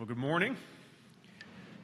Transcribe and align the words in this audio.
Well, 0.00 0.06
good 0.06 0.16
morning. 0.16 0.56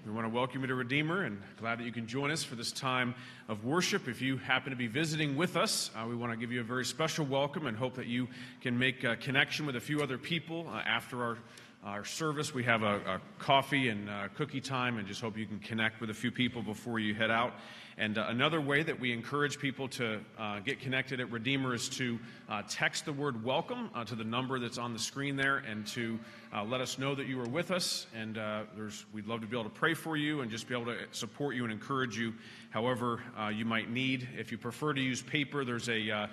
We 0.06 0.10
want 0.10 0.24
to 0.24 0.30
welcome 0.30 0.62
you 0.62 0.68
to 0.68 0.74
Redeemer 0.74 1.24
and 1.24 1.38
glad 1.60 1.80
that 1.80 1.84
you 1.84 1.92
can 1.92 2.06
join 2.06 2.30
us 2.30 2.42
for 2.42 2.54
this 2.54 2.72
time 2.72 3.14
of 3.46 3.66
worship. 3.66 4.08
If 4.08 4.22
you 4.22 4.38
happen 4.38 4.70
to 4.70 4.76
be 4.76 4.86
visiting 4.86 5.36
with 5.36 5.54
us, 5.54 5.90
uh, 5.94 6.06
we 6.08 6.16
want 6.16 6.32
to 6.32 6.38
give 6.38 6.50
you 6.50 6.62
a 6.62 6.64
very 6.64 6.86
special 6.86 7.26
welcome 7.26 7.66
and 7.66 7.76
hope 7.76 7.96
that 7.96 8.06
you 8.06 8.26
can 8.62 8.78
make 8.78 9.04
a 9.04 9.16
connection 9.16 9.66
with 9.66 9.76
a 9.76 9.80
few 9.82 10.00
other 10.02 10.16
people 10.16 10.66
uh, 10.72 10.78
after 10.78 11.22
our 11.22 11.38
our 11.84 12.04
service. 12.04 12.52
We 12.52 12.64
have 12.64 12.82
a, 12.82 12.96
a 13.06 13.20
coffee 13.38 13.88
and 13.88 14.10
uh, 14.10 14.28
cookie 14.34 14.60
time, 14.60 14.98
and 14.98 15.06
just 15.06 15.20
hope 15.20 15.36
you 15.36 15.46
can 15.46 15.58
connect 15.60 16.00
with 16.00 16.10
a 16.10 16.14
few 16.14 16.30
people 16.30 16.62
before 16.62 16.98
you 16.98 17.14
head 17.14 17.30
out. 17.30 17.52
And 17.98 18.18
uh, 18.18 18.26
another 18.28 18.60
way 18.60 18.82
that 18.82 19.00
we 19.00 19.12
encourage 19.12 19.58
people 19.58 19.88
to 19.88 20.20
uh, 20.38 20.58
get 20.60 20.80
connected 20.80 21.18
at 21.18 21.30
Redeemer 21.30 21.74
is 21.74 21.88
to 21.90 22.18
uh, 22.48 22.62
text 22.68 23.06
the 23.06 23.12
word 23.12 23.42
welcome 23.42 23.88
uh, 23.94 24.04
to 24.04 24.14
the 24.14 24.24
number 24.24 24.58
that's 24.58 24.76
on 24.76 24.92
the 24.92 24.98
screen 24.98 25.34
there 25.34 25.58
and 25.58 25.86
to 25.88 26.18
uh, 26.54 26.62
let 26.62 26.82
us 26.82 26.98
know 26.98 27.14
that 27.14 27.26
you 27.26 27.40
are 27.40 27.48
with 27.48 27.70
us. 27.70 28.06
And 28.14 28.38
we'd 29.14 29.26
love 29.26 29.40
to 29.40 29.46
be 29.46 29.56
able 29.56 29.70
to 29.70 29.74
pray 29.74 29.94
for 29.94 30.16
you 30.16 30.42
and 30.42 30.50
just 30.50 30.68
be 30.68 30.74
able 30.74 30.86
to 30.86 30.98
support 31.12 31.54
you 31.54 31.64
and 31.64 31.72
encourage 31.72 32.18
you 32.18 32.34
however 32.70 33.22
you 33.54 33.64
might 33.64 33.90
need. 33.90 34.28
If 34.36 34.52
you 34.52 34.58
prefer 34.58 34.92
to 34.92 35.00
use 35.00 35.22
paper, 35.22 35.64
there's 35.64 35.88
a 35.88 36.28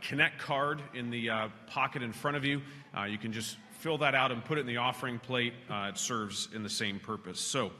Connect 0.00 0.38
card 0.38 0.80
in 0.94 1.10
the 1.10 1.50
pocket 1.66 2.02
in 2.02 2.12
front 2.12 2.38
of 2.38 2.44
you. 2.46 2.62
you 3.06 3.18
can 3.18 3.34
just 3.34 3.58
fill 3.84 3.98
that 3.98 4.14
out 4.14 4.32
and 4.32 4.42
put 4.42 4.56
it 4.56 4.62
in 4.62 4.66
the 4.66 4.78
offering 4.78 5.18
plate. 5.18 5.52
Uh, 5.68 5.90
it 5.90 5.98
serves 5.98 6.48
in 6.54 6.62
the 6.62 6.70
same 6.70 6.98
purpose. 6.98 7.38
So, 7.38 7.70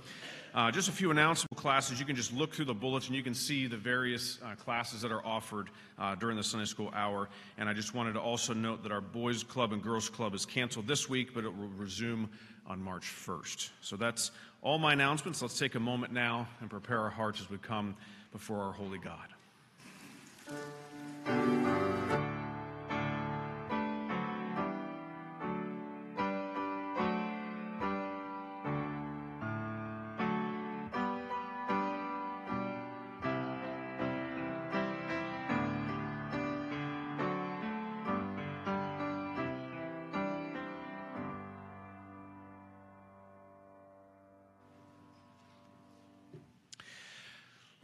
uh, 0.55 0.71
just 0.71 0.91
a 0.91 0.93
few 0.93 1.11
announcement 1.11 1.57
classes. 1.57 1.99
You 1.99 2.05
can 2.05 2.15
just 2.15 2.31
look 2.31 2.53
through 2.53 2.67
the 2.67 2.75
bullets 2.75 3.07
and 3.07 3.17
You 3.17 3.23
can 3.23 3.33
see 3.33 3.67
the 3.67 3.79
various 3.79 4.39
uh, 4.45 4.55
classes 4.55 5.01
that 5.01 5.11
are 5.11 5.25
offered 5.25 5.71
uh, 5.99 6.15
during 6.17 6.37
the 6.37 6.43
Sunday 6.43 6.67
school 6.67 6.93
hour. 6.95 7.31
And 7.57 7.71
I 7.71 7.73
just 7.73 7.95
wanted 7.95 8.13
to 8.13 8.21
also 8.21 8.53
note 8.53 8.83
that 8.83 8.93
our 8.93 9.01
boys 9.01 9.43
club 9.43 9.73
and 9.73 9.83
girls 9.83 10.11
club 10.11 10.35
is 10.35 10.45
canceled 10.45 10.87
this 10.87 11.09
week, 11.09 11.33
but 11.33 11.43
it 11.43 11.57
will 11.57 11.69
resume 11.69 12.29
on 12.67 12.83
March 12.83 13.05
1st. 13.05 13.71
So 13.81 13.97
that's 13.97 14.31
all 14.61 14.77
my 14.77 14.93
announcements. 14.93 15.41
Let's 15.41 15.59
take 15.59 15.75
a 15.75 15.81
moment 15.81 16.13
now 16.13 16.47
and 16.61 16.69
prepare 16.69 17.01
our 17.01 17.09
hearts 17.09 17.41
as 17.41 17.49
we 17.49 17.57
come 17.57 17.97
before 18.31 18.59
our 18.59 18.73
holy 18.73 18.99
God. 18.99 19.31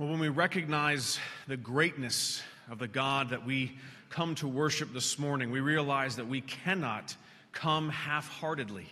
Well, 0.00 0.08
when 0.08 0.19
we 0.19 0.31
recognize 0.31 1.19
the 1.47 1.58
greatness 1.58 2.43
of 2.70 2.79
the 2.79 2.88
God 2.88 3.29
that 3.29 3.44
we 3.44 3.76
come 4.08 4.35
to 4.37 4.49
worship 4.49 4.94
this 4.94 5.19
morning, 5.19 5.50
we 5.50 5.61
realize 5.61 6.17
that 6.17 6.26
we 6.26 6.41
cannot 6.41 7.14
come 7.52 7.91
half 7.91 8.26
heartedly. 8.26 8.87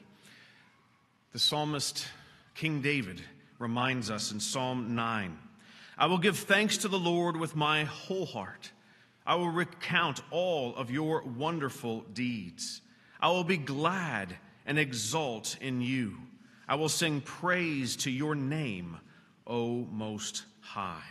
The 1.33 1.39
psalmist 1.39 2.07
King 2.55 2.83
David 2.83 3.23
reminds 3.59 4.11
us 4.11 4.33
in 4.33 4.39
Psalm 4.39 4.95
9 4.95 5.39
I 5.97 6.05
will 6.05 6.19
give 6.19 6.37
thanks 6.37 6.77
to 6.77 6.89
the 6.89 6.99
Lord 6.99 7.39
with 7.39 7.57
my 7.57 7.85
whole 7.85 8.27
heart. 8.27 8.71
I 9.27 9.37
will 9.37 9.49
recount 9.49 10.21
all 10.31 10.77
of 10.77 10.91
your 10.91 11.23
wonderful 11.23 12.05
deeds. 12.13 12.83
I 13.19 13.29
will 13.29 13.45
be 13.45 13.57
glad 13.57 14.37
and 14.67 14.79
exult 14.79 15.57
in 15.63 15.81
you. 15.81 16.19
I 16.69 16.75
will 16.75 16.91
sing 16.91 17.23
praise 17.23 17.97
to 17.97 18.11
your 18.11 18.35
name, 18.35 18.99
O 19.47 19.87
Most 19.91 20.45
high. 20.69 21.03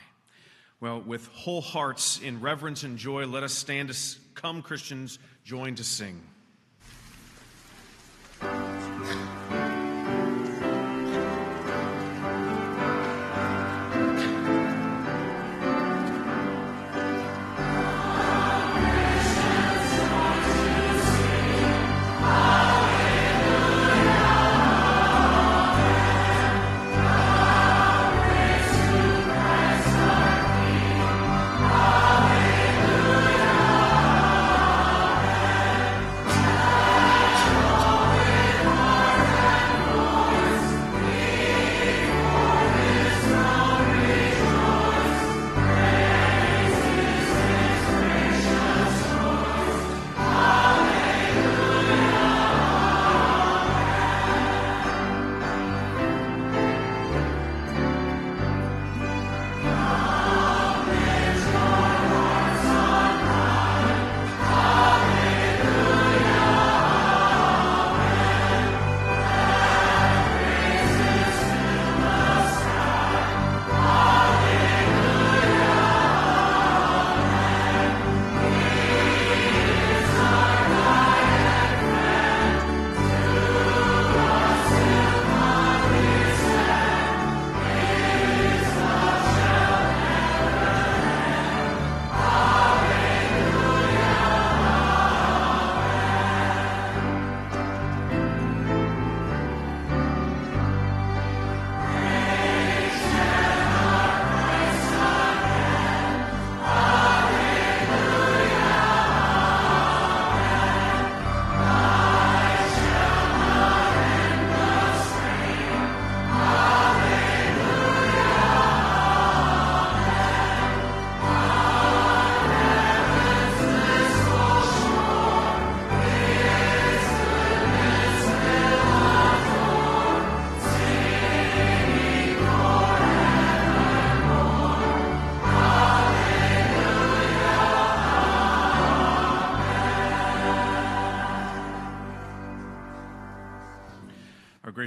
Well, 0.80 1.01
with 1.01 1.27
whole 1.30 1.62
hearts 1.62 2.19
in 2.19 2.39
reverence 2.42 2.83
and 2.83 2.98
joy, 2.98 3.25
let 3.25 3.44
us 3.44 3.54
stand 3.54 3.89
to 3.89 3.95
come, 4.36 4.62
Christians, 4.62 5.18
join 5.44 5.75
to 5.75 5.83
sing. 5.83 6.21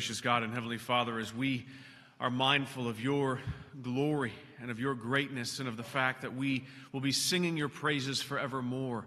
Gracious 0.00 0.22
God 0.22 0.42
and 0.42 0.54
Heavenly 0.54 0.78
Father, 0.78 1.18
as 1.18 1.34
we 1.34 1.66
are 2.18 2.30
mindful 2.30 2.88
of 2.88 3.02
your 3.02 3.38
glory 3.82 4.32
and 4.58 4.70
of 4.70 4.80
your 4.80 4.94
greatness 4.94 5.58
and 5.58 5.68
of 5.68 5.76
the 5.76 5.82
fact 5.82 6.22
that 6.22 6.34
we 6.34 6.64
will 6.90 7.02
be 7.02 7.12
singing 7.12 7.58
your 7.58 7.68
praises 7.68 8.22
forevermore. 8.22 9.04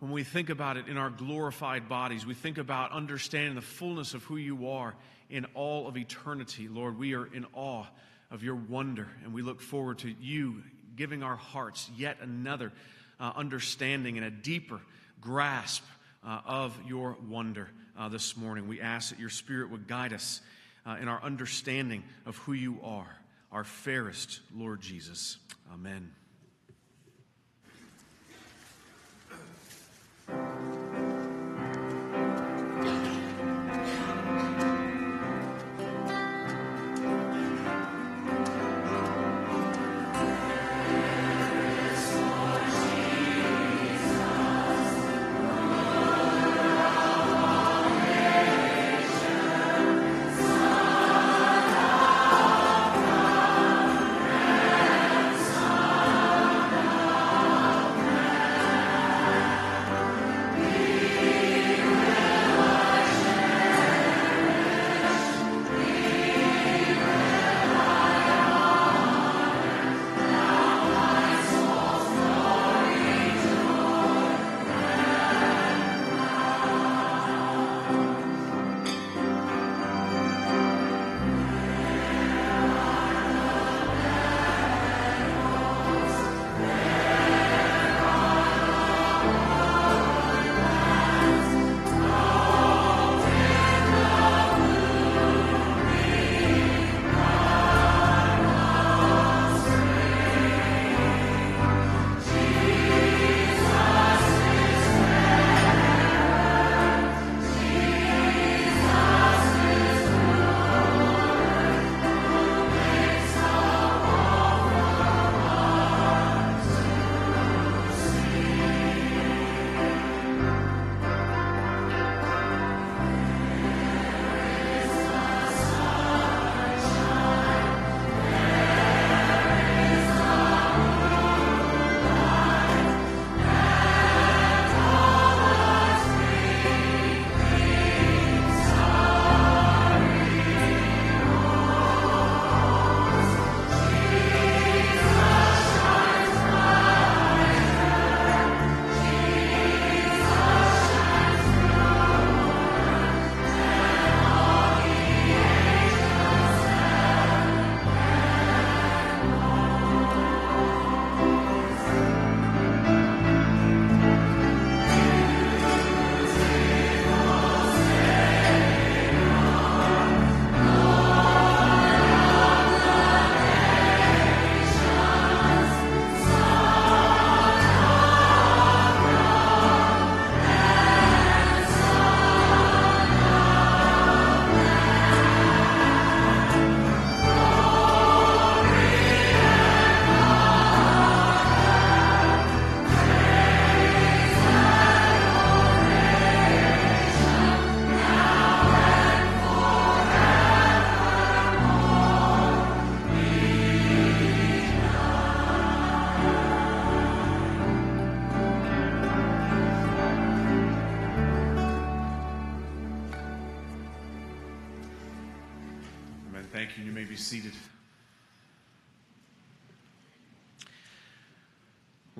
When 0.00 0.10
we 0.10 0.22
think 0.22 0.50
about 0.50 0.76
it 0.76 0.88
in 0.88 0.98
our 0.98 1.08
glorified 1.08 1.88
bodies, 1.88 2.26
we 2.26 2.34
think 2.34 2.58
about 2.58 2.92
understanding 2.92 3.54
the 3.54 3.62
fullness 3.62 4.12
of 4.12 4.22
who 4.24 4.36
you 4.36 4.68
are 4.68 4.94
in 5.30 5.46
all 5.54 5.88
of 5.88 5.96
eternity. 5.96 6.68
Lord, 6.68 6.98
we 6.98 7.14
are 7.14 7.24
in 7.24 7.46
awe 7.54 7.86
of 8.30 8.42
your 8.42 8.56
wonder, 8.56 9.08
and 9.24 9.32
we 9.32 9.40
look 9.40 9.62
forward 9.62 10.00
to 10.00 10.14
you 10.20 10.62
giving 10.96 11.22
our 11.22 11.36
hearts 11.36 11.90
yet 11.96 12.18
another 12.20 12.72
uh, 13.18 13.32
understanding 13.34 14.18
and 14.18 14.26
a 14.26 14.30
deeper 14.30 14.82
grasp 15.22 15.82
uh, 16.22 16.40
of 16.44 16.78
your 16.86 17.16
wonder 17.26 17.70
uh, 17.98 18.08
this 18.08 18.36
morning. 18.36 18.68
We 18.68 18.80
ask 18.80 19.10
that 19.10 19.18
your 19.18 19.30
Spirit 19.30 19.70
would 19.70 19.86
guide 19.86 20.12
us 20.12 20.40
uh, 20.86 20.96
in 21.00 21.08
our 21.08 21.22
understanding 21.22 22.04
of 22.26 22.36
who 22.38 22.52
you 22.52 22.78
are, 22.82 23.18
our 23.52 23.64
fairest 23.64 24.40
Lord 24.54 24.80
Jesus. 24.80 25.38
Amen. 25.72 26.10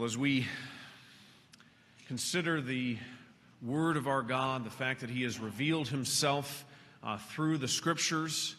Well, 0.04 0.10
as 0.10 0.18
we 0.18 0.46
consider 2.08 2.60
the 2.60 2.98
Word 3.62 3.96
of 3.96 4.06
our 4.06 4.20
God, 4.20 4.66
the 4.66 4.70
fact 4.70 5.00
that 5.00 5.08
He 5.08 5.22
has 5.22 5.38
revealed 5.38 5.88
Himself 5.88 6.66
uh, 7.02 7.16
through 7.16 7.56
the 7.56 7.68
Scriptures, 7.68 8.54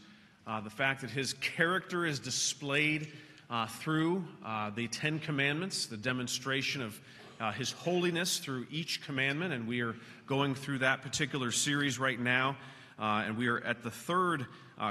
uh, 0.48 0.62
the 0.62 0.72
fact 0.72 1.02
that 1.02 1.12
His 1.12 1.34
character 1.34 2.04
is 2.04 2.18
displayed 2.18 3.10
uh, 3.52 3.68
through 3.68 4.25
uh, 4.44 4.72
the 4.72 4.88
Ten 4.88 5.20
Commandments, 5.20 5.86
the 5.86 5.98
demonstration 5.98 6.82
of 6.82 7.00
uh, 7.40 7.52
His 7.52 7.72
holiness 7.72 8.40
through 8.40 8.66
each 8.72 9.06
commandment, 9.06 9.54
and 9.54 9.68
we 9.68 9.82
are 9.82 9.94
going 10.25 10.56
through 10.56 10.80
that 10.80 11.04
particular 11.04 11.52
series 11.52 12.00
right 12.00 12.20
now, 12.20 12.58
uh, 12.98 13.22
and 13.24 13.38
we 13.38 13.50
are 13.50 13.60
at 13.60 13.84
the 13.84 13.92
third 13.92 14.48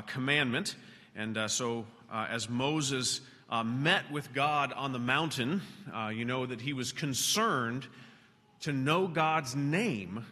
commandment. 0.07 0.77
And 1.17 1.51
so, 1.51 1.85
as 2.13 2.49
Moses 2.49 3.23
uh, 3.51 3.63
met 3.63 4.11
with 4.11 4.33
God 4.33 4.73
on 4.73 4.93
the 4.93 4.99
mountain, 4.99 5.61
uh, 5.95 6.09
you 6.09 6.25
know 6.25 6.47
that 6.47 6.61
he 6.61 6.73
was 6.73 6.93
concerned 6.93 7.87
to 8.61 8.73
know 8.73 9.07
God's 9.07 9.55
name 9.55 10.25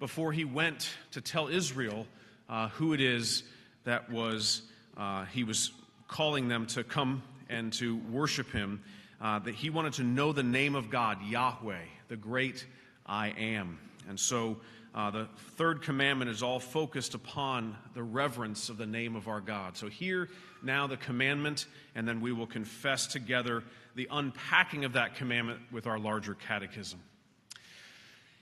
before 0.00 0.32
he 0.32 0.44
went 0.44 0.90
to 1.12 1.20
tell 1.20 1.48
Israel 1.48 2.06
uh, 2.48 2.68
who 2.70 2.92
it 2.94 3.00
is 3.00 3.42
that 3.84 4.10
was 4.10 4.62
uh, 4.96 5.24
he 5.26 5.44
was 5.44 5.72
calling 6.08 6.48
them 6.48 6.66
to 6.66 6.84
come 6.84 7.22
and 7.48 7.72
to 7.74 7.96
worship 8.10 8.50
him. 8.50 8.82
that 9.20 9.54
he 9.54 9.70
wanted 9.70 9.94
to 9.94 10.02
know 10.02 10.32
the 10.32 10.42
name 10.42 10.74
of 10.74 10.90
God, 10.90 11.18
Yahweh, 11.22 11.84
the 12.08 12.16
great 12.16 12.64
I 13.06 13.28
am. 13.28 13.78
And 14.08 14.18
so 14.18 14.58
uh, 14.94 15.10
the 15.10 15.28
third 15.56 15.82
commandment 15.82 16.30
is 16.30 16.42
all 16.42 16.60
focused 16.60 17.14
upon 17.14 17.76
the 17.94 18.02
reverence 18.02 18.68
of 18.68 18.76
the 18.76 18.86
name 18.86 19.16
of 19.16 19.26
our 19.26 19.40
God. 19.40 19.76
So, 19.76 19.88
here 19.88 20.28
now 20.62 20.86
the 20.86 20.96
commandment, 20.96 21.66
and 21.96 22.06
then 22.06 22.20
we 22.20 22.32
will 22.32 22.46
confess 22.46 23.08
together 23.08 23.64
the 23.96 24.06
unpacking 24.10 24.84
of 24.84 24.92
that 24.92 25.16
commandment 25.16 25.60
with 25.72 25.88
our 25.88 25.98
larger 25.98 26.34
catechism. 26.34 27.00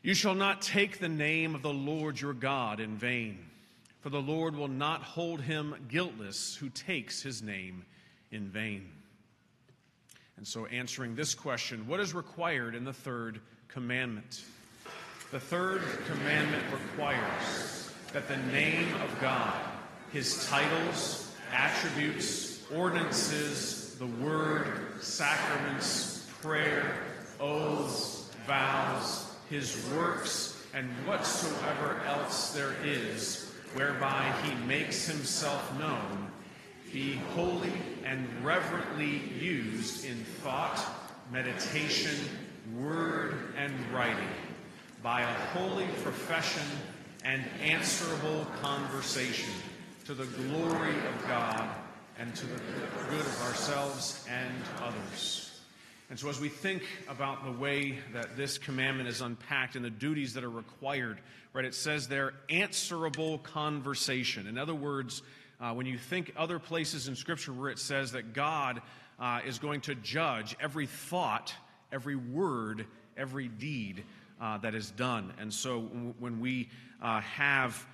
You 0.02 0.12
shall 0.12 0.35
not 0.35 0.61
take 0.61 0.99
the 0.99 1.09
name 1.09 1.54
of 1.54 1.62
the 1.62 1.73
Lord 1.73 2.21
your 2.21 2.35
God 2.35 2.81
in 2.81 2.97
vain, 2.97 3.38
for 4.00 4.11
the 4.11 4.21
Lord 4.21 4.54
will 4.54 4.69
not 4.69 5.02
hold 5.02 5.40
him 5.40 5.75
guiltless 5.88 6.54
who 6.54 6.69
takes 6.69 7.23
his 7.23 7.40
name 7.40 7.87
in 8.31 8.49
vain. 8.49 8.90
And 10.37 10.47
so, 10.47 10.66
answering 10.66 11.14
this 11.14 11.35
question, 11.35 11.87
what 11.87 11.99
is 11.99 12.12
required 12.12 12.75
in 12.75 12.85
the 12.85 12.92
third 12.92 13.40
commandment? 13.69 14.45
The 15.33 15.41
third 15.41 15.81
commandment 16.07 16.62
requires 16.71 17.91
that 18.12 18.29
the 18.29 18.37
name 18.37 18.95
of 18.97 19.19
God, 19.19 19.55
his 20.12 20.47
titles, 20.47 21.35
attributes, 21.51 22.62
ordinances, 22.71 23.97
the 23.99 24.09
word, 24.23 24.67
sacraments, 25.01 26.29
prayer, 26.43 26.97
oaths, 27.41 28.31
vows, 28.47 29.35
his 29.49 29.83
works, 29.97 30.62
and 30.75 30.87
whatsoever 31.07 32.03
else 32.07 32.53
there 32.53 32.75
is, 32.85 33.51
whereby 33.73 34.35
he 34.45 34.67
makes 34.67 35.07
himself 35.07 35.79
known, 35.79 36.31
be 36.93 37.15
holy 37.35 37.73
and 38.05 38.29
reverently 38.45 39.23
used 39.41 40.05
in 40.05 40.27
thought, 40.43 40.79
meditation, 41.33 42.19
word, 42.77 43.55
and 43.57 43.73
writing, 43.95 44.29
by 45.02 45.23
a 45.23 45.35
holy 45.56 45.87
profession 46.02 46.62
and 47.25 47.42
answerable 47.61 48.47
conversation, 48.61 49.52
to 50.04 50.14
the 50.14 50.26
glory 50.26 50.94
of 50.94 51.28
God 51.28 51.68
and 52.18 52.35
to 52.37 52.47
the 52.47 52.61
good 53.11 53.21
of 53.21 53.42
ourselves 53.42 54.25
and 54.28 54.52
others. 54.80 55.61
And 56.11 56.18
so, 56.18 56.28
as 56.28 56.38
we 56.38 56.49
think 56.49 56.82
about 57.09 57.44
the 57.44 57.52
way 57.52 57.99
that 58.12 58.37
this 58.37 58.59
commandment 58.59 59.09
is 59.09 59.21
unpacked 59.21 59.76
and 59.76 59.85
the 59.85 59.90
duties 59.90 60.35
that 60.35 60.44
are 60.44 60.50
required, 60.50 61.21
right, 61.52 61.64
it 61.64 61.75
says 61.75 62.06
there, 62.06 62.35
answerable 62.49 63.38
conversation. 63.38 64.47
In 64.47 64.59
other 64.59 64.75
words, 64.75 65.23
uh, 65.61 65.73
when 65.73 65.87
you 65.87 65.99
think 65.99 66.32
other 66.37 66.59
places 66.59 67.09
in 67.09 67.16
Scripture 67.16 67.52
where 67.52 67.71
it 67.71 67.78
says 67.78 68.12
that 68.12 68.35
God 68.35 68.82
uh, 69.18 69.40
is 69.47 69.59
going 69.59 69.80
to 69.82 69.94
judge 69.94 70.54
every 70.61 70.87
thought, 70.87 71.54
every 71.90 72.16
word, 72.16 72.87
every 73.16 73.49
deed 73.49 74.04
uh, 74.42 74.58
that 74.58 74.75
is 74.75 74.90
done. 74.90 75.32
And 75.38 75.54
so, 75.54 75.80
when 76.18 76.40
we 76.40 76.68
uh, 77.00 77.20
have 77.20 77.87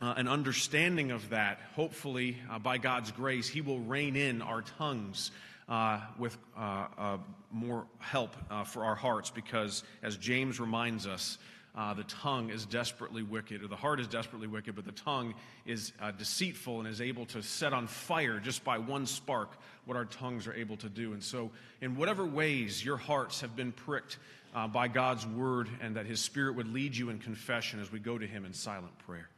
uh, 0.00 0.14
an 0.16 0.28
understanding 0.28 1.10
of 1.10 1.30
that, 1.30 1.60
hopefully, 1.74 2.36
uh, 2.50 2.58
by 2.58 2.76
God's 2.76 3.10
grace, 3.10 3.48
He 3.48 3.62
will 3.62 3.80
rein 3.80 4.16
in 4.16 4.42
our 4.42 4.62
tongues 4.62 5.30
uh, 5.68 6.00
with 6.18 6.36
uh, 6.56 7.16
more 7.50 7.86
help 7.98 8.36
for 8.66 8.84
our 8.84 8.94
hearts 8.94 9.30
because, 9.30 9.82
as 10.02 10.16
James 10.16 10.60
reminds 10.60 11.06
us, 11.06 11.38
uh, 11.74 11.94
the 11.94 12.04
tongue 12.04 12.50
is 12.50 12.66
desperately 12.66 13.22
wicked, 13.22 13.62
or 13.62 13.68
the 13.68 13.76
heart 13.76 14.00
is 14.00 14.08
desperately 14.08 14.48
wicked, 14.48 14.74
but 14.74 14.84
the 14.84 14.92
tongue 14.92 15.34
is 15.66 15.92
uh, 16.02 16.10
deceitful 16.10 16.80
and 16.80 16.88
is 16.88 17.00
able 17.00 17.24
to 17.26 17.42
set 17.42 17.72
on 17.72 17.86
fire 17.86 18.40
just 18.40 18.64
by 18.64 18.76
one 18.76 19.06
spark 19.06 19.56
what 19.84 19.96
our 19.96 20.04
tongues 20.04 20.48
are 20.48 20.54
able 20.54 20.76
to 20.76 20.88
do. 20.88 21.12
And 21.12 21.22
so, 21.22 21.50
in 21.80 21.96
whatever 21.96 22.26
ways 22.26 22.84
your 22.84 22.96
hearts 22.96 23.40
have 23.40 23.54
been 23.54 23.70
pricked 23.70 24.18
Uh, 24.52 24.66
by 24.66 24.88
God's 24.88 25.24
word, 25.26 25.68
and 25.80 25.94
that 25.96 26.06
His 26.06 26.20
Spirit 26.20 26.56
would 26.56 26.72
lead 26.72 26.96
you 26.96 27.08
in 27.10 27.20
confession 27.20 27.80
as 27.80 27.92
we 27.92 28.00
go 28.00 28.18
to 28.18 28.26
Him 28.26 28.44
in 28.44 28.52
silent 28.52 28.98
prayer. 29.06 29.28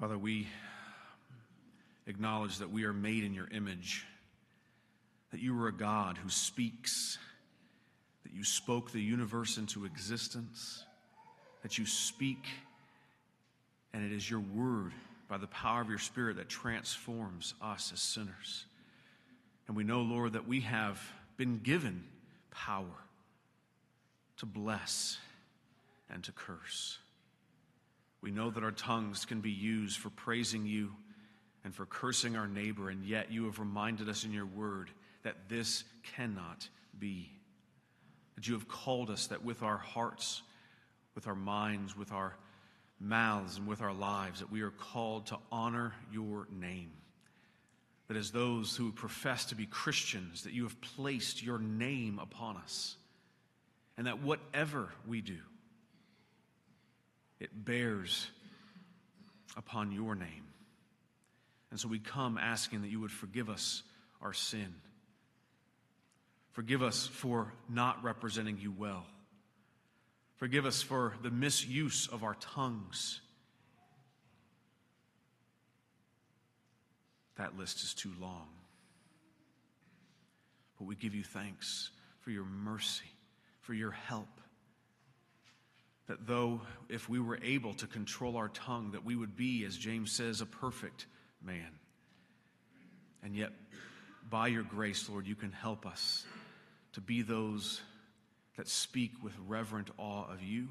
Father, 0.00 0.16
we 0.16 0.46
acknowledge 2.06 2.58
that 2.58 2.70
we 2.70 2.84
are 2.84 2.92
made 2.92 3.24
in 3.24 3.34
your 3.34 3.48
image, 3.50 4.06
that 5.32 5.40
you 5.40 5.60
are 5.60 5.66
a 5.66 5.72
God 5.72 6.16
who 6.16 6.30
speaks, 6.30 7.18
that 8.22 8.32
you 8.32 8.44
spoke 8.44 8.92
the 8.92 9.02
universe 9.02 9.58
into 9.58 9.84
existence, 9.84 10.84
that 11.62 11.78
you 11.78 11.84
speak, 11.84 12.44
and 13.92 14.04
it 14.04 14.12
is 14.14 14.30
your 14.30 14.38
word 14.38 14.92
by 15.28 15.36
the 15.36 15.48
power 15.48 15.80
of 15.80 15.88
your 15.88 15.98
Spirit 15.98 16.36
that 16.36 16.48
transforms 16.48 17.54
us 17.60 17.90
as 17.92 18.00
sinners. 18.00 18.66
And 19.66 19.76
we 19.76 19.82
know, 19.82 20.02
Lord, 20.02 20.34
that 20.34 20.46
we 20.46 20.60
have 20.60 21.02
been 21.36 21.58
given 21.58 22.04
power 22.52 22.86
to 24.36 24.46
bless 24.46 25.18
and 26.08 26.22
to 26.22 26.30
curse. 26.30 26.98
We 28.20 28.30
know 28.30 28.50
that 28.50 28.64
our 28.64 28.72
tongues 28.72 29.24
can 29.24 29.40
be 29.40 29.50
used 29.50 29.98
for 29.98 30.10
praising 30.10 30.66
you 30.66 30.90
and 31.64 31.74
for 31.74 31.86
cursing 31.86 32.36
our 32.36 32.48
neighbor, 32.48 32.90
and 32.90 33.04
yet 33.04 33.30
you 33.30 33.44
have 33.44 33.58
reminded 33.58 34.08
us 34.08 34.24
in 34.24 34.32
your 34.32 34.46
word 34.46 34.90
that 35.22 35.48
this 35.48 35.84
cannot 36.16 36.68
be. 36.98 37.30
That 38.36 38.46
you 38.46 38.54
have 38.54 38.68
called 38.68 39.10
us 39.10 39.28
that 39.28 39.44
with 39.44 39.62
our 39.62 39.78
hearts, 39.78 40.42
with 41.14 41.26
our 41.26 41.34
minds, 41.34 41.96
with 41.96 42.12
our 42.12 42.36
mouths, 43.00 43.58
and 43.58 43.66
with 43.66 43.82
our 43.82 43.92
lives, 43.92 44.40
that 44.40 44.50
we 44.50 44.62
are 44.62 44.70
called 44.70 45.26
to 45.26 45.38
honor 45.52 45.92
your 46.12 46.46
name. 46.50 46.92
That 48.08 48.16
as 48.16 48.30
those 48.30 48.74
who 48.74 48.90
profess 48.90 49.44
to 49.46 49.54
be 49.54 49.66
Christians, 49.66 50.42
that 50.42 50.52
you 50.52 50.62
have 50.62 50.80
placed 50.80 51.42
your 51.42 51.58
name 51.58 52.18
upon 52.18 52.56
us. 52.56 52.96
And 53.96 54.06
that 54.06 54.22
whatever 54.22 54.90
we 55.06 55.20
do, 55.20 55.38
it 57.40 57.50
bears 57.64 58.30
upon 59.56 59.92
your 59.92 60.14
name. 60.14 60.44
And 61.70 61.78
so 61.78 61.88
we 61.88 61.98
come 61.98 62.38
asking 62.38 62.82
that 62.82 62.88
you 62.88 63.00
would 63.00 63.10
forgive 63.10 63.50
us 63.50 63.82
our 64.22 64.32
sin. 64.32 64.74
Forgive 66.52 66.82
us 66.82 67.06
for 67.06 67.52
not 67.68 68.02
representing 68.02 68.58
you 68.58 68.72
well. 68.72 69.06
Forgive 70.36 70.66
us 70.66 70.82
for 70.82 71.14
the 71.22 71.30
misuse 71.30 72.08
of 72.08 72.24
our 72.24 72.34
tongues. 72.40 73.20
That 77.36 77.56
list 77.56 77.82
is 77.82 77.94
too 77.94 78.12
long. 78.20 78.48
But 80.78 80.86
we 80.86 80.96
give 80.96 81.14
you 81.14 81.22
thanks 81.22 81.90
for 82.20 82.30
your 82.30 82.44
mercy, 82.44 83.10
for 83.60 83.74
your 83.74 83.90
help 83.90 84.37
that 86.08 86.26
though 86.26 86.60
if 86.88 87.08
we 87.08 87.20
were 87.20 87.38
able 87.42 87.74
to 87.74 87.86
control 87.86 88.36
our 88.36 88.48
tongue, 88.48 88.90
that 88.92 89.04
we 89.04 89.14
would 89.14 89.36
be, 89.36 89.64
as 89.64 89.76
James 89.76 90.10
says, 90.10 90.40
a 90.40 90.46
perfect 90.46 91.06
man. 91.42 91.70
And 93.22 93.36
yet, 93.36 93.52
by 94.28 94.48
your 94.48 94.62
grace, 94.62 95.08
Lord, 95.08 95.26
you 95.26 95.34
can 95.34 95.52
help 95.52 95.86
us 95.86 96.24
to 96.92 97.00
be 97.00 97.22
those 97.22 97.80
that 98.56 98.68
speak 98.68 99.12
with 99.22 99.32
reverent 99.46 99.90
awe 99.98 100.24
of 100.32 100.42
you, 100.42 100.68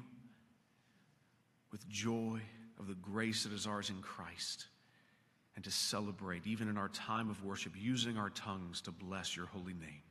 with 1.70 1.88
joy 1.88 2.40
of 2.78 2.86
the 2.86 2.94
grace 2.94 3.44
that 3.44 3.52
is 3.52 3.66
ours 3.66 3.90
in 3.90 4.00
Christ, 4.02 4.66
and 5.54 5.64
to 5.64 5.70
celebrate, 5.70 6.46
even 6.46 6.68
in 6.68 6.76
our 6.76 6.88
time 6.88 7.30
of 7.30 7.44
worship, 7.44 7.72
using 7.76 8.16
our 8.16 8.30
tongues 8.30 8.80
to 8.82 8.90
bless 8.90 9.36
your 9.36 9.46
holy 9.46 9.74
name. 9.74 10.02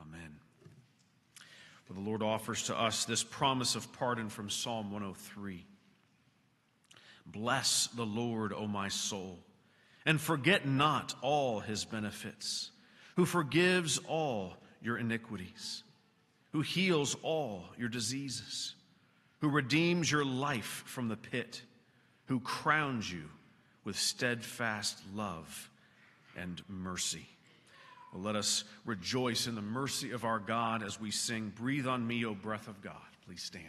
Amen. 0.00 0.36
The 1.88 2.00
Lord 2.00 2.22
offers 2.22 2.64
to 2.64 2.78
us 2.78 3.04
this 3.04 3.22
promise 3.22 3.76
of 3.76 3.92
pardon 3.92 4.28
from 4.28 4.50
Psalm 4.50 4.90
103. 4.90 5.64
Bless 7.26 7.86
the 7.88 8.04
Lord, 8.04 8.52
O 8.52 8.66
my 8.66 8.88
soul, 8.88 9.38
and 10.04 10.20
forget 10.20 10.66
not 10.66 11.14
all 11.22 11.60
his 11.60 11.84
benefits, 11.84 12.70
who 13.14 13.24
forgives 13.24 13.98
all 14.08 14.56
your 14.82 14.98
iniquities, 14.98 15.84
who 16.52 16.60
heals 16.60 17.16
all 17.22 17.64
your 17.78 17.88
diseases, 17.88 18.74
who 19.40 19.48
redeems 19.48 20.10
your 20.10 20.24
life 20.24 20.82
from 20.86 21.08
the 21.08 21.16
pit, 21.16 21.62
who 22.26 22.40
crowns 22.40 23.10
you 23.10 23.24
with 23.84 23.98
steadfast 23.98 25.00
love 25.14 25.70
and 26.36 26.62
mercy 26.68 27.26
well, 28.12 28.22
let 28.22 28.36
us 28.36 28.64
rejoice 28.84 29.46
in 29.46 29.54
the 29.54 29.62
mercy 29.62 30.12
of 30.12 30.24
our 30.24 30.38
God 30.38 30.82
as 30.82 31.00
we 31.00 31.10
sing, 31.10 31.52
Breathe 31.54 31.86
on 31.86 32.06
me, 32.06 32.24
O 32.24 32.34
breath 32.34 32.68
of 32.68 32.80
God. 32.80 32.94
Please 33.26 33.42
stand. 33.42 33.64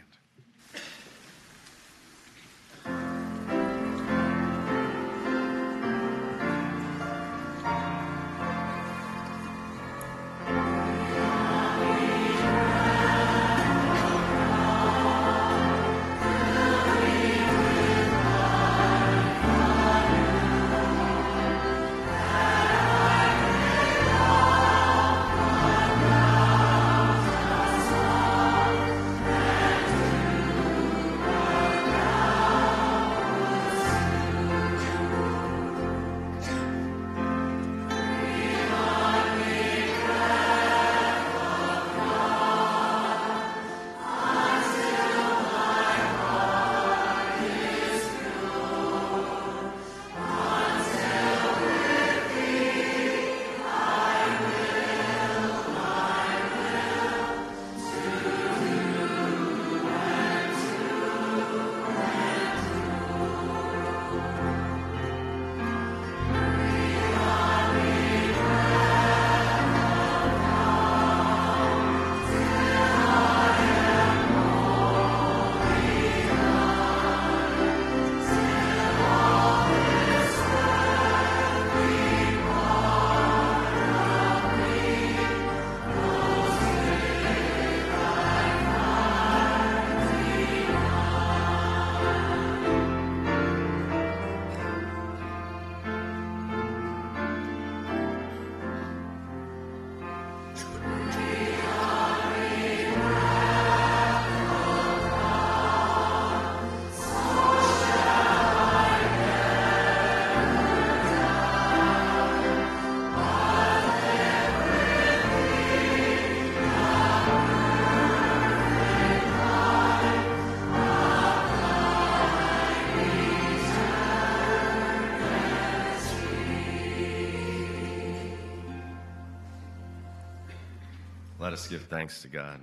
Give 131.68 131.82
thanks 131.82 132.22
to 132.22 132.28
God. 132.28 132.60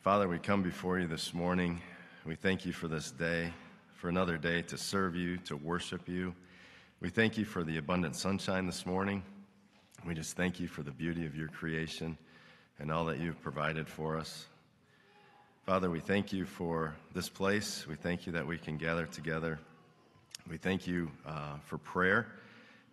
Father, 0.00 0.26
we 0.26 0.40
come 0.40 0.64
before 0.64 0.98
you 0.98 1.06
this 1.06 1.32
morning. 1.32 1.80
We 2.26 2.34
thank 2.34 2.66
you 2.66 2.72
for 2.72 2.88
this 2.88 3.12
day, 3.12 3.52
for 3.94 4.08
another 4.08 4.36
day 4.36 4.62
to 4.62 4.76
serve 4.76 5.14
you, 5.14 5.36
to 5.44 5.54
worship 5.54 6.08
you. 6.08 6.34
We 7.00 7.10
thank 7.10 7.38
you 7.38 7.44
for 7.44 7.62
the 7.62 7.76
abundant 7.76 8.16
sunshine 8.16 8.66
this 8.66 8.84
morning. 8.84 9.22
We 10.04 10.14
just 10.14 10.36
thank 10.36 10.58
you 10.58 10.66
for 10.66 10.82
the 10.82 10.90
beauty 10.90 11.24
of 11.24 11.36
your 11.36 11.46
creation 11.46 12.18
and 12.80 12.90
all 12.90 13.04
that 13.04 13.20
you've 13.20 13.40
provided 13.40 13.88
for 13.88 14.18
us. 14.18 14.46
Father, 15.64 15.90
we 15.90 16.00
thank 16.00 16.32
you 16.32 16.44
for 16.44 16.96
this 17.14 17.28
place. 17.28 17.86
We 17.86 17.94
thank 17.94 18.26
you 18.26 18.32
that 18.32 18.44
we 18.44 18.58
can 18.58 18.76
gather 18.76 19.06
together. 19.06 19.60
We 20.50 20.56
thank 20.56 20.88
you 20.88 21.12
uh, 21.24 21.58
for 21.64 21.78
prayer. 21.78 22.26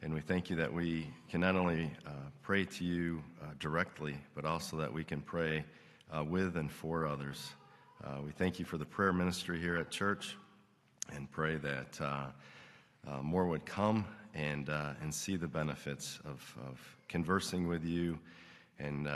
And 0.04 0.16
we 0.16 0.20
thank 0.20 0.50
you 0.50 0.56
that 0.56 0.74
we 0.74 1.08
can 1.30 1.42
not 1.42 1.56
only 1.56 1.92
uh, 2.08 2.10
pray 2.42 2.66
to 2.66 2.84
you 2.84 3.22
uh, 3.40 3.52
directly, 3.60 4.18
but 4.34 4.46
also 4.46 4.76
that 4.78 4.92
we 4.92 5.04
can 5.04 5.22
pray 5.22 5.64
uh, 6.12 6.24
with 6.24 6.58
and 6.58 6.72
for 6.72 7.06
others. 7.06 7.52
Uh, 8.04 8.18
we 8.26 8.32
thank 8.32 8.58
you 8.58 8.66
for 8.66 8.78
the 8.78 8.86
prayer 8.86 9.14
ministry 9.14 9.60
here 9.60 9.76
at 9.76 9.92
church 9.92 10.36
and 11.14 11.30
pray 11.30 11.58
that 11.58 12.02
uh, 12.02 12.26
uh, 13.08 13.22
more 13.22 13.46
would 13.46 13.64
come 13.64 14.04
and, 14.34 14.70
and 14.70 15.14
see 15.14 15.36
the 15.36 15.48
benefits 15.48 16.18
of, 16.26 16.58
of 16.68 16.80
conversing 17.08 17.68
with 17.68 17.86
you 17.86 18.18
and, 18.80 19.08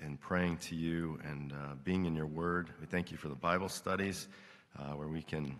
and 0.00 0.20
praying 0.20 0.56
to 0.58 0.76
you 0.76 1.18
and 1.24 1.52
being 1.82 2.04
in 2.04 2.14
your 2.14 2.28
word. 2.28 2.70
We 2.80 2.86
thank 2.86 3.10
you 3.10 3.16
for 3.16 3.28
the 3.28 3.34
Bible 3.34 3.68
studies 3.68 4.28
where 4.94 5.08
we 5.08 5.22
can 5.22 5.58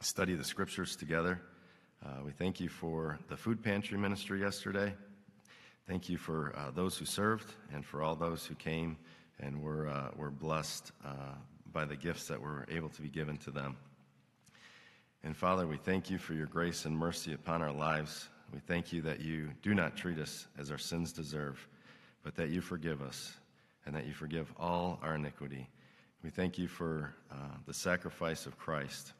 study 0.00 0.34
the 0.34 0.44
scriptures 0.44 0.96
together. 0.96 1.40
Uh, 2.02 2.08
we 2.24 2.32
thank 2.32 2.58
you 2.58 2.68
for 2.68 3.18
the 3.28 3.36
food 3.36 3.62
pantry 3.62 3.98
ministry 3.98 4.40
yesterday. 4.40 4.94
Thank 5.86 6.08
you 6.08 6.16
for 6.16 6.54
uh, 6.56 6.70
those 6.70 6.96
who 6.96 7.04
served 7.04 7.52
and 7.74 7.84
for 7.84 8.00
all 8.00 8.16
those 8.16 8.46
who 8.46 8.54
came 8.54 8.96
and 9.38 9.62
were, 9.62 9.86
uh, 9.86 10.08
were 10.16 10.30
blessed 10.30 10.92
uh, 11.04 11.34
by 11.72 11.84
the 11.84 11.96
gifts 11.96 12.26
that 12.28 12.40
were 12.40 12.66
able 12.70 12.88
to 12.88 13.02
be 13.02 13.10
given 13.10 13.36
to 13.38 13.50
them. 13.50 13.76
And 15.24 15.36
Father, 15.36 15.66
we 15.66 15.76
thank 15.76 16.08
you 16.08 16.16
for 16.16 16.32
your 16.32 16.46
grace 16.46 16.86
and 16.86 16.96
mercy 16.96 17.34
upon 17.34 17.60
our 17.60 17.72
lives. 17.72 18.30
We 18.50 18.60
thank 18.60 18.94
you 18.94 19.02
that 19.02 19.20
you 19.20 19.50
do 19.60 19.74
not 19.74 19.94
treat 19.94 20.18
us 20.18 20.46
as 20.58 20.70
our 20.70 20.78
sins 20.78 21.12
deserve, 21.12 21.68
but 22.22 22.34
that 22.36 22.48
you 22.48 22.62
forgive 22.62 23.02
us 23.02 23.34
and 23.84 23.94
that 23.94 24.06
you 24.06 24.14
forgive 24.14 24.50
all 24.58 24.98
our 25.02 25.16
iniquity. 25.16 25.68
We 26.24 26.30
thank 26.30 26.56
you 26.56 26.66
for 26.66 27.14
uh, 27.30 27.58
the 27.66 27.74
sacrifice 27.74 28.46
of 28.46 28.56
Christ, 28.56 29.12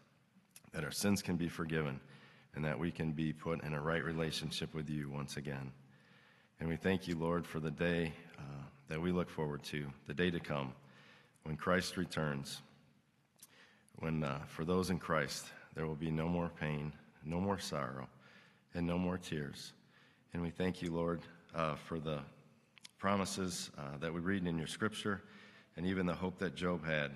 that 0.72 0.82
our 0.82 0.90
sins 0.90 1.20
can 1.20 1.36
be 1.36 1.48
forgiven 1.48 2.00
and 2.54 2.64
that 2.64 2.78
we 2.78 2.90
can 2.90 3.12
be 3.12 3.32
put 3.32 3.62
in 3.64 3.74
a 3.74 3.80
right 3.80 4.04
relationship 4.04 4.74
with 4.74 4.88
you 4.88 5.08
once 5.08 5.36
again. 5.36 5.70
And 6.58 6.68
we 6.68 6.76
thank 6.76 7.08
you, 7.08 7.16
Lord, 7.16 7.46
for 7.46 7.60
the 7.60 7.70
day 7.70 8.12
uh, 8.38 8.62
that 8.88 9.00
we 9.00 9.12
look 9.12 9.30
forward 9.30 9.62
to, 9.64 9.86
the 10.06 10.14
day 10.14 10.30
to 10.30 10.40
come, 10.40 10.72
when 11.44 11.56
Christ 11.56 11.96
returns. 11.96 12.60
When 13.96 14.24
uh, 14.24 14.40
for 14.46 14.64
those 14.64 14.90
in 14.90 14.98
Christ, 14.98 15.46
there 15.74 15.86
will 15.86 15.94
be 15.94 16.10
no 16.10 16.28
more 16.28 16.50
pain, 16.60 16.92
no 17.24 17.40
more 17.40 17.58
sorrow, 17.58 18.08
and 18.74 18.86
no 18.86 18.98
more 18.98 19.18
tears. 19.18 19.72
And 20.32 20.42
we 20.42 20.50
thank 20.50 20.82
you, 20.82 20.92
Lord, 20.92 21.20
uh, 21.54 21.74
for 21.74 21.98
the 21.98 22.20
promises 22.98 23.70
uh, 23.78 23.96
that 24.00 24.12
we 24.12 24.20
read 24.20 24.46
in 24.46 24.58
your 24.58 24.66
scripture 24.66 25.22
and 25.76 25.86
even 25.86 26.06
the 26.06 26.14
hope 26.14 26.38
that 26.38 26.54
Job 26.54 26.84
had. 26.84 27.12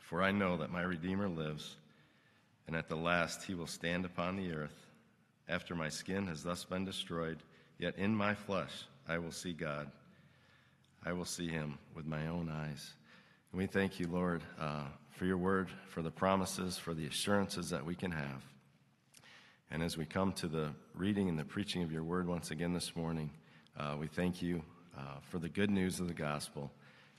For 0.00 0.22
I 0.22 0.32
know 0.32 0.56
that 0.56 0.70
my 0.70 0.82
Redeemer 0.82 1.28
lives 1.28 1.76
and 2.66 2.76
at 2.76 2.88
the 2.88 2.96
last 2.96 3.44
he 3.44 3.54
will 3.54 3.66
stand 3.66 4.04
upon 4.04 4.36
the 4.36 4.52
earth. 4.52 4.86
After 5.48 5.74
my 5.74 5.88
skin 5.88 6.26
has 6.26 6.42
thus 6.42 6.64
been 6.64 6.84
destroyed, 6.84 7.38
yet 7.78 7.96
in 7.96 8.14
my 8.14 8.34
flesh 8.34 8.86
I 9.08 9.18
will 9.18 9.32
see 9.32 9.52
God. 9.52 9.90
I 11.04 11.12
will 11.12 11.24
see 11.24 11.48
him 11.48 11.78
with 11.94 12.06
my 12.06 12.26
own 12.26 12.48
eyes. 12.48 12.94
And 13.52 13.60
we 13.60 13.66
thank 13.66 14.00
you, 14.00 14.08
Lord, 14.08 14.42
uh, 14.60 14.86
for 15.10 15.24
your 15.24 15.38
word, 15.38 15.68
for 15.88 16.02
the 16.02 16.10
promises, 16.10 16.76
for 16.76 16.94
the 16.94 17.06
assurances 17.06 17.70
that 17.70 17.86
we 17.86 17.94
can 17.94 18.10
have. 18.10 18.42
And 19.70 19.82
as 19.82 19.96
we 19.96 20.04
come 20.04 20.32
to 20.34 20.48
the 20.48 20.70
reading 20.94 21.28
and 21.28 21.38
the 21.38 21.44
preaching 21.44 21.82
of 21.82 21.92
your 21.92 22.02
word 22.02 22.26
once 22.26 22.50
again 22.50 22.72
this 22.72 22.96
morning, 22.96 23.30
uh, 23.78 23.96
we 23.98 24.08
thank 24.08 24.42
you 24.42 24.62
uh, 24.96 25.20
for 25.30 25.38
the 25.38 25.48
good 25.48 25.70
news 25.70 26.00
of 26.00 26.08
the 26.08 26.14
gospel. 26.14 26.72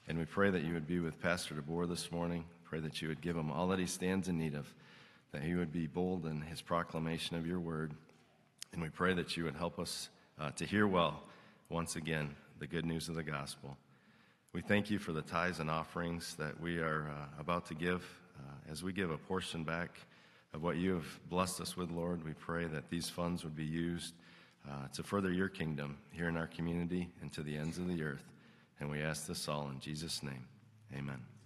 And 0.07 0.17
we 0.17 0.25
pray 0.25 0.49
that 0.49 0.63
you 0.63 0.73
would 0.73 0.87
be 0.87 0.99
with 0.99 1.21
Pastor 1.21 1.55
DeBoer 1.55 1.87
this 1.87 2.11
morning. 2.11 2.45
Pray 2.63 2.79
that 2.79 3.01
you 3.01 3.07
would 3.07 3.21
give 3.21 3.35
him 3.35 3.51
all 3.51 3.67
that 3.67 3.79
he 3.79 3.85
stands 3.85 4.27
in 4.27 4.37
need 4.37 4.55
of 4.55 4.73
that 5.37 5.45
he 5.45 5.53
would 5.53 5.71
be 5.71 5.85
bold 5.85 6.25
in 6.25 6.41
his 6.41 6.61
proclamation 6.61 7.37
of 7.37 7.45
your 7.45 7.59
word. 7.59 7.93
And 8.73 8.81
we 8.81 8.89
pray 8.89 9.13
that 9.13 9.37
you 9.37 9.43
would 9.43 9.55
help 9.55 9.77
us 9.77 10.09
uh, 10.39 10.49
to 10.51 10.65
hear 10.65 10.87
well, 10.87 11.21
once 11.69 11.95
again, 11.95 12.35
the 12.57 12.65
good 12.65 12.87
news 12.87 13.07
of 13.07 13.13
the 13.13 13.21
gospel. 13.21 13.77
We 14.51 14.61
thank 14.61 14.89
you 14.89 14.97
for 14.97 15.13
the 15.13 15.21
tithes 15.21 15.59
and 15.59 15.69
offerings 15.69 16.33
that 16.39 16.59
we 16.59 16.79
are 16.79 17.11
uh, 17.11 17.39
about 17.39 17.67
to 17.67 17.75
give. 17.75 18.03
Uh, 18.39 18.71
as 18.71 18.81
we 18.81 18.93
give 18.93 19.11
a 19.11 19.17
portion 19.17 19.63
back 19.63 19.99
of 20.55 20.63
what 20.63 20.77
you 20.77 20.95
have 20.95 21.29
blessed 21.29 21.61
us 21.61 21.77
with, 21.77 21.91
Lord, 21.91 22.25
we 22.25 22.33
pray 22.33 22.65
that 22.65 22.89
these 22.89 23.07
funds 23.07 23.43
would 23.43 23.55
be 23.55 23.63
used 23.63 24.15
uh, 24.67 24.87
to 24.95 25.03
further 25.03 25.31
your 25.31 25.49
kingdom 25.49 25.99
here 26.13 26.29
in 26.29 26.35
our 26.35 26.47
community 26.47 27.09
and 27.21 27.31
to 27.33 27.43
the 27.43 27.55
ends 27.55 27.77
of 27.77 27.87
the 27.87 28.01
earth. 28.01 28.25
And 28.79 28.89
we 28.89 29.03
ask 29.03 29.27
this 29.27 29.47
all 29.47 29.69
in 29.69 29.79
Jesus' 29.79 30.23
name. 30.23 30.47
Amen. 30.95 31.36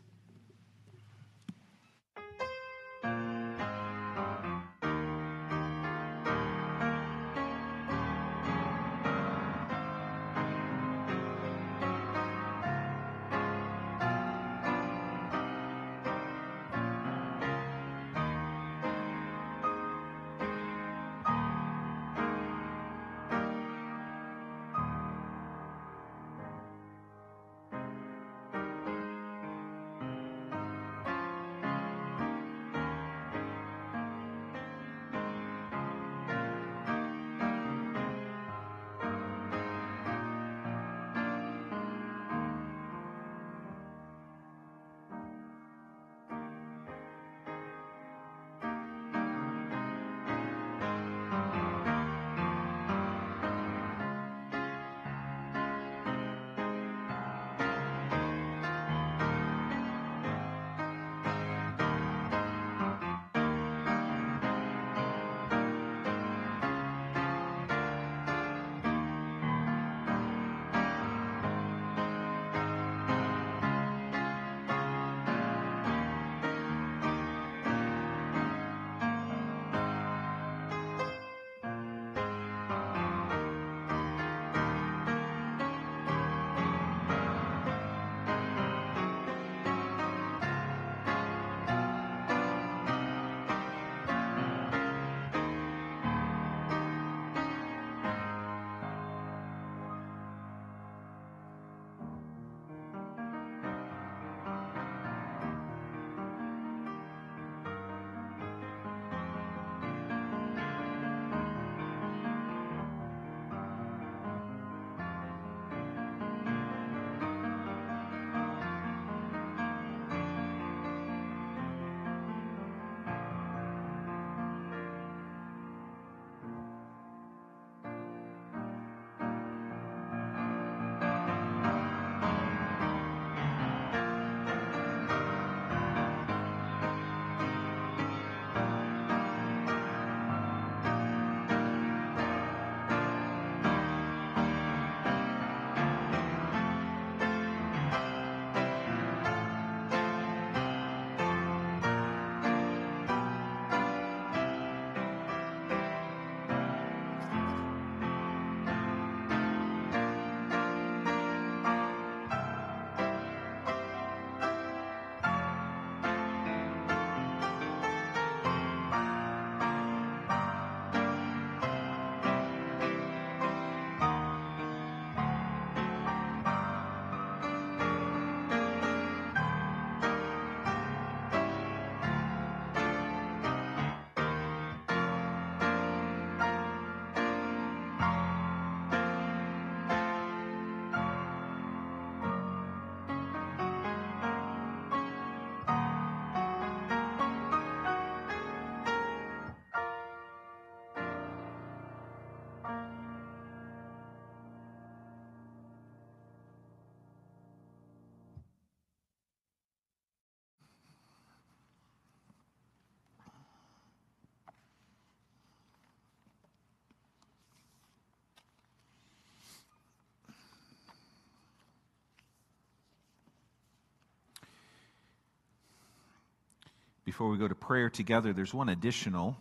Before 227.03 227.29
we 227.29 227.37
go 227.37 227.47
to 227.47 227.55
prayer 227.55 227.89
together, 227.89 228.31
there's 228.31 228.53
one 228.53 228.69
additional 228.69 229.35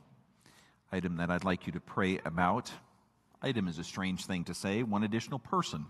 item 0.90 1.16
that 1.18 1.30
I'd 1.30 1.44
like 1.44 1.66
you 1.66 1.72
to 1.74 1.80
pray 1.80 2.18
about. 2.24 2.72
Item 3.42 3.68
is 3.68 3.78
a 3.78 3.84
strange 3.84 4.24
thing 4.24 4.44
to 4.44 4.54
say, 4.54 4.82
one 4.82 5.04
additional 5.04 5.38
person. 5.38 5.84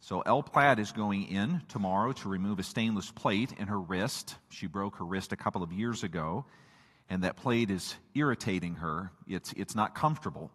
so, 0.00 0.22
El 0.22 0.42
Platt 0.42 0.80
is 0.80 0.90
going 0.90 1.28
in 1.28 1.62
tomorrow 1.68 2.12
to 2.12 2.28
remove 2.28 2.58
a 2.58 2.64
stainless 2.64 3.10
plate 3.12 3.52
in 3.58 3.68
her 3.68 3.80
wrist. 3.80 4.34
She 4.50 4.66
broke 4.66 4.96
her 4.96 5.04
wrist 5.04 5.32
a 5.32 5.36
couple 5.36 5.62
of 5.62 5.72
years 5.72 6.02
ago, 6.02 6.44
and 7.08 7.22
that 7.22 7.36
plate 7.36 7.70
is 7.70 7.94
irritating 8.14 8.76
her. 8.76 9.12
It's, 9.28 9.52
it's 9.52 9.76
not 9.76 9.94
comfortable. 9.94 10.50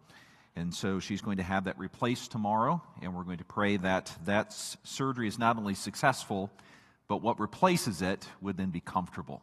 And 0.57 0.73
so 0.73 0.99
she's 0.99 1.21
going 1.21 1.37
to 1.37 1.43
have 1.43 1.65
that 1.65 1.79
replaced 1.79 2.31
tomorrow, 2.31 2.81
and 3.01 3.15
we're 3.15 3.23
going 3.23 3.37
to 3.37 3.45
pray 3.45 3.77
that 3.77 4.13
that 4.25 4.53
surgery 4.83 5.29
is 5.29 5.39
not 5.39 5.57
only 5.57 5.73
successful, 5.73 6.51
but 7.09 7.21
what 7.21 7.39
replaces 7.39 8.01
it 8.01 8.29
would 8.39 8.55
then 8.55 8.69
be 8.69 8.79
comfortable. 8.79 9.41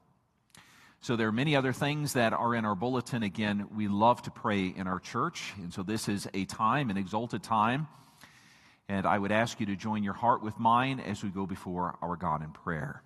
So 1.00 1.16
there 1.16 1.28
are 1.28 1.32
many 1.32 1.54
other 1.54 1.72
things 1.72 2.14
that 2.14 2.32
are 2.32 2.54
in 2.54 2.64
our 2.64 2.74
bulletin. 2.74 3.22
Again, 3.22 3.68
we 3.76 3.88
love 3.88 4.22
to 4.22 4.30
pray 4.30 4.66
in 4.68 4.86
our 4.86 4.98
church, 4.98 5.52
and 5.58 5.74
so 5.74 5.82
this 5.82 6.08
is 6.08 6.26
a 6.32 6.46
time, 6.46 6.88
an 6.88 6.96
exalted 6.96 7.42
time. 7.42 7.88
And 8.88 9.04
I 9.04 9.18
would 9.18 9.32
ask 9.32 9.58
you 9.58 9.66
to 9.66 9.76
join 9.76 10.04
your 10.04 10.14
heart 10.14 10.42
with 10.42 10.58
mine 10.58 11.00
as 11.00 11.22
we 11.22 11.28
go 11.28 11.44
before 11.44 11.98
our 12.00 12.16
God 12.16 12.42
in 12.42 12.52
prayer. 12.52 13.02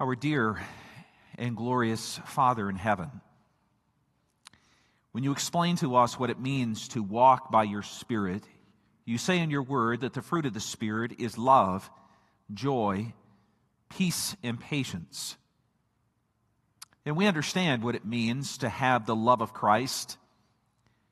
Our 0.00 0.16
dear 0.16 0.60
and 1.38 1.56
glorious 1.56 2.20
Father 2.26 2.68
in 2.68 2.76
heaven, 2.76 3.22
when 5.16 5.24
you 5.24 5.32
explain 5.32 5.76
to 5.76 5.96
us 5.96 6.18
what 6.18 6.28
it 6.28 6.38
means 6.38 6.88
to 6.88 7.02
walk 7.02 7.50
by 7.50 7.62
your 7.62 7.80
Spirit, 7.80 8.42
you 9.06 9.16
say 9.16 9.38
in 9.38 9.48
your 9.48 9.62
word 9.62 10.02
that 10.02 10.12
the 10.12 10.20
fruit 10.20 10.44
of 10.44 10.52
the 10.52 10.60
Spirit 10.60 11.12
is 11.18 11.38
love, 11.38 11.88
joy, 12.52 13.14
peace, 13.88 14.36
and 14.42 14.60
patience. 14.60 15.38
And 17.06 17.16
we 17.16 17.24
understand 17.26 17.82
what 17.82 17.94
it 17.94 18.04
means 18.04 18.58
to 18.58 18.68
have 18.68 19.06
the 19.06 19.16
love 19.16 19.40
of 19.40 19.54
Christ. 19.54 20.18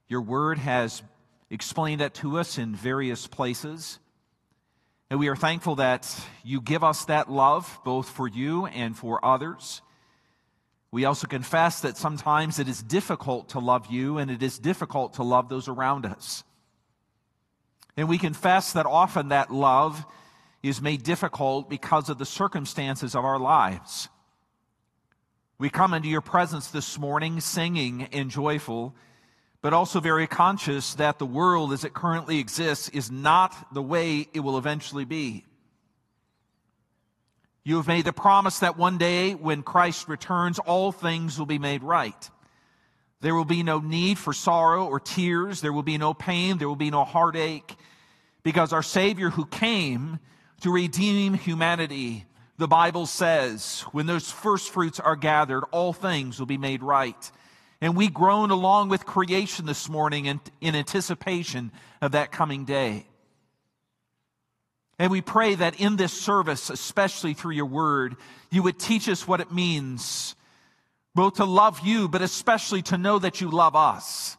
Your 0.07 0.21
word 0.21 0.59
has 0.59 1.03
explained 1.49 2.03
that 2.03 2.13
to 2.17 2.37
us 2.37 2.59
in 2.59 2.75
various 2.75 3.27
places. 3.27 3.99
And 5.09 5.19
we 5.19 5.29
are 5.29 5.37
thankful 5.37 5.77
that 5.77 6.15
you 6.45 6.61
give 6.61 6.85
us 6.85 7.07
that 7.07 7.31
love, 7.31 7.81
both 7.87 8.11
for 8.11 8.29
you 8.29 8.67
and 8.67 8.95
for 8.95 9.25
others. 9.25 9.81
We 10.95 11.07
also 11.07 11.27
confess 11.27 11.81
that 11.81 11.97
sometimes 11.97 12.61
it 12.61 12.69
is 12.69 12.81
difficult 12.81 13.49
to 13.49 13.59
love 13.59 13.89
you 13.91 14.19
and 14.19 14.31
it 14.31 14.45
is 14.45 14.61
difficult 14.61 15.15
to 15.15 15.25
love 15.25 15.49
those 15.49 15.67
around 15.67 16.07
us. 16.07 16.45
And 17.97 18.09
we 18.09 18.17
confess 18.17 18.75
that 18.75 18.87
often 18.87 19.31
that 19.31 19.53
love 19.53 20.07
is 20.63 20.81
made 20.81 21.03
difficult 21.03 21.69
because 21.69 22.11
of 22.11 22.19
the 22.19 22.25
circumstances 22.25 23.17
of 23.17 23.25
our 23.25 23.41
lives. 23.41 24.09
We 25.59 25.69
come 25.69 25.95
into 25.95 26.07
your 26.07 26.21
presence 26.21 26.69
this 26.69 26.97
morning 26.97 27.41
singing 27.41 28.05
and 28.13 28.31
joyful, 28.31 28.95
but 29.63 29.73
also 29.73 29.99
very 29.99 30.29
conscious 30.29 30.95
that 30.95 31.19
the 31.19 31.27
world 31.27 31.73
as 31.73 31.83
it 31.83 31.93
currently 31.93 32.39
exists 32.39 32.89
is 32.91 33.11
not 33.11 33.75
the 33.75 33.83
way 33.83 34.29
it 34.33 34.39
will 34.39 34.59
eventually 34.59 35.05
be. 35.05 35.45
You 37.65 37.79
have 37.79 37.87
made 37.87 38.05
the 38.05 38.13
promise 38.13 38.59
that 38.59 38.77
one 38.77 38.99
day 38.99 39.35
when 39.35 39.63
Christ 39.63 40.07
returns, 40.07 40.59
all 40.59 40.93
things 40.93 41.39
will 41.39 41.47
be 41.47 41.59
made 41.59 41.83
right. 41.83 42.31
There 43.23 43.35
will 43.35 43.47
be 43.47 43.63
no 43.63 43.79
need 43.79 44.19
for 44.19 44.35
sorrow 44.35 44.85
or 44.85 45.01
tears. 45.01 45.63
There 45.63 45.73
will 45.73 45.83
be 45.83 45.97
no 45.97 46.13
pain. 46.13 46.59
There 46.59 46.69
will 46.69 46.77
be 46.77 46.91
no 46.91 47.05
heartache. 47.05 47.75
Because 48.43 48.75
our 48.75 48.83
Savior 48.83 49.31
who 49.31 49.47
came 49.47 50.19
to 50.61 50.71
redeem 50.71 51.33
humanity, 51.33 52.27
the 52.59 52.69
Bible 52.69 53.07
says, 53.07 53.81
when 53.93 54.05
those 54.05 54.31
first 54.31 54.71
fruits 54.71 55.01
are 55.01 55.17
gathered, 55.17 55.65
all 55.71 55.95
things 55.95 56.39
will 56.39 56.47
be 56.47 56.59
made 56.59 56.83
right. 56.83 57.33
And 57.81 57.97
we 57.97 58.09
groan 58.09 58.51
along 58.51 58.91
with 58.91 59.07
creation 59.07 59.65
this 59.65 59.89
morning 59.89 60.27
in, 60.27 60.41
in 60.61 60.75
anticipation 60.75 61.73
of 62.03 62.13
that 62.13 62.31
coming 62.31 62.67
day. 62.67 63.07
And 64.99 65.11
we 65.11 65.21
pray 65.21 65.55
that 65.57 65.81
in 65.81 65.97
this 65.97 66.13
service, 66.13 66.71
especially 66.71 67.35
through 67.35 67.53
your 67.53 67.67
word, 67.67 68.17
you 68.51 68.63
would 68.63 68.79
teach 68.79 69.09
us 69.09 69.27
what 69.27 69.41
it 69.41 69.53
means 69.53 70.37
both 71.15 71.35
to 71.35 71.45
love 71.45 71.81
you, 71.85 72.09
but 72.09 72.23
especially 72.23 72.83
to 72.83 72.99
know 72.99 73.19
that 73.19 73.41
you 73.41 73.49
love 73.49 73.77
us. 73.77 74.37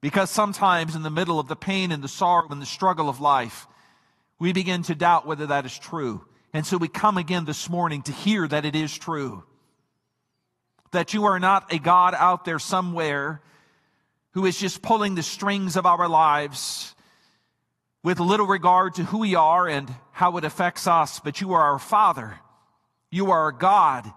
Because 0.00 0.30
sometimes 0.30 0.94
in 0.94 1.02
the 1.02 1.10
middle 1.10 1.38
of 1.38 1.48
the 1.48 1.56
pain 1.56 1.92
and 1.92 2.02
the 2.02 2.08
sorrow 2.08 2.48
and 2.50 2.60
the 2.60 2.66
struggle 2.66 3.08
of 3.08 3.20
life, 3.20 3.66
we 4.38 4.52
begin 4.52 4.82
to 4.82 4.94
doubt 4.94 5.26
whether 5.26 5.46
that 5.46 5.64
is 5.64 5.78
true. 5.78 6.24
And 6.52 6.66
so 6.66 6.76
we 6.76 6.88
come 6.88 7.16
again 7.16 7.44
this 7.44 7.70
morning 7.70 8.02
to 8.02 8.12
hear 8.12 8.46
that 8.46 8.64
it 8.64 8.76
is 8.76 8.96
true. 8.96 9.44
That 10.90 11.14
you 11.14 11.24
are 11.24 11.38
not 11.38 11.72
a 11.72 11.78
God 11.78 12.14
out 12.14 12.44
there 12.44 12.58
somewhere 12.58 13.40
who 14.32 14.44
is 14.44 14.58
just 14.58 14.82
pulling 14.82 15.14
the 15.14 15.22
strings 15.22 15.76
of 15.76 15.86
our 15.86 16.08
lives 16.08 16.94
with 18.02 18.18
little 18.18 18.46
regard 18.46 18.94
to 18.94 19.04
who 19.04 19.18
we 19.18 19.34
are 19.34 19.68
and 19.68 19.92
how 20.10 20.36
it 20.36 20.44
affects 20.44 20.86
us, 20.86 21.20
but 21.20 21.40
you 21.40 21.52
are 21.52 21.62
our 21.62 21.78
Father. 21.78 22.38
You 23.10 23.30
are 23.30 23.40
our 23.40 23.52
God. 23.52 24.10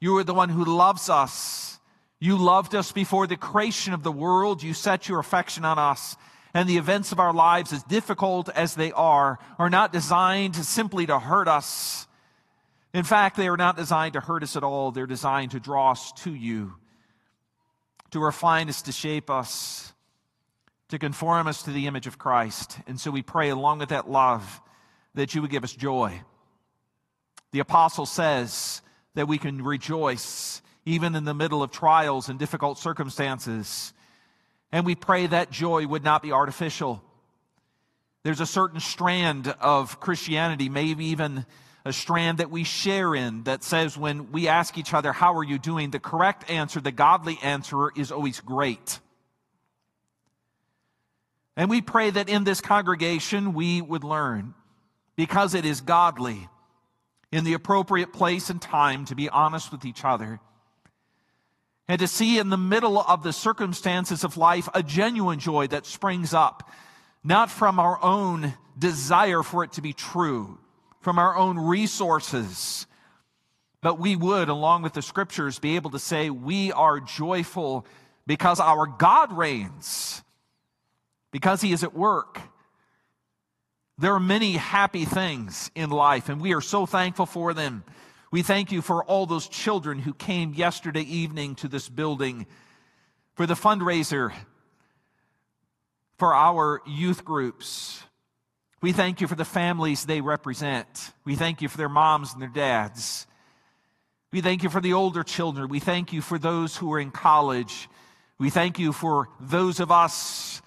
You 0.00 0.16
are 0.18 0.24
the 0.24 0.34
one 0.34 0.48
who 0.48 0.64
loves 0.64 1.08
us. 1.08 1.78
You 2.18 2.36
loved 2.36 2.74
us 2.74 2.90
before 2.90 3.26
the 3.26 3.36
creation 3.36 3.94
of 3.94 4.02
the 4.02 4.12
world. 4.12 4.62
You 4.62 4.74
set 4.74 5.08
your 5.08 5.18
affection 5.18 5.64
on 5.64 5.78
us. 5.78 6.16
And 6.52 6.68
the 6.68 6.76
events 6.76 7.12
of 7.12 7.18
our 7.18 7.32
lives, 7.32 7.72
as 7.72 7.82
difficult 7.82 8.48
as 8.48 8.74
they 8.74 8.92
are, 8.92 9.38
are 9.58 9.70
not 9.70 9.92
designed 9.92 10.56
simply 10.56 11.06
to 11.06 11.18
hurt 11.18 11.48
us. 11.48 12.06
In 12.92 13.02
fact, 13.02 13.36
they 13.36 13.48
are 13.48 13.56
not 13.56 13.76
designed 13.76 14.12
to 14.12 14.20
hurt 14.20 14.42
us 14.42 14.56
at 14.56 14.62
all. 14.62 14.92
They're 14.92 15.06
designed 15.06 15.50
to 15.50 15.60
draw 15.60 15.90
us 15.90 16.12
to 16.18 16.32
you, 16.32 16.74
to 18.12 18.20
refine 18.20 18.68
us, 18.68 18.82
to 18.82 18.92
shape 18.92 19.30
us, 19.30 19.93
to 20.88 20.98
conform 20.98 21.46
us 21.46 21.62
to 21.62 21.70
the 21.70 21.86
image 21.86 22.06
of 22.06 22.18
Christ. 22.18 22.78
And 22.86 23.00
so 23.00 23.10
we 23.10 23.22
pray, 23.22 23.50
along 23.50 23.78
with 23.78 23.88
that 23.88 24.10
love, 24.10 24.60
that 25.14 25.34
you 25.34 25.42
would 25.42 25.50
give 25.50 25.64
us 25.64 25.72
joy. 25.72 26.20
The 27.52 27.60
apostle 27.60 28.06
says, 28.06 28.82
that 29.14 29.28
we 29.28 29.38
can 29.38 29.62
rejoice 29.62 30.60
even 30.84 31.14
in 31.14 31.24
the 31.24 31.34
middle 31.34 31.62
of 31.62 31.70
trials 31.70 32.28
and 32.28 32.38
difficult 32.38 32.78
circumstances. 32.78 33.92
And 34.70 34.84
we 34.84 34.94
pray 34.94 35.26
that 35.26 35.50
joy 35.50 35.86
would 35.86 36.04
not 36.04 36.22
be 36.22 36.32
artificial. 36.32 37.02
There's 38.22 38.40
a 38.40 38.46
certain 38.46 38.80
strand 38.80 39.54
of 39.60 40.00
Christianity, 40.00 40.68
maybe 40.68 41.06
even 41.06 41.46
a 41.84 41.92
strand 41.92 42.38
that 42.38 42.50
we 42.50 42.64
share 42.64 43.14
in 43.14 43.44
that 43.44 43.62
says 43.62 43.96
when 43.96 44.32
we 44.32 44.48
ask 44.48 44.76
each 44.78 44.94
other, 44.94 45.12
How 45.12 45.36
are 45.36 45.44
you 45.44 45.58
doing? 45.58 45.90
the 45.90 45.98
correct 45.98 46.50
answer, 46.50 46.80
the 46.80 46.92
godly 46.92 47.38
answer, 47.42 47.90
is 47.94 48.10
always 48.10 48.40
great. 48.40 49.00
And 51.56 51.70
we 51.70 51.80
pray 51.80 52.10
that 52.10 52.28
in 52.28 52.44
this 52.44 52.60
congregation 52.60 53.54
we 53.54 53.80
would 53.80 54.04
learn, 54.04 54.54
because 55.16 55.54
it 55.54 55.64
is 55.64 55.80
godly, 55.80 56.48
in 57.30 57.44
the 57.44 57.54
appropriate 57.54 58.12
place 58.12 58.50
and 58.50 58.60
time 58.60 59.04
to 59.06 59.14
be 59.14 59.28
honest 59.28 59.72
with 59.72 59.84
each 59.84 60.04
other. 60.04 60.40
And 61.88 61.98
to 61.98 62.08
see 62.08 62.38
in 62.38 62.48
the 62.48 62.56
middle 62.56 62.98
of 62.98 63.22
the 63.22 63.32
circumstances 63.32 64.24
of 64.24 64.36
life 64.36 64.68
a 64.72 64.82
genuine 64.82 65.38
joy 65.38 65.66
that 65.68 65.84
springs 65.84 66.32
up, 66.32 66.70
not 67.22 67.50
from 67.50 67.78
our 67.78 68.02
own 68.02 68.54
desire 68.78 69.42
for 69.42 69.64
it 69.64 69.72
to 69.72 69.82
be 69.82 69.92
true, 69.92 70.58
from 71.00 71.18
our 71.18 71.36
own 71.36 71.58
resources, 71.58 72.86
but 73.84 74.00
we 74.00 74.16
would, 74.16 74.48
along 74.48 74.80
with 74.80 74.94
the 74.94 75.02
scriptures, 75.02 75.58
be 75.58 75.76
able 75.76 75.90
to 75.90 75.98
say, 75.98 76.30
We 76.30 76.72
are 76.72 77.00
joyful 77.00 77.84
because 78.26 78.58
our 78.58 78.86
God 78.86 79.30
reigns, 79.36 80.23
because 81.34 81.60
He 81.60 81.72
is 81.72 81.82
at 81.82 81.92
work 81.92 82.40
there 83.96 84.14
are 84.14 84.20
many 84.20 84.52
happy 84.52 85.04
things 85.04 85.70
in 85.74 85.90
life, 85.90 86.28
and 86.28 86.40
we 86.40 86.52
are 86.52 86.60
so 86.60 86.84
thankful 86.84 87.26
for 87.26 87.54
them. 87.54 87.84
We 88.32 88.42
thank 88.42 88.72
you 88.72 88.82
for 88.82 89.04
all 89.04 89.26
those 89.26 89.46
children 89.46 90.00
who 90.00 90.12
came 90.12 90.52
yesterday 90.52 91.02
evening 91.02 91.54
to 91.56 91.68
this 91.68 91.88
building 91.88 92.46
for 93.34 93.46
the 93.46 93.54
fundraiser 93.54 94.32
for 96.18 96.34
our 96.34 96.82
youth 96.86 97.24
groups. 97.24 98.02
We 98.82 98.92
thank 98.92 99.20
you 99.20 99.28
for 99.28 99.36
the 99.36 99.44
families 99.44 100.04
they 100.04 100.20
represent. 100.20 101.12
We 101.24 101.36
thank 101.36 101.62
you 101.62 101.68
for 101.68 101.76
their 101.76 101.88
moms 101.88 102.32
and 102.32 102.42
their 102.42 102.48
dads. 102.48 103.28
We 104.32 104.40
thank 104.40 104.64
you 104.64 104.70
for 104.70 104.80
the 104.80 104.94
older 104.94 105.22
children. 105.22 105.68
We 105.68 105.78
thank 105.78 106.12
you 106.12 106.20
for 106.20 106.38
those 106.38 106.76
who 106.76 106.92
are 106.92 106.98
in 106.98 107.12
college. 107.12 107.88
We 108.38 108.50
thank 108.50 108.80
you 108.80 108.92
for 108.92 109.28
those 109.38 109.78
of 109.78 109.92
us 109.92 110.60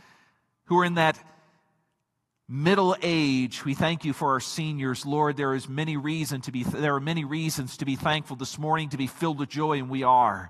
who 0.67 0.80
are 0.80 0.86
in 0.86 0.93
that 0.93 1.21
middle 2.47 2.95
age 3.01 3.65
we 3.65 3.73
thank 3.73 4.06
you 4.06 4.13
for 4.13 4.32
our 4.32 4.39
seniors 4.39 5.06
lord 5.06 5.36
there 5.36 5.53
is 5.53 5.67
many 5.67 5.97
reason 5.97 6.39
to 6.39 6.51
be 6.51 6.63
there 6.63 6.95
are 6.95 7.01
many 7.01 7.25
reasons 7.25 7.75
to 7.75 7.84
be 7.86 7.97
thankful 7.97 8.38
this 8.38 8.58
morning 8.58 8.88
to 8.88 8.97
be 8.97 9.08
filled 9.08 9.38
with 9.38 9.49
joy 9.49 9.77
and 9.77 9.89
we 9.89 10.03
are 10.03 10.49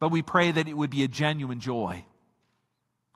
but 0.00 0.10
we 0.10 0.22
pray 0.22 0.50
that 0.50 0.66
it 0.66 0.74
would 0.74 0.90
be 0.90 1.02
a 1.02 1.08
genuine 1.08 1.60
joy 1.60 2.02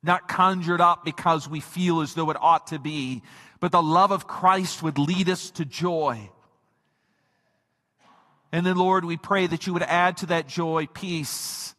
not 0.02 0.26
conjured 0.28 0.80
up 0.80 1.04
because 1.04 1.48
we 1.48 1.60
feel 1.60 2.00
as 2.00 2.14
though 2.14 2.30
it 2.30 2.36
ought 2.40 2.68
to 2.68 2.78
be, 2.78 3.22
but 3.60 3.70
the 3.70 3.82
love 3.82 4.10
of 4.10 4.26
Christ 4.26 4.82
would 4.82 4.98
lead 4.98 5.28
us 5.28 5.50
to 5.52 5.64
joy. 5.64 6.28
And 8.50 8.66
then, 8.66 8.76
Lord, 8.76 9.04
we 9.04 9.16
pray 9.16 9.46
that 9.46 9.66
you 9.66 9.72
would 9.72 9.82
add 9.82 10.18
to 10.18 10.26
that 10.26 10.48
joy 10.48 10.88
peace. 10.92 11.74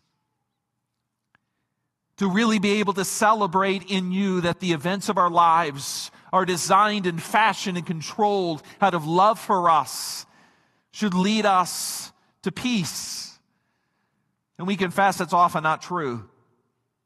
To 2.18 2.30
really 2.30 2.60
be 2.60 2.80
able 2.80 2.94
to 2.94 3.06
celebrate 3.06 3.90
in 3.90 4.12
you 4.12 4.42
that 4.42 4.60
the 4.60 4.74
events 4.74 5.10
of 5.10 5.18
our 5.18 5.30
lives 5.30 6.12
are 6.32 6.46
designed 6.46 7.08
and 7.08 7.22
fashioned 7.22 7.78
and 7.78 7.86
controlled 7.86 8.64
out 8.82 8.94
of 8.94 9.06
love 9.06 9.40
for 9.40 9.70
us 9.70 10.26
should 10.92 11.14
lead 11.14 11.46
us 11.46 12.12
to 12.44 12.52
peace. 12.52 13.40
And 14.58 14.68
we 14.68 14.76
confess 14.76 15.18
that's 15.18 15.34
often 15.34 15.64
not 15.64 15.82
true. 15.82 16.30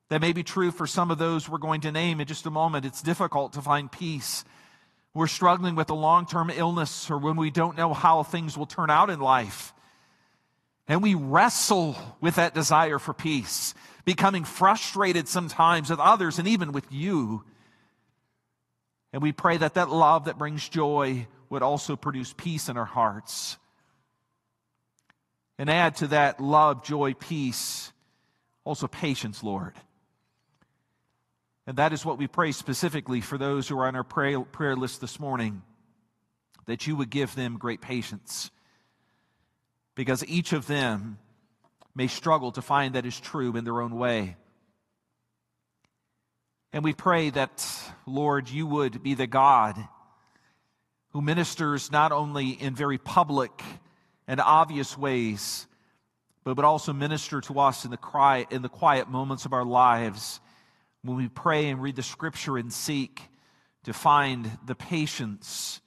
That 0.09 0.21
may 0.21 0.33
be 0.33 0.43
true 0.43 0.71
for 0.71 0.87
some 0.87 1.11
of 1.11 1.17
those 1.17 1.49
we're 1.49 1.57
going 1.57 1.81
to 1.81 1.91
name 1.91 2.21
in 2.21 2.27
just 2.27 2.45
a 2.45 2.51
moment. 2.51 2.85
It's 2.85 3.01
difficult 3.01 3.53
to 3.53 3.61
find 3.61 3.91
peace. 3.91 4.45
We're 5.13 5.27
struggling 5.27 5.75
with 5.75 5.89
a 5.89 5.95
long 5.95 6.25
term 6.25 6.49
illness 6.49 7.09
or 7.09 7.17
when 7.17 7.35
we 7.35 7.49
don't 7.49 7.77
know 7.77 7.93
how 7.93 8.23
things 8.23 8.57
will 8.57 8.65
turn 8.65 8.89
out 8.89 9.09
in 9.09 9.19
life. 9.19 9.73
And 10.87 11.03
we 11.03 11.15
wrestle 11.15 11.97
with 12.21 12.35
that 12.35 12.53
desire 12.53 12.99
for 12.99 13.13
peace, 13.13 13.73
becoming 14.07 14.45
frustrated 14.45 15.27
sometimes 15.27 15.89
with 15.89 15.99
others 15.99 16.39
and 16.39 16.47
even 16.47 16.71
with 16.71 16.85
you. 16.89 17.43
And 19.11 19.21
we 19.21 19.33
pray 19.33 19.57
that 19.57 19.73
that 19.73 19.89
love 19.89 20.25
that 20.25 20.37
brings 20.37 20.69
joy 20.69 21.27
would 21.49 21.61
also 21.61 21.97
produce 21.97 22.33
peace 22.37 22.69
in 22.69 22.77
our 22.77 22.85
hearts. 22.85 23.57
And 25.57 25.69
add 25.69 25.97
to 25.97 26.07
that 26.07 26.39
love, 26.39 26.85
joy, 26.85 27.15
peace, 27.15 27.91
also 28.63 28.87
patience, 28.87 29.43
Lord. 29.43 29.73
And 31.65 31.75
that 31.75 31.91
is 31.91 32.05
what 32.05 32.17
we 32.17 32.27
pray 32.27 32.53
specifically 32.53 33.19
for 33.19 33.37
those 33.37 33.67
who 33.67 33.77
are 33.77 33.87
on 33.87 33.97
our 33.97 34.05
prayer, 34.05 34.77
list 34.77 35.01
this 35.01 35.19
morning, 35.19 35.63
that 36.65 36.87
you 36.87 36.95
would 36.95 37.09
give 37.09 37.35
them 37.35 37.57
great 37.57 37.81
patience. 37.81 38.51
Because 39.95 40.23
each 40.25 40.53
of 40.53 40.65
them 40.65 41.17
may 41.97 42.05
struggle 42.05 42.51
to 42.51 42.61
find 42.61 42.93
that 42.93 43.07
is 43.07 43.19
true 43.19 43.57
in 43.57 43.63
their 43.63 43.81
own 43.81 43.97
way. 43.97 44.37
And 46.71 46.83
we 46.83 46.93
pray 46.93 47.31
that, 47.31 47.67
Lord, 48.05 48.49
you 48.49 48.67
would 48.67 49.01
be 49.01 49.15
the 49.15 49.25
God 49.25 49.75
who 51.13 51.21
ministers 51.21 51.91
not 51.91 52.11
only 52.11 52.49
in 52.49 52.75
very 52.75 52.99
public 52.99 53.63
and 54.27 54.39
obvious 54.39 54.95
ways, 54.95 55.65
but 56.43 56.55
would 56.55 56.65
also 56.65 56.93
minister 56.93 57.41
to 57.41 57.59
us 57.59 57.83
in 57.83 57.89
the, 57.89 57.97
cry, 57.97 58.45
in 58.51 58.61
the 58.61 58.69
quiet 58.69 59.09
moments 59.09 59.45
of 59.45 59.53
our 59.53 59.65
lives 59.65 60.39
when 61.01 61.17
we 61.17 61.27
pray 61.27 61.67
and 61.67 61.81
read 61.81 61.95
the 61.95 62.03
scripture 62.03 62.57
and 62.57 62.71
seek 62.71 63.23
to 63.85 63.93
find 63.93 64.59
the 64.67 64.75
patience 64.75 65.81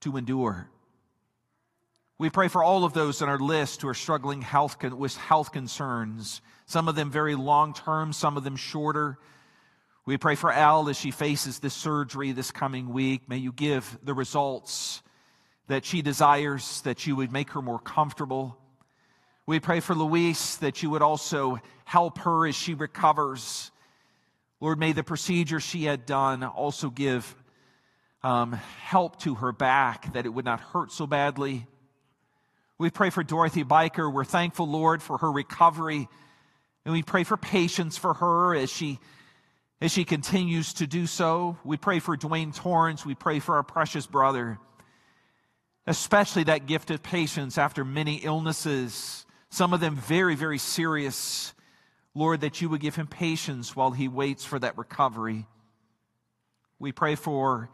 to 0.00 0.16
endure. 0.16 0.70
We 2.18 2.30
pray 2.30 2.48
for 2.48 2.64
all 2.64 2.84
of 2.84 2.94
those 2.94 3.20
on 3.20 3.28
our 3.28 3.38
list 3.38 3.82
who 3.82 3.88
are 3.88 3.94
struggling 3.94 4.40
health 4.40 4.82
with 4.82 5.14
health 5.18 5.52
concerns, 5.52 6.40
some 6.64 6.88
of 6.88 6.94
them 6.94 7.10
very 7.10 7.34
long 7.34 7.74
term, 7.74 8.14
some 8.14 8.38
of 8.38 8.44
them 8.44 8.56
shorter. 8.56 9.18
We 10.06 10.16
pray 10.16 10.34
for 10.34 10.50
Al 10.50 10.88
as 10.88 10.98
she 10.98 11.10
faces 11.10 11.58
this 11.58 11.74
surgery 11.74 12.32
this 12.32 12.50
coming 12.50 12.94
week. 12.94 13.28
May 13.28 13.36
you 13.36 13.52
give 13.52 13.98
the 14.02 14.14
results 14.14 15.02
that 15.66 15.84
she 15.84 16.00
desires, 16.00 16.80
that 16.82 17.06
you 17.06 17.16
would 17.16 17.32
make 17.32 17.50
her 17.50 17.60
more 17.60 17.78
comfortable. 17.78 18.56
We 19.44 19.60
pray 19.60 19.80
for 19.80 19.94
Louise 19.94 20.56
that 20.58 20.82
you 20.82 20.88
would 20.88 21.02
also 21.02 21.58
help 21.84 22.16
her 22.18 22.46
as 22.46 22.54
she 22.54 22.72
recovers. 22.72 23.70
Lord, 24.58 24.78
may 24.78 24.92
the 24.92 25.04
procedure 25.04 25.60
she 25.60 25.84
had 25.84 26.06
done 26.06 26.42
also 26.44 26.88
give 26.88 27.36
um, 28.22 28.52
help 28.52 29.20
to 29.20 29.34
her 29.34 29.52
back, 29.52 30.14
that 30.14 30.24
it 30.24 30.30
would 30.30 30.46
not 30.46 30.60
hurt 30.60 30.92
so 30.92 31.06
badly. 31.06 31.66
We 32.78 32.90
pray 32.90 33.10
for 33.10 33.22
Dorothy 33.22 33.64
Biker. 33.64 34.12
We're 34.12 34.24
thankful, 34.24 34.68
Lord, 34.68 35.02
for 35.02 35.18
her 35.18 35.32
recovery. 35.32 36.08
And 36.84 36.92
we 36.92 37.02
pray 37.02 37.24
for 37.24 37.36
patience 37.36 37.96
for 37.96 38.14
her 38.14 38.54
as 38.54 38.70
she, 38.70 38.98
as 39.80 39.92
she 39.92 40.04
continues 40.04 40.74
to 40.74 40.86
do 40.86 41.06
so. 41.06 41.56
We 41.64 41.78
pray 41.78 42.00
for 42.00 42.16
Dwayne 42.16 42.54
Torrance. 42.54 43.06
We 43.06 43.14
pray 43.14 43.38
for 43.38 43.56
our 43.56 43.62
precious 43.62 44.06
brother, 44.06 44.58
especially 45.86 46.44
that 46.44 46.66
gift 46.66 46.90
of 46.90 47.02
patience 47.02 47.56
after 47.56 47.84
many 47.84 48.16
illnesses, 48.16 49.24
some 49.48 49.72
of 49.72 49.80
them 49.80 49.96
very, 49.96 50.34
very 50.34 50.58
serious. 50.58 51.54
Lord, 52.14 52.42
that 52.42 52.60
you 52.60 52.68
would 52.68 52.80
give 52.80 52.96
him 52.96 53.06
patience 53.06 53.74
while 53.74 53.90
he 53.90 54.08
waits 54.08 54.44
for 54.44 54.58
that 54.58 54.78
recovery. 54.78 55.46
We 56.78 56.92
pray 56.92 57.14
for 57.14 57.70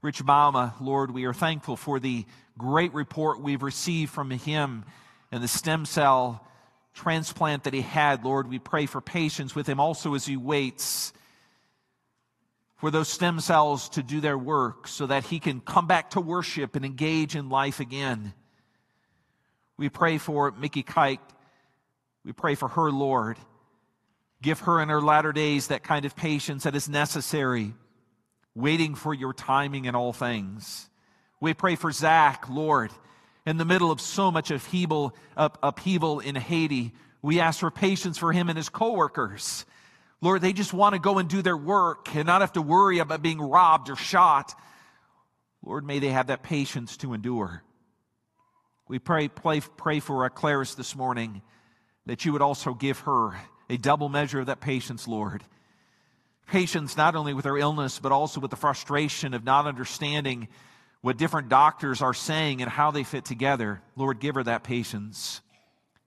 Rich 0.00 0.22
Mama. 0.22 0.74
Lord, 0.80 1.10
we 1.10 1.24
are 1.24 1.34
thankful 1.34 1.76
for 1.76 1.98
the 1.98 2.24
great 2.56 2.94
report 2.94 3.40
we've 3.40 3.62
received 3.62 4.12
from 4.12 4.30
him 4.30 4.84
and 5.32 5.42
the 5.42 5.48
stem 5.48 5.84
cell 5.84 6.46
transplant 6.94 7.64
that 7.64 7.74
he 7.74 7.80
had. 7.80 8.24
Lord, 8.24 8.48
we 8.48 8.58
pray 8.58 8.86
for 8.86 9.00
patience 9.00 9.54
with 9.54 9.68
him 9.68 9.80
also 9.80 10.14
as 10.14 10.24
he 10.24 10.36
waits 10.36 11.12
for 12.76 12.92
those 12.92 13.08
stem 13.08 13.40
cells 13.40 13.88
to 13.90 14.04
do 14.04 14.20
their 14.20 14.38
work 14.38 14.86
so 14.86 15.06
that 15.06 15.24
he 15.24 15.40
can 15.40 15.60
come 15.60 15.88
back 15.88 16.10
to 16.10 16.20
worship 16.20 16.76
and 16.76 16.84
engage 16.84 17.34
in 17.34 17.48
life 17.48 17.80
again. 17.80 18.32
We 19.76 19.88
pray 19.88 20.18
for 20.18 20.52
Mickey 20.52 20.84
Kite. 20.84 21.20
We 22.24 22.32
pray 22.32 22.54
for 22.54 22.68
her, 22.68 22.92
Lord. 22.92 23.36
Give 24.42 24.60
her 24.60 24.80
in 24.80 24.90
her 24.90 25.02
latter 25.02 25.32
days 25.32 25.68
that 25.68 25.82
kind 25.82 26.04
of 26.04 26.14
patience 26.14 26.62
that 26.62 26.76
is 26.76 26.88
necessary, 26.88 27.74
waiting 28.54 28.94
for 28.94 29.14
your 29.14 29.32
timing 29.32 29.84
in 29.84 29.94
all 29.94 30.12
things. 30.12 30.88
We 31.40 31.54
pray 31.54 31.76
for 31.76 31.92
Zach, 31.92 32.48
Lord, 32.48 32.90
in 33.46 33.56
the 33.56 33.64
middle 33.64 33.90
of 33.90 34.00
so 34.00 34.30
much 34.30 34.50
upheaval, 34.50 35.14
up, 35.36 35.58
upheaval 35.62 36.20
in 36.20 36.34
Haiti. 36.34 36.92
We 37.22 37.40
ask 37.40 37.60
for 37.60 37.70
patience 37.70 38.18
for 38.18 38.32
him 38.32 38.48
and 38.48 38.56
his 38.56 38.68
coworkers. 38.68 39.64
Lord, 40.20 40.42
they 40.42 40.52
just 40.52 40.72
want 40.72 40.94
to 40.94 40.98
go 40.98 41.18
and 41.18 41.28
do 41.28 41.42
their 41.42 41.56
work 41.56 42.14
and 42.14 42.26
not 42.26 42.40
have 42.40 42.52
to 42.54 42.62
worry 42.62 42.98
about 42.98 43.22
being 43.22 43.40
robbed 43.40 43.88
or 43.88 43.96
shot. 43.96 44.54
Lord, 45.64 45.86
may 45.86 46.00
they 46.00 46.10
have 46.10 46.28
that 46.28 46.42
patience 46.42 46.96
to 46.98 47.14
endure. 47.14 47.62
We 48.88 48.98
pray, 48.98 49.28
pray, 49.28 49.60
pray 49.60 50.00
for 50.00 50.24
our 50.24 50.30
Clarice 50.30 50.74
this 50.74 50.96
morning 50.96 51.42
that 52.06 52.24
you 52.24 52.32
would 52.32 52.42
also 52.42 52.74
give 52.74 53.00
her 53.00 53.38
a 53.70 53.76
double 53.76 54.08
measure 54.08 54.40
of 54.40 54.46
that 54.46 54.60
patience, 54.60 55.06
Lord. 55.06 55.44
Patience 56.48 56.96
not 56.96 57.14
only 57.14 57.34
with 57.34 57.44
her 57.44 57.58
illness, 57.58 57.98
but 57.98 58.10
also 58.10 58.40
with 58.40 58.50
the 58.50 58.56
frustration 58.56 59.34
of 59.34 59.44
not 59.44 59.66
understanding 59.66 60.48
what 61.02 61.16
different 61.16 61.48
doctors 61.48 62.02
are 62.02 62.14
saying 62.14 62.62
and 62.62 62.70
how 62.70 62.90
they 62.90 63.04
fit 63.04 63.24
together. 63.24 63.82
Lord, 63.96 64.18
give 64.18 64.34
her 64.34 64.42
that 64.42 64.64
patience. 64.64 65.40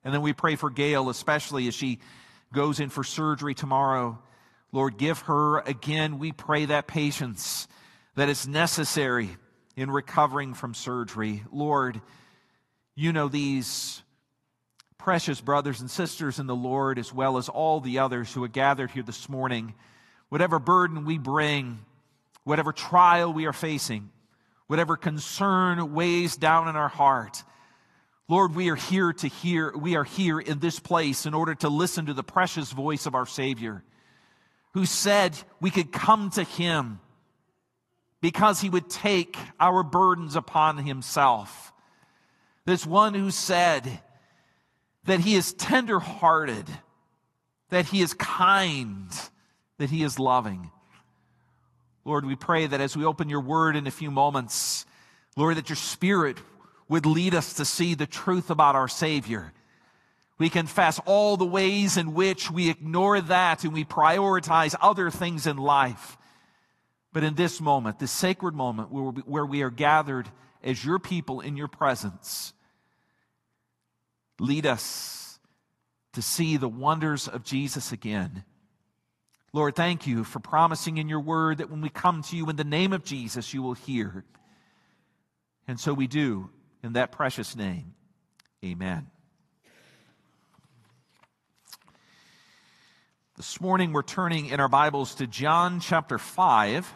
And 0.03 0.13
then 0.13 0.21
we 0.21 0.33
pray 0.33 0.55
for 0.55 0.69
Gail, 0.69 1.09
especially 1.09 1.67
as 1.67 1.75
she 1.75 1.99
goes 2.53 2.79
in 2.79 2.89
for 2.89 3.03
surgery 3.03 3.53
tomorrow. 3.53 4.19
Lord, 4.71 4.97
give 4.97 5.19
her 5.21 5.59
again, 5.59 6.17
we 6.17 6.31
pray 6.31 6.65
that 6.65 6.87
patience 6.87 7.67
that 8.15 8.27
is 8.27 8.47
necessary 8.47 9.37
in 9.75 9.91
recovering 9.91 10.53
from 10.53 10.73
surgery. 10.73 11.43
Lord, 11.51 12.01
you 12.95 13.13
know 13.13 13.27
these 13.27 14.01
precious 14.97 15.39
brothers 15.39 15.81
and 15.81 15.89
sisters 15.89 16.39
in 16.39 16.47
the 16.47 16.55
Lord, 16.55 16.99
as 16.99 17.13
well 17.13 17.37
as 17.37 17.47
all 17.47 17.79
the 17.79 17.99
others 17.99 18.33
who 18.33 18.43
are 18.43 18.49
gathered 18.49 18.91
here 18.91 19.03
this 19.03 19.29
morning, 19.29 19.73
whatever 20.32 20.57
burden 20.57 21.03
we 21.03 21.19
bring, 21.19 21.77
whatever 22.45 22.71
trial 22.71 23.32
we 23.32 23.45
are 23.45 23.53
facing, 23.53 24.09
whatever 24.65 24.97
concern 24.97 25.93
weighs 25.93 26.38
down 26.38 26.67
in 26.67 26.75
our 26.75 26.88
heart, 26.88 27.43
Lord, 28.27 28.55
we 28.55 28.69
are 28.69 28.75
here 28.75 29.11
to 29.11 29.27
hear, 29.27 29.75
we 29.75 29.95
are 29.95 30.05
here 30.05 30.39
in 30.39 30.59
this 30.59 30.79
place 30.79 31.25
in 31.25 31.34
order 31.34 31.53
to 31.55 31.67
listen 31.67 32.05
to 32.05 32.13
the 32.13 32.23
precious 32.23 32.71
voice 32.71 33.05
of 33.05 33.13
our 33.13 33.25
Savior, 33.25 33.84
who 34.73 34.86
said 34.86 35.38
we 35.59 35.69
could 35.69 35.91
come 35.91 36.29
to 36.32 36.43
Him 36.43 37.01
because 38.21 38.61
He 38.61 38.69
would 38.69 38.89
take 38.89 39.38
our 39.59 39.84
burdens 39.84 40.38
upon 40.38 40.77
Himself. 40.77 41.73
This 42.65 42.86
one 42.86 43.13
who 43.13 43.32
said, 43.32 44.01
that 45.05 45.19
he 45.19 45.36
is 45.36 45.53
tender-hearted, 45.53 46.65
that 47.69 47.88
he 47.88 48.01
is 48.01 48.13
kind, 48.13 49.09
that 49.82 49.89
he 49.89 50.03
is 50.03 50.17
loving. 50.17 50.71
Lord, 52.05 52.25
we 52.25 52.36
pray 52.36 52.65
that 52.67 52.82
as 52.82 52.95
we 52.95 53.05
open 53.05 53.29
your 53.29 53.41
word 53.41 53.75
in 53.75 53.86
a 53.86 53.91
few 53.91 54.09
moments, 54.09 54.86
Lord, 55.36 55.57
that 55.57 55.69
your 55.69 55.75
spirit 55.75 56.38
would 56.88 57.05
lead 57.05 57.36
us 57.36 57.53
to 57.55 57.65
see 57.65 57.93
the 57.93 58.07
truth 58.07 58.49
about 58.49 58.75
our 58.75 58.88
Savior. 58.88 59.53
We 60.38 60.49
confess 60.49 60.99
all 61.05 61.38
the 61.38 61.45
ways 61.45 61.97
in 61.97 62.13
which 62.13 62.49
we 62.49 62.69
ignore 62.69 63.21
that 63.21 63.63
and 63.63 63.73
we 63.73 63.86
prioritize 63.86 64.75
other 64.82 65.11
things 65.11 65.45
in 65.45 65.57
life. 65.57 66.17
But 67.13 67.23
in 67.23 67.36
this 67.36 67.61
moment, 67.61 67.99
this 67.99 68.11
sacred 68.11 68.55
moment 68.55 68.89
where 68.91 69.45
we 69.45 69.61
are 69.61 69.69
gathered 69.69 70.27
as 70.63 70.84
your 70.84 70.97
people 70.97 71.41
in 71.41 71.57
your 71.57 71.67
presence, 71.67 72.53
Lead 74.41 74.65
us 74.65 75.39
to 76.13 76.21
see 76.23 76.57
the 76.57 76.67
wonders 76.67 77.27
of 77.27 77.43
Jesus 77.43 77.91
again. 77.91 78.43
Lord, 79.54 79.76
thank 79.76 80.08
you 80.08 80.24
for 80.24 80.39
promising 80.39 80.97
in 80.97 81.10
your 81.10 81.20
word 81.20 81.58
that 81.58 81.70
when 81.70 81.82
we 81.82 81.89
come 81.89 82.22
to 82.24 82.38
you 82.38 82.49
in 82.49 82.56
the 82.56 82.64
name 82.64 82.93
of 82.93 83.04
Jesus, 83.04 83.54
you 83.54 83.62
will 83.62 83.74
hear. 83.74 84.24
And 85.68 85.78
so 85.78 85.93
we 85.93 86.08
do 86.08 86.49
in 86.82 86.93
that 86.93 87.12
precious 87.12 87.54
name. 87.54 87.93
Amen. 88.64 89.08
This 93.36 93.60
morning 93.60 93.91
we're 93.91 94.04
turning 94.04 94.45
in 94.45 94.62
our 94.62 94.70
Bibles 94.70 95.16
to 95.16 95.28
John 95.28 95.82
chapter 95.82 96.18
5. 96.18 96.93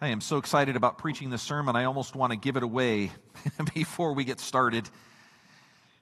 I 0.00 0.08
am 0.08 0.20
so 0.20 0.38
excited 0.38 0.74
about 0.74 0.98
preaching 0.98 1.30
this 1.30 1.42
sermon, 1.42 1.76
I 1.76 1.84
almost 1.84 2.16
want 2.16 2.32
to 2.32 2.36
give 2.36 2.56
it 2.56 2.64
away 2.64 3.12
before 3.74 4.12
we 4.14 4.24
get 4.24 4.40
started. 4.40 4.90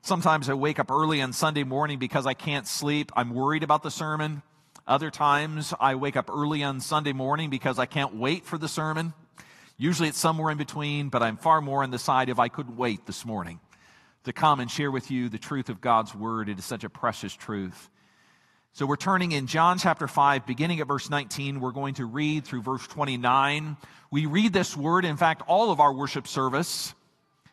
Sometimes 0.05 0.49
I 0.51 0.55
wake 0.55 0.81
up 0.81 0.91
early 0.91 1.23
on 1.23 1.33
Sunday 1.33 1.63
morning 1.63 2.01
because 2.01 2.27
I 2.27 2.35
can't 2.35 2.67
sleep. 2.67 3.13
I'm 3.15 3.33
worried 3.33 3.63
about 3.63 3.85
the 3.85 3.91
sermon. 3.91 4.43
Other 4.85 5.13
times 5.13 5.73
I 5.79 5.95
wake 5.95 6.17
up 6.17 6.29
early 6.29 6.65
on 6.65 6.81
Sunday 6.81 7.13
morning 7.13 7.51
because 7.51 7.79
I 7.79 7.87
can't 7.87 8.17
wait 8.17 8.45
for 8.45 8.59
the 8.59 8.67
sermon. 8.67 9.15
Usually 9.79 10.09
it's 10.09 10.19
somewhere 10.19 10.51
in 10.51 10.59
between, 10.59 11.09
but 11.09 11.23
I'm 11.23 11.37
far 11.37 11.61
more 11.61 11.85
on 11.85 11.93
the 11.93 12.01
side 12.01 12.31
of 12.31 12.41
I 12.41 12.49
couldn't 12.49 12.77
wait 12.77 13.07
this 13.07 13.25
morning 13.25 13.61
to 14.25 14.33
come 14.33 14.59
and 14.59 14.69
share 14.69 14.91
with 14.91 15.09
you 15.13 15.29
the 15.29 15.39
truth 15.39 15.69
of 15.69 15.81
God's 15.81 16.13
word. 16.17 16.49
It 16.49 16.59
is 16.59 16.65
such 16.65 16.83
a 16.83 16.91
precious 16.91 17.33
truth. 17.33 17.89
So 18.73 18.87
we're 18.87 18.97
turning 18.97 19.31
in 19.31 19.47
John 19.47 19.79
chapter 19.79 20.09
5, 20.09 20.47
beginning 20.47 20.81
at 20.81 20.89
verse 20.89 21.11
19. 21.11 21.61
We're 21.61 21.71
going 21.71 21.95
to 21.95 22.07
read 22.07 22.45
through 22.45 22.63
verse 22.63 22.85
29. 22.89 23.77
We 24.11 24.27
read 24.27 24.53
this 24.53 24.77
word. 24.77 25.05
In 25.05 25.17
fact, 25.17 25.43
all 25.47 25.71
of 25.71 25.79
our 25.79 25.93
worship 25.93 26.27
service 26.27 26.93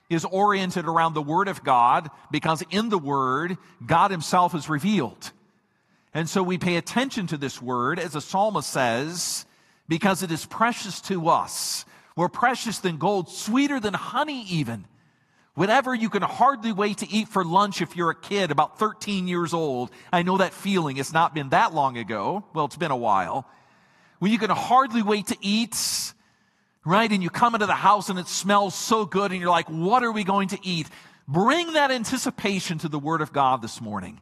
is 0.10 0.26
oriented 0.26 0.86
around 0.86 1.14
the 1.14 1.22
Word 1.22 1.48
of 1.48 1.64
God 1.64 2.10
because 2.32 2.64
in 2.72 2.90
the 2.90 2.98
Word, 2.98 3.58
God 3.86 4.12
Himself 4.12 4.56
is 4.56 4.70
revealed. 4.70 5.32
And 6.14 6.28
so 6.28 6.42
we 6.42 6.58
pay 6.58 6.78
attention 6.78 7.28
to 7.28 7.38
this 7.38 7.62
Word, 7.62 8.00
as 8.00 8.14
the 8.14 8.22
psalmist 8.22 8.70
says, 8.70 9.46
because 9.88 10.24
it 10.24 10.32
is 10.32 10.46
precious 10.46 11.00
to 11.02 11.30
us. 11.30 11.86
More 12.16 12.30
precious 12.30 12.80
than 12.80 12.98
gold, 12.98 13.30
sweeter 13.30 13.80
than 13.80 13.94
honey, 13.94 14.44
even. 14.50 14.86
Whatever 15.54 15.94
you 15.94 16.10
can 16.10 16.22
hardly 16.22 16.72
wait 16.72 17.00
to 17.00 17.10
eat 17.10 17.28
for 17.28 17.44
lunch 17.44 17.82
if 17.82 17.96
you're 17.96 18.12
a 18.12 18.16
kid 18.16 18.50
about 18.50 18.80
13 18.80 19.28
years 19.28 19.54
old. 19.54 19.92
I 20.12 20.24
know 20.24 20.38
that 20.38 20.54
feeling. 20.54 20.98
It's 20.98 21.14
not 21.14 21.34
been 21.34 21.50
that 21.50 21.74
long 21.74 21.98
ago. 21.98 22.44
Well, 22.54 22.66
it's 22.66 22.78
been 22.78 22.92
a 22.92 22.98
while. 22.98 23.48
When 24.20 24.32
you 24.32 24.38
can 24.38 24.50
hardly 24.50 25.02
wait 25.02 25.28
to 25.28 25.38
eat 25.42 26.14
right? 26.90 27.12
And 27.12 27.22
you 27.22 27.30
come 27.30 27.54
into 27.54 27.68
the 27.68 27.74
house 27.74 28.10
and 28.10 28.18
it 28.18 28.28
smells 28.28 28.74
so 28.74 29.06
good 29.06 29.32
and 29.32 29.40
you're 29.40 29.50
like, 29.50 29.70
what 29.70 30.04
are 30.04 30.12
we 30.12 30.24
going 30.24 30.50
to 30.50 30.60
eat? 30.64 30.88
Bring 31.28 31.74
that 31.74 31.92
anticipation 31.92 32.80
to 32.80 32.90
the 32.90 32.98
Word 32.98 33.22
of 33.22 33.32
God 33.32 33.62
this 33.62 33.80
morning 33.80 34.20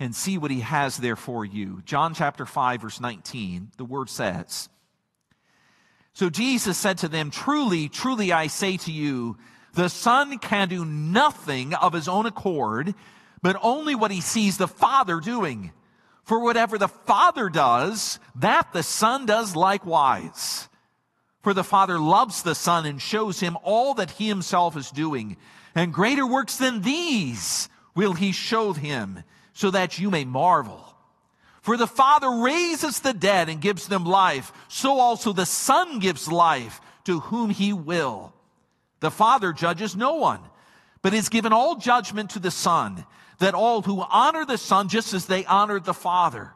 and 0.00 0.14
see 0.14 0.36
what 0.36 0.50
He 0.50 0.60
has 0.60 0.96
there 0.96 1.14
for 1.14 1.44
you. 1.44 1.82
John 1.84 2.12
chapter 2.12 2.44
5, 2.44 2.82
verse 2.82 3.00
19, 3.00 3.70
the 3.76 3.84
Word 3.84 4.10
says, 4.10 4.68
So 6.12 6.28
Jesus 6.28 6.76
said 6.76 6.98
to 6.98 7.08
them, 7.08 7.30
Truly, 7.30 7.88
truly, 7.88 8.32
I 8.32 8.48
say 8.48 8.76
to 8.78 8.92
you, 8.92 9.38
the 9.74 9.88
Son 9.88 10.38
can 10.38 10.68
do 10.68 10.84
nothing 10.84 11.72
of 11.74 11.92
His 11.92 12.08
own 12.08 12.26
accord, 12.26 12.94
but 13.42 13.56
only 13.62 13.94
what 13.94 14.10
He 14.10 14.20
sees 14.20 14.58
the 14.58 14.66
Father 14.66 15.20
doing. 15.20 15.70
For 16.24 16.40
whatever 16.40 16.76
the 16.76 16.88
Father 16.88 17.48
does, 17.48 18.18
that 18.34 18.72
the 18.72 18.82
Son 18.82 19.26
does 19.26 19.54
likewise. 19.54 20.68
For 21.46 21.54
the 21.54 21.62
Father 21.62 22.00
loves 22.00 22.42
the 22.42 22.56
Son 22.56 22.86
and 22.86 23.00
shows 23.00 23.38
him 23.38 23.56
all 23.62 23.94
that 23.94 24.10
he 24.10 24.26
himself 24.26 24.76
is 24.76 24.90
doing. 24.90 25.36
And 25.76 25.94
greater 25.94 26.26
works 26.26 26.56
than 26.56 26.82
these 26.82 27.68
will 27.94 28.14
he 28.14 28.32
show 28.32 28.72
him, 28.72 29.22
so 29.52 29.70
that 29.70 29.96
you 29.96 30.10
may 30.10 30.24
marvel. 30.24 30.96
For 31.62 31.76
the 31.76 31.86
Father 31.86 32.28
raises 32.42 32.98
the 32.98 33.12
dead 33.12 33.48
and 33.48 33.60
gives 33.60 33.86
them 33.86 34.04
life, 34.04 34.52
so 34.66 34.98
also 34.98 35.32
the 35.32 35.46
Son 35.46 36.00
gives 36.00 36.26
life 36.26 36.80
to 37.04 37.20
whom 37.20 37.50
he 37.50 37.72
will. 37.72 38.34
The 38.98 39.12
Father 39.12 39.52
judges 39.52 39.94
no 39.94 40.14
one, 40.14 40.40
but 41.00 41.12
has 41.12 41.28
given 41.28 41.52
all 41.52 41.76
judgment 41.76 42.30
to 42.30 42.40
the 42.40 42.50
Son, 42.50 43.06
that 43.38 43.54
all 43.54 43.82
who 43.82 44.00
honor 44.10 44.44
the 44.44 44.58
Son 44.58 44.88
just 44.88 45.14
as 45.14 45.26
they 45.26 45.44
honored 45.44 45.84
the 45.84 45.94
Father. 45.94 46.54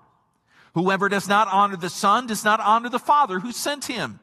Whoever 0.75 1.09
does 1.09 1.29
not 1.29 1.47
honor 1.47 1.77
the 1.77 1.89
Son 1.89 2.27
does 2.27 2.45
not 2.45 2.59
honor 2.59 2.89
the 2.89 2.99
Father 2.99 3.39
who 3.39 3.53
sent 3.53 3.85
him. 3.85 4.19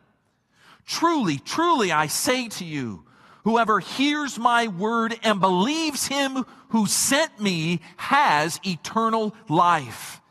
Truly, 0.88 1.38
truly, 1.38 1.92
I 1.92 2.08
say 2.08 2.48
to 2.48 2.66
you, 2.66 3.04
whoever 3.44 3.82
hears 3.82 4.40
my 4.40 4.68
word 4.68 5.20
and 5.22 5.42
believes 5.42 6.08
him 6.08 6.46
who 6.70 6.86
sent 6.86 7.42
me 7.42 7.82
has 7.98 8.60
eternal 8.66 9.36
life. 9.50 10.22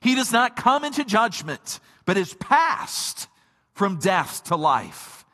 He 0.00 0.16
does 0.16 0.32
not 0.32 0.56
come 0.56 0.84
into 0.84 1.04
judgment, 1.04 1.78
but 2.04 2.16
is 2.16 2.34
passed 2.34 3.28
from 3.74 4.00
death 4.00 4.42
to 4.44 4.56
life. 4.56 5.24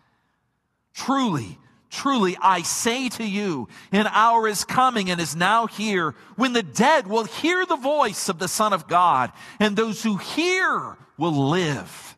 Truly, 0.92 1.58
truly, 1.88 2.36
I 2.38 2.60
say 2.60 3.08
to 3.08 3.24
you, 3.24 3.68
an 3.90 4.06
hour 4.06 4.46
is 4.46 4.64
coming 4.64 5.10
and 5.10 5.18
is 5.18 5.34
now 5.34 5.66
here 5.66 6.14
when 6.36 6.52
the 6.52 6.62
dead 6.62 7.06
will 7.06 7.24
hear 7.24 7.64
the 7.64 7.76
voice 7.76 8.28
of 8.28 8.38
the 8.38 8.48
Son 8.48 8.74
of 8.74 8.86
God, 8.86 9.32
and 9.58 9.74
those 9.76 10.02
who 10.02 10.18
hear 10.18 10.98
will 11.16 11.48
live. 11.48 12.17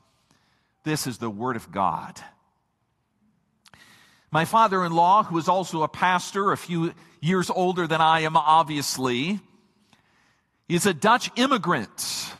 This 0.83 1.07
is 1.07 1.17
the 1.19 1.29
Word 1.29 1.55
of 1.55 1.71
God. 1.71 2.19
My 4.31 4.45
father 4.45 4.85
in 4.85 4.93
law, 4.93 5.23
who 5.23 5.37
is 5.37 5.47
also 5.47 5.83
a 5.83 5.87
pastor, 5.87 6.51
a 6.51 6.57
few 6.57 6.93
years 7.19 7.49
older 7.49 7.85
than 7.85 8.01
I 8.01 8.21
am, 8.21 8.37
obviously, 8.37 9.39
is 10.69 10.85
a 10.85 10.93
Dutch 10.93 11.29
immigrant. 11.35 12.33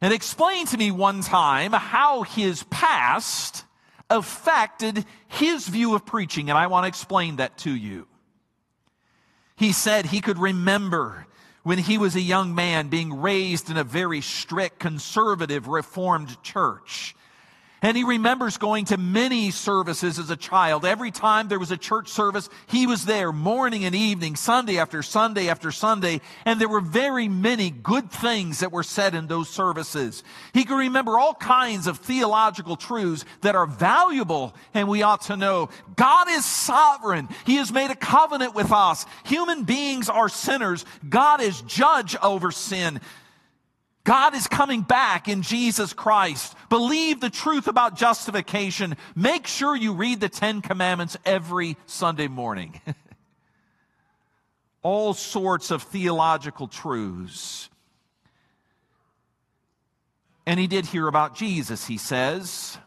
And 0.00 0.14
explained 0.14 0.68
to 0.68 0.78
me 0.78 0.90
one 0.90 1.20
time 1.20 1.72
how 1.72 2.22
his 2.22 2.62
past 2.64 3.64
affected 4.08 5.04
his 5.28 5.68
view 5.68 5.94
of 5.94 6.06
preaching, 6.06 6.48
and 6.48 6.58
I 6.58 6.66
want 6.66 6.84
to 6.84 6.88
explain 6.88 7.36
that 7.36 7.58
to 7.58 7.70
you. 7.70 8.08
He 9.56 9.72
said 9.72 10.06
he 10.06 10.22
could 10.22 10.38
remember 10.38 11.26
when 11.62 11.76
he 11.76 11.98
was 11.98 12.16
a 12.16 12.20
young 12.20 12.54
man 12.54 12.88
being 12.88 13.20
raised 13.20 13.70
in 13.70 13.76
a 13.76 13.84
very 13.84 14.22
strict, 14.22 14.78
conservative, 14.78 15.68
reformed 15.68 16.42
church. 16.42 17.14
And 17.82 17.96
he 17.96 18.04
remembers 18.04 18.58
going 18.58 18.84
to 18.86 18.98
many 18.98 19.50
services 19.50 20.18
as 20.18 20.28
a 20.28 20.36
child. 20.36 20.84
Every 20.84 21.10
time 21.10 21.48
there 21.48 21.58
was 21.58 21.70
a 21.70 21.78
church 21.78 22.08
service, 22.08 22.50
he 22.66 22.86
was 22.86 23.06
there 23.06 23.32
morning 23.32 23.86
and 23.86 23.94
evening, 23.94 24.36
Sunday 24.36 24.78
after 24.78 25.02
Sunday 25.02 25.48
after 25.48 25.72
Sunday. 25.72 26.20
And 26.44 26.60
there 26.60 26.68
were 26.68 26.82
very 26.82 27.26
many 27.26 27.70
good 27.70 28.10
things 28.10 28.60
that 28.60 28.70
were 28.70 28.82
said 28.82 29.14
in 29.14 29.28
those 29.28 29.48
services. 29.48 30.22
He 30.52 30.64
could 30.64 30.76
remember 30.76 31.18
all 31.18 31.32
kinds 31.32 31.86
of 31.86 31.98
theological 31.98 32.76
truths 32.76 33.24
that 33.40 33.54
are 33.54 33.66
valuable 33.66 34.54
and 34.74 34.86
we 34.86 35.02
ought 35.02 35.22
to 35.22 35.36
know. 35.38 35.70
God 35.96 36.28
is 36.28 36.44
sovereign. 36.44 37.30
He 37.46 37.56
has 37.56 37.72
made 37.72 37.90
a 37.90 37.96
covenant 37.96 38.54
with 38.54 38.72
us. 38.72 39.06
Human 39.24 39.64
beings 39.64 40.10
are 40.10 40.28
sinners. 40.28 40.84
God 41.08 41.40
is 41.40 41.62
judge 41.62 42.14
over 42.22 42.50
sin. 42.50 43.00
God 44.04 44.34
is 44.34 44.46
coming 44.46 44.80
back 44.80 45.28
in 45.28 45.42
Jesus 45.42 45.92
Christ. 45.92 46.54
Believe 46.70 47.20
the 47.20 47.30
truth 47.30 47.66
about 47.66 47.96
justification. 47.96 48.96
Make 49.14 49.46
sure 49.46 49.76
you 49.76 49.92
read 49.92 50.20
the 50.20 50.28
Ten 50.28 50.62
Commandments 50.62 51.16
every 51.24 51.76
Sunday 51.86 52.28
morning. 52.28 52.80
All 54.82 55.12
sorts 55.12 55.70
of 55.70 55.82
theological 55.82 56.66
truths. 56.66 57.68
And 60.46 60.58
he 60.58 60.66
did 60.66 60.86
hear 60.86 61.06
about 61.06 61.36
Jesus, 61.36 61.86
he 61.86 61.98
says. 61.98 62.78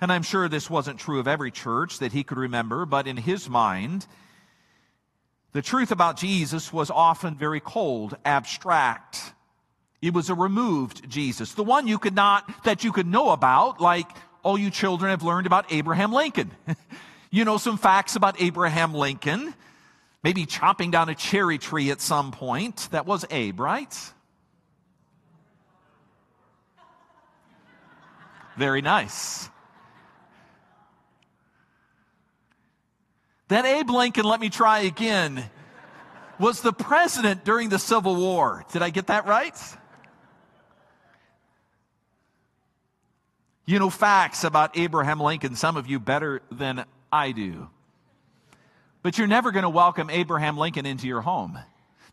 And 0.00 0.10
I'm 0.10 0.24
sure 0.24 0.48
this 0.48 0.68
wasn't 0.68 0.98
true 0.98 1.20
of 1.20 1.28
every 1.28 1.52
church 1.52 2.00
that 2.00 2.12
he 2.12 2.24
could 2.24 2.38
remember, 2.38 2.84
but 2.84 3.06
in 3.06 3.16
his 3.16 3.48
mind, 3.48 4.06
the 5.52 5.62
truth 5.62 5.92
about 5.92 6.16
Jesus 6.16 6.72
was 6.72 6.90
often 6.90 7.36
very 7.36 7.60
cold, 7.60 8.16
abstract 8.24 9.32
it 10.00 10.14
was 10.14 10.30
a 10.30 10.34
removed 10.34 11.08
Jesus, 11.08 11.54
the 11.54 11.64
one 11.64 11.88
you 11.88 11.98
could 11.98 12.14
not, 12.14 12.64
that 12.64 12.84
you 12.84 12.92
could 12.92 13.06
know 13.06 13.30
about, 13.30 13.80
like 13.80 14.08
all 14.42 14.56
you 14.56 14.70
children 14.70 15.10
have 15.10 15.22
learned 15.22 15.46
about 15.46 15.72
Abraham 15.72 16.12
Lincoln. 16.12 16.50
you 17.30 17.44
know 17.44 17.58
some 17.58 17.76
facts 17.76 18.16
about 18.16 18.40
Abraham 18.40 18.94
Lincoln. 18.94 19.54
maybe 20.22 20.46
chopping 20.46 20.90
down 20.90 21.08
a 21.08 21.14
cherry 21.14 21.58
tree 21.58 21.90
at 21.90 22.00
some 22.00 22.30
point. 22.30 22.88
That 22.92 23.06
was 23.06 23.24
Abe, 23.30 23.58
right? 23.60 24.12
Very 28.56 28.82
nice. 28.82 29.48
That 33.48 33.64
Abe 33.64 33.90
Lincoln, 33.90 34.24
let 34.24 34.40
me 34.40 34.50
try 34.50 34.80
again, 34.80 35.48
was 36.38 36.60
the 36.60 36.72
president 36.72 37.44
during 37.44 37.68
the 37.68 37.78
Civil 37.78 38.16
War. 38.16 38.64
Did 38.72 38.82
I 38.82 38.90
get 38.90 39.06
that 39.06 39.26
right? 39.26 39.56
You 43.68 43.78
know 43.78 43.90
facts 43.90 44.44
about 44.44 44.78
Abraham 44.78 45.20
Lincoln, 45.20 45.54
some 45.54 45.76
of 45.76 45.86
you 45.86 46.00
better 46.00 46.40
than 46.50 46.86
I 47.12 47.32
do. 47.32 47.68
But 49.02 49.18
you're 49.18 49.26
never 49.26 49.50
going 49.50 49.64
to 49.64 49.68
welcome 49.68 50.08
Abraham 50.08 50.56
Lincoln 50.56 50.86
into 50.86 51.06
your 51.06 51.20
home. 51.20 51.58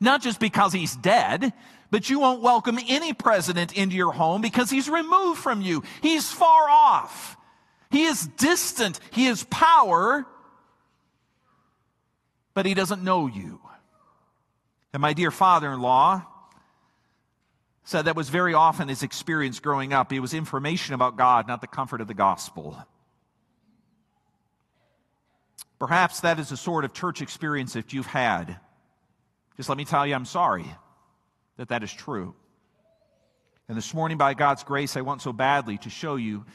Not 0.01 0.21
just 0.21 0.41
because 0.41 0.73
he's 0.73 0.97
dead, 0.97 1.53
but 1.91 2.09
you 2.09 2.19
won't 2.19 2.41
welcome 2.41 2.77
any 2.89 3.13
president 3.13 3.71
into 3.71 3.95
your 3.95 4.11
home 4.11 4.41
because 4.41 4.69
he's 4.69 4.89
removed 4.89 5.39
from 5.39 5.61
you. 5.61 5.81
He's 6.01 6.29
far 6.29 6.69
off. 6.69 7.37
He 7.89 8.03
is 8.03 8.27
distant. 8.35 8.99
He 9.11 9.27
is 9.27 9.45
power, 9.45 10.25
but 12.53 12.65
he 12.65 12.73
doesn't 12.73 13.01
know 13.01 13.27
you. 13.27 13.61
And 14.91 14.99
my 14.99 15.13
dear 15.13 15.31
father 15.31 15.71
in 15.71 15.79
law 15.79 16.25
said 17.85 18.05
that 18.05 18.15
was 18.15 18.29
very 18.29 18.53
often 18.53 18.87
his 18.87 19.03
experience 19.03 19.59
growing 19.59 19.93
up. 19.93 20.11
It 20.11 20.19
was 20.19 20.33
information 20.33 20.95
about 20.95 21.17
God, 21.17 21.47
not 21.47 21.61
the 21.61 21.67
comfort 21.67 22.01
of 22.01 22.07
the 22.07 22.13
gospel. 22.13 22.77
Perhaps 25.79 26.21
that 26.21 26.39
is 26.39 26.49
the 26.49 26.57
sort 26.57 26.83
of 26.83 26.93
church 26.93 27.21
experience 27.21 27.73
that 27.73 27.93
you've 27.93 28.07
had. 28.07 28.57
Just 29.55 29.69
let 29.69 29.77
me 29.77 29.85
tell 29.85 30.05
you, 30.05 30.15
I'm 30.15 30.25
sorry 30.25 30.65
that 31.57 31.69
that 31.69 31.83
is 31.83 31.93
true. 31.93 32.33
And 33.67 33.77
this 33.77 33.93
morning, 33.93 34.17
by 34.17 34.33
God's 34.33 34.63
grace, 34.63 34.97
I 34.97 35.01
want 35.01 35.21
so 35.21 35.31
badly 35.31 35.77
to 35.79 35.89
show 35.89 36.15
you 36.15 36.45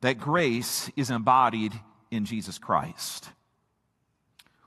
that 0.00 0.18
grace 0.18 0.90
is 0.96 1.10
embodied 1.10 1.72
in 2.10 2.24
Jesus 2.24 2.58
Christ. 2.58 3.30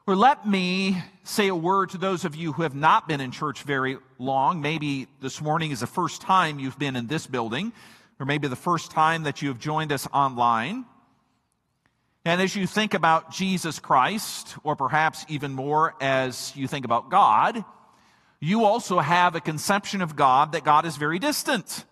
Or 0.07 0.15
let 0.15 0.47
me 0.47 1.03
say 1.25 1.49
a 1.49 1.55
word 1.55 1.89
to 1.89 1.97
those 1.97 2.23
of 2.23 2.33
you 2.33 2.53
who 2.53 2.61
have 2.61 2.73
not 2.73 3.09
been 3.09 3.19
in 3.19 3.29
church 3.29 3.63
very 3.63 3.97
long. 4.17 4.61
Maybe 4.61 5.07
this 5.19 5.41
morning 5.41 5.71
is 5.71 5.81
the 5.81 5.87
first 5.87 6.21
time 6.21 6.59
you've 6.59 6.79
been 6.79 6.95
in 6.95 7.07
this 7.07 7.27
building, 7.27 7.73
or 8.17 8.25
maybe 8.25 8.47
the 8.47 8.55
first 8.55 8.89
time 8.89 9.23
that 9.23 9.41
you 9.41 9.49
have 9.49 9.59
joined 9.59 9.91
us 9.91 10.07
online. 10.13 10.85
And 12.23 12.41
as 12.41 12.55
you 12.55 12.67
think 12.67 12.93
about 12.93 13.33
Jesus 13.33 13.79
Christ, 13.79 14.55
or 14.63 14.77
perhaps 14.77 15.25
even 15.27 15.51
more 15.51 15.93
as 15.99 16.53
you 16.55 16.69
think 16.69 16.85
about 16.85 17.11
God, 17.11 17.65
you 18.39 18.63
also 18.63 18.99
have 18.99 19.35
a 19.35 19.41
conception 19.41 20.01
of 20.01 20.15
God 20.15 20.53
that 20.53 20.63
God 20.63 20.85
is 20.85 20.95
very 20.95 21.19
distant. 21.19 21.83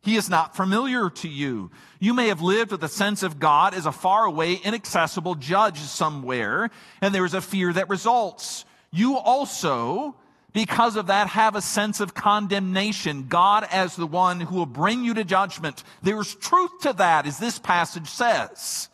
He 0.00 0.16
is 0.16 0.30
not 0.30 0.56
familiar 0.56 1.10
to 1.10 1.28
you. 1.28 1.70
You 1.98 2.14
may 2.14 2.28
have 2.28 2.40
lived 2.40 2.70
with 2.70 2.82
a 2.84 2.88
sense 2.88 3.22
of 3.22 3.38
God 3.38 3.74
as 3.74 3.84
a 3.84 3.92
faraway, 3.92 4.54
inaccessible 4.54 5.34
judge 5.34 5.78
somewhere, 5.78 6.70
and 7.00 7.14
there 7.14 7.24
is 7.24 7.34
a 7.34 7.40
fear 7.40 7.72
that 7.72 7.88
results. 7.88 8.64
You 8.92 9.16
also, 9.16 10.14
because 10.52 10.96
of 10.96 11.08
that, 11.08 11.28
have 11.28 11.56
a 11.56 11.60
sense 11.60 12.00
of 12.00 12.14
condemnation. 12.14 13.26
God 13.28 13.66
as 13.70 13.96
the 13.96 14.06
one 14.06 14.40
who 14.40 14.54
will 14.54 14.66
bring 14.66 15.04
you 15.04 15.14
to 15.14 15.24
judgment. 15.24 15.82
There's 16.02 16.34
truth 16.34 16.70
to 16.82 16.92
that, 16.94 17.26
as 17.26 17.38
this 17.38 17.58
passage 17.58 18.08
says. 18.08 18.88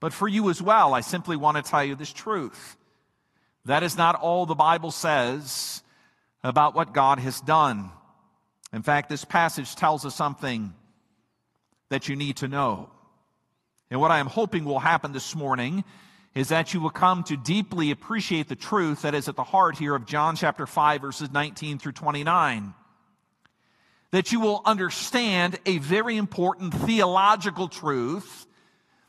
But 0.00 0.14
for 0.14 0.26
you 0.26 0.48
as 0.48 0.62
well, 0.62 0.94
I 0.94 1.02
simply 1.02 1.36
want 1.36 1.58
to 1.58 1.62
tell 1.62 1.84
you 1.84 1.94
this 1.94 2.12
truth. 2.12 2.78
That 3.66 3.82
is 3.82 3.96
not 3.96 4.14
all 4.14 4.46
the 4.46 4.54
Bible 4.54 4.90
says 4.90 5.82
about 6.42 6.74
what 6.74 6.94
God 6.94 7.18
has 7.18 7.42
done. 7.42 7.90
In 8.72 8.82
fact, 8.82 9.08
this 9.08 9.24
passage 9.24 9.74
tells 9.74 10.04
us 10.06 10.14
something 10.14 10.72
that 11.88 12.08
you 12.08 12.16
need 12.16 12.36
to 12.38 12.48
know. 12.48 12.90
And 13.90 14.00
what 14.00 14.12
I 14.12 14.20
am 14.20 14.26
hoping 14.26 14.64
will 14.64 14.78
happen 14.78 15.12
this 15.12 15.34
morning 15.34 15.84
is 16.34 16.48
that 16.48 16.72
you 16.72 16.80
will 16.80 16.90
come 16.90 17.24
to 17.24 17.36
deeply 17.36 17.90
appreciate 17.90 18.48
the 18.48 18.54
truth 18.54 19.02
that 19.02 19.14
is 19.14 19.28
at 19.28 19.34
the 19.34 19.42
heart 19.42 19.76
here 19.76 19.96
of 19.96 20.06
John 20.06 20.36
chapter 20.36 20.66
5, 20.66 21.00
verses 21.00 21.32
19 21.32 21.80
through 21.80 21.92
29. 21.92 22.72
That 24.12 24.30
you 24.30 24.38
will 24.38 24.62
understand 24.64 25.58
a 25.66 25.78
very 25.78 26.16
important 26.16 26.72
theological 26.72 27.66
truth 27.66 28.46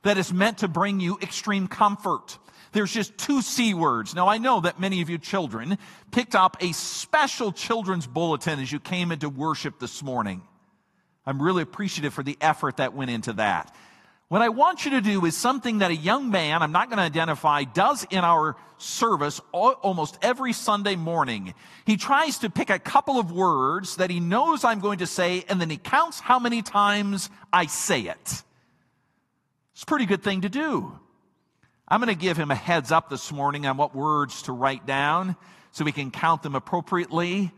that 0.01 0.18
is 0.18 0.34
meant 0.34 0.59
to 0.59 0.68
bring 0.68 0.99
you 0.99 1.20
extreme 1.22 1.68
comfort. 1.68 2.39
There's 2.74 2.91
just 2.91 3.17
two 3.17 3.41
C 3.41 3.74
words. 3.74 4.15
Now, 4.15 4.28
I 4.28 4.38
know 4.38 4.61
that 4.61 4.80
many 4.80 5.01
of 5.01 5.09
you 5.09 5.17
children 5.17 5.78
picked 6.11 6.36
up 6.36 6.57
a 6.61 6.72
special 6.72 7.51
children's 7.51 8.07
bulletin 8.07 8.59
as 8.59 8.72
you 8.72 8.80
came 8.80 9.11
into 9.11 9.30
worship 9.30 9.80
this 9.80 10.01
morning. 10.01 10.41
I'm 11.26 11.41
really 11.41 11.63
appreciative 11.63 12.13
for 12.13 12.24
the 12.24 12.38
effort 12.39 12.78
that 12.78 12.93
went 12.93 13.11
into 13.11 13.34
that. 13.34 13.76
What 14.30 14.41
I 14.41 14.47
want 14.47 14.86
you 14.86 14.91
to 14.91 15.01
do 15.01 15.26
is 15.26 15.36
something 15.36 15.80
that 15.80 15.91
a 15.91 15.95
young 15.95 16.32
man, 16.32 16.61
I'm 16.63 16.72
not 16.72 16.88
going 16.88 16.99
to 16.99 17.03
identify, 17.03 17.65
does 17.65 18.07
in 18.09 18.19
our 18.19 18.55
service 18.78 19.41
almost 19.51 20.17
every 20.22 20.53
Sunday 20.53 20.95
morning. 20.95 21.53
He 21.86 21.97
tries 21.97 22.39
to 22.39 22.49
pick 22.49 22.69
a 22.69 22.80
couple 22.80 23.19
of 23.19 23.34
words 23.34 23.97
that 23.97 24.09
he 24.09 24.22
knows 24.22 24.63
I'm 24.63 24.80
going 24.80 24.99
to 24.99 25.05
say, 25.05 25.43
and 25.49 25.59
then 25.59 25.69
he 25.69 25.76
counts 25.76 26.22
how 26.22 26.39
many 26.39 26.61
times 26.61 27.30
I 27.51 27.65
say 27.65 28.03
it. 28.03 28.43
It's 29.74 29.84
a 29.84 29.86
pretty 29.86 30.05
good 30.05 30.24
thing 30.24 30.41
to 30.41 30.49
do. 30.49 30.97
I'm 31.92 32.00
going 32.00 32.08
to 32.08 32.16
give 32.16 32.38
him 32.38 32.52
a 32.52 32.56
heads 32.56 32.89
up 32.94 33.10
this 33.10 33.34
morning 33.34 33.66
on 33.66 33.76
what 33.76 33.94
words 33.94 34.44
to 34.44 34.54
write 34.54 34.86
down 34.86 35.36
so 35.72 35.84
we 35.84 35.92
can 35.92 36.10
count 36.10 36.42
them 36.42 36.56
appropriately. 36.56 37.52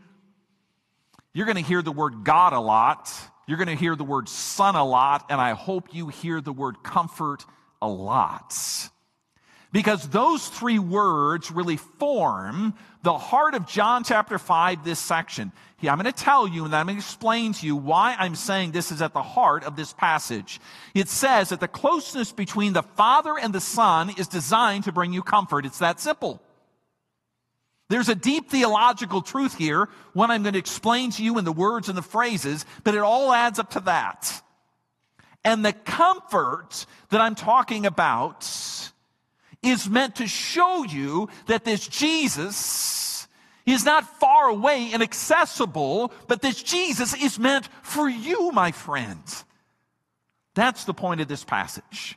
You're 1.32 1.46
going 1.46 1.56
to 1.56 1.62
hear 1.62 1.82
the 1.82 1.92
word 1.92 2.24
God 2.24 2.52
a 2.52 2.58
lot. 2.58 3.12
You're 3.46 3.58
going 3.58 3.68
to 3.68 3.76
hear 3.76 3.94
the 3.94 4.02
word 4.02 4.28
son 4.28 4.74
a 4.74 4.84
lot. 4.84 5.26
And 5.30 5.40
I 5.40 5.52
hope 5.52 5.94
you 5.94 6.08
hear 6.08 6.40
the 6.40 6.52
word 6.52 6.82
comfort 6.82 7.44
a 7.80 7.86
lot. 7.86 8.58
Because 9.70 10.08
those 10.08 10.48
three 10.48 10.80
words 10.80 11.52
really 11.52 11.76
form 11.76 12.74
the 13.04 13.18
heart 13.18 13.54
of 13.54 13.66
John 13.68 14.02
chapter 14.02 14.38
5, 14.38 14.82
this 14.82 14.98
section. 14.98 15.52
I'm 15.82 15.98
going 15.98 16.10
to 16.10 16.12
tell 16.12 16.48
you 16.48 16.64
and 16.64 16.74
I'm 16.74 16.86
going 16.86 16.96
to 16.96 17.00
explain 17.00 17.52
to 17.52 17.66
you 17.66 17.76
why 17.76 18.16
I'm 18.18 18.34
saying 18.34 18.72
this 18.72 18.90
is 18.90 19.02
at 19.02 19.12
the 19.12 19.22
heart 19.22 19.64
of 19.64 19.76
this 19.76 19.92
passage. 19.92 20.58
It 20.94 21.10
says 21.10 21.50
that 21.50 21.60
the 21.60 21.68
closeness 21.68 22.32
between 22.32 22.72
the 22.72 22.82
Father 22.82 23.38
and 23.38 23.54
the 23.54 23.60
Son 23.60 24.10
is 24.16 24.26
designed 24.26 24.84
to 24.84 24.92
bring 24.92 25.12
you 25.12 25.22
comfort. 25.22 25.66
It's 25.66 25.80
that 25.80 26.00
simple. 26.00 26.40
There's 27.90 28.08
a 28.08 28.14
deep 28.14 28.48
theological 28.48 29.20
truth 29.20 29.58
here, 29.58 29.90
one 30.14 30.30
I'm 30.30 30.42
going 30.42 30.54
to 30.54 30.58
explain 30.58 31.10
to 31.12 31.22
you 31.22 31.36
in 31.36 31.44
the 31.44 31.52
words 31.52 31.90
and 31.90 31.98
the 31.98 32.02
phrases, 32.02 32.64
but 32.82 32.94
it 32.94 33.00
all 33.00 33.30
adds 33.30 33.58
up 33.58 33.72
to 33.72 33.80
that. 33.80 34.42
And 35.44 35.62
the 35.62 35.74
comfort 35.74 36.86
that 37.10 37.20
I'm 37.20 37.34
talking 37.34 37.84
about 37.84 38.50
is 39.64 39.88
meant 39.88 40.16
to 40.16 40.26
show 40.26 40.84
you 40.84 41.28
that 41.46 41.64
this 41.64 41.86
Jesus 41.86 43.26
is 43.66 43.84
not 43.84 44.20
far 44.20 44.48
away 44.48 44.90
and 44.92 45.02
accessible, 45.02 46.12
but 46.28 46.42
this 46.42 46.62
Jesus 46.62 47.14
is 47.14 47.38
meant 47.38 47.68
for 47.82 48.08
you, 48.08 48.52
my 48.52 48.72
friends. 48.72 49.44
That's 50.54 50.84
the 50.84 50.94
point 50.94 51.20
of 51.20 51.28
this 51.28 51.44
passage. 51.44 52.16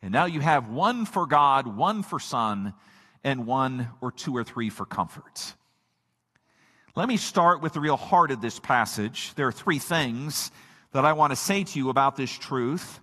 And 0.00 0.12
now 0.12 0.24
you 0.24 0.40
have 0.40 0.68
one 0.68 1.04
for 1.04 1.26
God, 1.26 1.66
one 1.66 2.02
for 2.02 2.18
Son, 2.18 2.74
and 3.24 3.46
one 3.46 3.88
or 4.00 4.10
two 4.10 4.36
or 4.36 4.44
three 4.44 4.70
for 4.70 4.84
comfort. 4.84 5.54
Let 6.94 7.08
me 7.08 7.16
start 7.16 7.62
with 7.62 7.72
the 7.72 7.80
real 7.80 7.96
heart 7.96 8.30
of 8.30 8.40
this 8.40 8.58
passage. 8.58 9.34
There 9.34 9.46
are 9.46 9.52
three 9.52 9.78
things 9.78 10.50
that 10.92 11.04
I 11.04 11.12
want 11.14 11.30
to 11.30 11.36
say 11.36 11.64
to 11.64 11.78
you 11.78 11.88
about 11.88 12.16
this 12.16 12.30
truth 12.30 13.00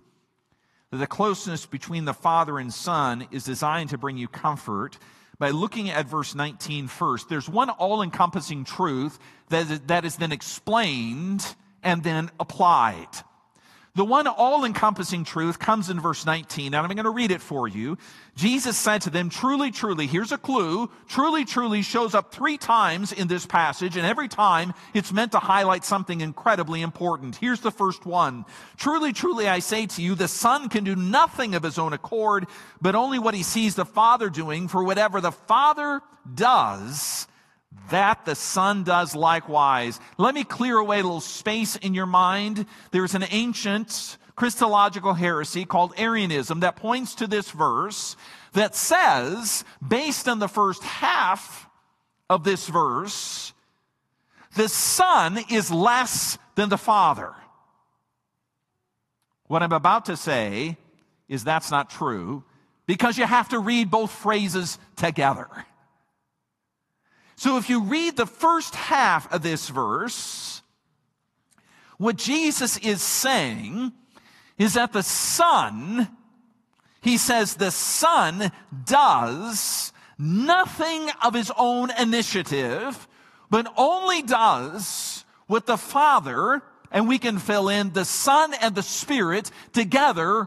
that 0.90 0.98
the 0.98 1.06
closeness 1.06 1.66
between 1.66 2.04
the 2.04 2.14
Father 2.14 2.58
and 2.58 2.72
Son 2.72 3.26
is 3.30 3.44
designed 3.44 3.90
to 3.90 3.98
bring 3.98 4.16
you 4.16 4.28
comfort 4.28 4.98
by 5.38 5.50
looking 5.50 5.88
at 5.88 6.06
verse 6.06 6.34
19 6.34 6.88
first. 6.88 7.28
There's 7.28 7.48
one 7.48 7.70
all 7.70 8.02
encompassing 8.02 8.64
truth 8.64 9.18
that 9.48 9.88
that 9.88 10.04
is 10.04 10.16
then 10.16 10.32
explained 10.32 11.54
and 11.82 12.02
then 12.02 12.30
applied. 12.38 13.08
The 13.96 14.04
one 14.04 14.28
all 14.28 14.64
encompassing 14.64 15.24
truth 15.24 15.58
comes 15.58 15.90
in 15.90 15.98
verse 15.98 16.24
19, 16.24 16.66
and 16.66 16.76
I'm 16.76 16.86
going 16.94 17.04
to 17.04 17.10
read 17.10 17.32
it 17.32 17.40
for 17.40 17.66
you. 17.66 17.98
Jesus 18.36 18.76
said 18.76 19.02
to 19.02 19.10
them, 19.10 19.30
Truly, 19.30 19.72
truly, 19.72 20.06
here's 20.06 20.30
a 20.30 20.38
clue. 20.38 20.88
Truly, 21.08 21.44
truly 21.44 21.82
shows 21.82 22.14
up 22.14 22.32
three 22.32 22.56
times 22.56 23.10
in 23.10 23.26
this 23.26 23.46
passage, 23.46 23.96
and 23.96 24.06
every 24.06 24.28
time 24.28 24.74
it's 24.94 25.12
meant 25.12 25.32
to 25.32 25.40
highlight 25.40 25.84
something 25.84 26.20
incredibly 26.20 26.82
important. 26.82 27.34
Here's 27.34 27.60
the 27.60 27.72
first 27.72 28.06
one. 28.06 28.44
Truly, 28.76 29.12
truly, 29.12 29.48
I 29.48 29.58
say 29.58 29.86
to 29.86 30.02
you, 30.02 30.14
the 30.14 30.28
Son 30.28 30.68
can 30.68 30.84
do 30.84 30.94
nothing 30.94 31.56
of 31.56 31.64
his 31.64 31.76
own 31.76 31.92
accord, 31.92 32.46
but 32.80 32.94
only 32.94 33.18
what 33.18 33.34
he 33.34 33.42
sees 33.42 33.74
the 33.74 33.84
Father 33.84 34.30
doing, 34.30 34.68
for 34.68 34.84
whatever 34.84 35.20
the 35.20 35.32
Father 35.32 36.00
does, 36.32 37.26
that 37.90 38.24
the 38.24 38.34
Son 38.34 38.84
does 38.84 39.14
likewise. 39.14 40.00
Let 40.18 40.34
me 40.34 40.44
clear 40.44 40.76
away 40.76 41.00
a 41.00 41.02
little 41.02 41.20
space 41.20 41.76
in 41.76 41.94
your 41.94 42.06
mind. 42.06 42.66
There's 42.90 43.14
an 43.14 43.24
ancient 43.30 44.16
Christological 44.36 45.14
heresy 45.14 45.64
called 45.64 45.92
Arianism 45.98 46.60
that 46.60 46.76
points 46.76 47.14
to 47.16 47.26
this 47.26 47.50
verse 47.50 48.16
that 48.52 48.74
says, 48.74 49.64
based 49.86 50.28
on 50.28 50.38
the 50.38 50.48
first 50.48 50.82
half 50.82 51.68
of 52.28 52.42
this 52.42 52.66
verse, 52.66 53.52
the 54.56 54.68
Son 54.68 55.38
is 55.50 55.70
less 55.70 56.38
than 56.54 56.68
the 56.68 56.78
Father. 56.78 57.34
What 59.46 59.62
I'm 59.62 59.72
about 59.72 60.06
to 60.06 60.16
say 60.16 60.76
is 61.28 61.44
that's 61.44 61.70
not 61.70 61.90
true 61.90 62.44
because 62.86 63.18
you 63.18 63.26
have 63.26 63.48
to 63.50 63.58
read 63.58 63.90
both 63.90 64.10
phrases 64.10 64.78
together. 64.96 65.48
So 67.40 67.56
if 67.56 67.70
you 67.70 67.84
read 67.84 68.18
the 68.18 68.26
first 68.26 68.74
half 68.74 69.32
of 69.32 69.40
this 69.40 69.70
verse, 69.70 70.60
what 71.96 72.16
Jesus 72.16 72.76
is 72.76 73.00
saying 73.00 73.92
is 74.58 74.74
that 74.74 74.92
the 74.92 75.02
Son, 75.02 76.06
he 77.00 77.16
says, 77.16 77.54
the 77.54 77.70
Son 77.70 78.52
does 78.84 79.90
nothing 80.18 81.08
of 81.24 81.32
his 81.32 81.50
own 81.56 81.90
initiative, 81.98 83.08
but 83.48 83.72
only 83.74 84.20
does 84.20 85.24
what 85.46 85.64
the 85.64 85.78
Father, 85.78 86.60
and 86.92 87.08
we 87.08 87.18
can 87.18 87.38
fill 87.38 87.70
in 87.70 87.94
the 87.94 88.04
Son 88.04 88.52
and 88.60 88.74
the 88.74 88.82
Spirit 88.82 89.50
together 89.72 90.46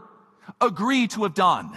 agree 0.60 1.08
to 1.08 1.24
have 1.24 1.34
done. 1.34 1.72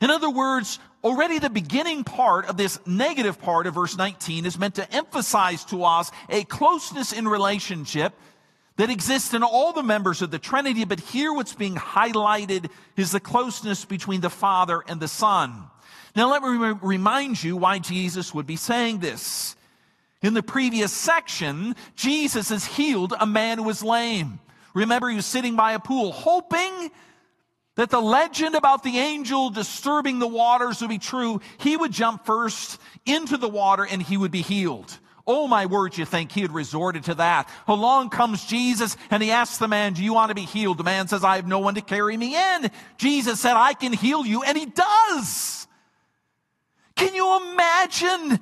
In 0.00 0.10
other 0.10 0.30
words, 0.30 0.78
already 1.04 1.38
the 1.38 1.50
beginning 1.50 2.04
part 2.04 2.46
of 2.46 2.56
this 2.56 2.78
negative 2.86 3.40
part 3.40 3.66
of 3.66 3.74
verse 3.74 3.96
19 3.96 4.46
is 4.46 4.58
meant 4.58 4.76
to 4.76 4.92
emphasize 4.92 5.64
to 5.66 5.84
us 5.84 6.10
a 6.28 6.44
closeness 6.44 7.12
in 7.12 7.28
relationship 7.28 8.14
that 8.76 8.90
exists 8.90 9.34
in 9.34 9.42
all 9.42 9.72
the 9.72 9.82
members 9.82 10.22
of 10.22 10.30
the 10.30 10.38
Trinity, 10.38 10.84
but 10.84 11.00
here 11.00 11.32
what's 11.32 11.54
being 11.54 11.74
highlighted 11.74 12.70
is 12.96 13.10
the 13.10 13.20
closeness 13.20 13.84
between 13.84 14.20
the 14.20 14.30
Father 14.30 14.82
and 14.86 15.00
the 15.00 15.08
Son. 15.08 15.64
Now 16.14 16.30
let 16.30 16.42
me 16.42 16.74
remind 16.80 17.42
you 17.42 17.56
why 17.56 17.80
Jesus 17.80 18.32
would 18.32 18.46
be 18.46 18.56
saying 18.56 18.98
this. 18.98 19.56
In 20.22 20.34
the 20.34 20.42
previous 20.42 20.92
section, 20.92 21.76
Jesus 21.94 22.48
has 22.48 22.64
healed 22.64 23.14
a 23.18 23.26
man 23.26 23.58
who 23.58 23.64
was 23.64 23.84
lame. 23.84 24.40
Remember, 24.74 25.08
he 25.08 25.16
was 25.16 25.26
sitting 25.26 25.56
by 25.56 25.72
a 25.72 25.78
pool, 25.78 26.12
hoping 26.12 26.90
that 27.78 27.90
the 27.90 28.00
legend 28.00 28.56
about 28.56 28.82
the 28.82 28.98
angel 28.98 29.50
disturbing 29.50 30.18
the 30.18 30.26
waters 30.26 30.80
would 30.80 30.90
be 30.90 30.98
true, 30.98 31.40
he 31.58 31.76
would 31.76 31.92
jump 31.92 32.26
first 32.26 32.80
into 33.06 33.36
the 33.36 33.48
water 33.48 33.86
and 33.86 34.02
he 34.02 34.16
would 34.16 34.32
be 34.32 34.42
healed. 34.42 34.98
Oh 35.24 35.46
my 35.46 35.64
word, 35.66 35.96
you 35.96 36.04
think 36.04 36.32
he 36.32 36.40
had 36.40 36.50
resorted 36.52 37.04
to 37.04 37.14
that. 37.14 37.48
Along 37.68 38.10
comes 38.10 38.44
Jesus 38.44 38.96
and 39.10 39.22
he 39.22 39.30
asks 39.30 39.58
the 39.58 39.68
man, 39.68 39.92
do 39.92 40.02
you 40.02 40.12
want 40.12 40.30
to 40.30 40.34
be 40.34 40.44
healed? 40.44 40.78
The 40.78 40.82
man 40.82 41.06
says, 41.06 41.22
I 41.22 41.36
have 41.36 41.46
no 41.46 41.60
one 41.60 41.76
to 41.76 41.80
carry 41.80 42.16
me 42.16 42.34
in. 42.34 42.68
Jesus 42.96 43.38
said, 43.38 43.54
I 43.54 43.74
can 43.74 43.92
heal 43.92 44.26
you. 44.26 44.42
And 44.42 44.58
he 44.58 44.66
does. 44.66 45.68
Can 46.96 47.14
you 47.14 47.52
imagine 47.52 48.40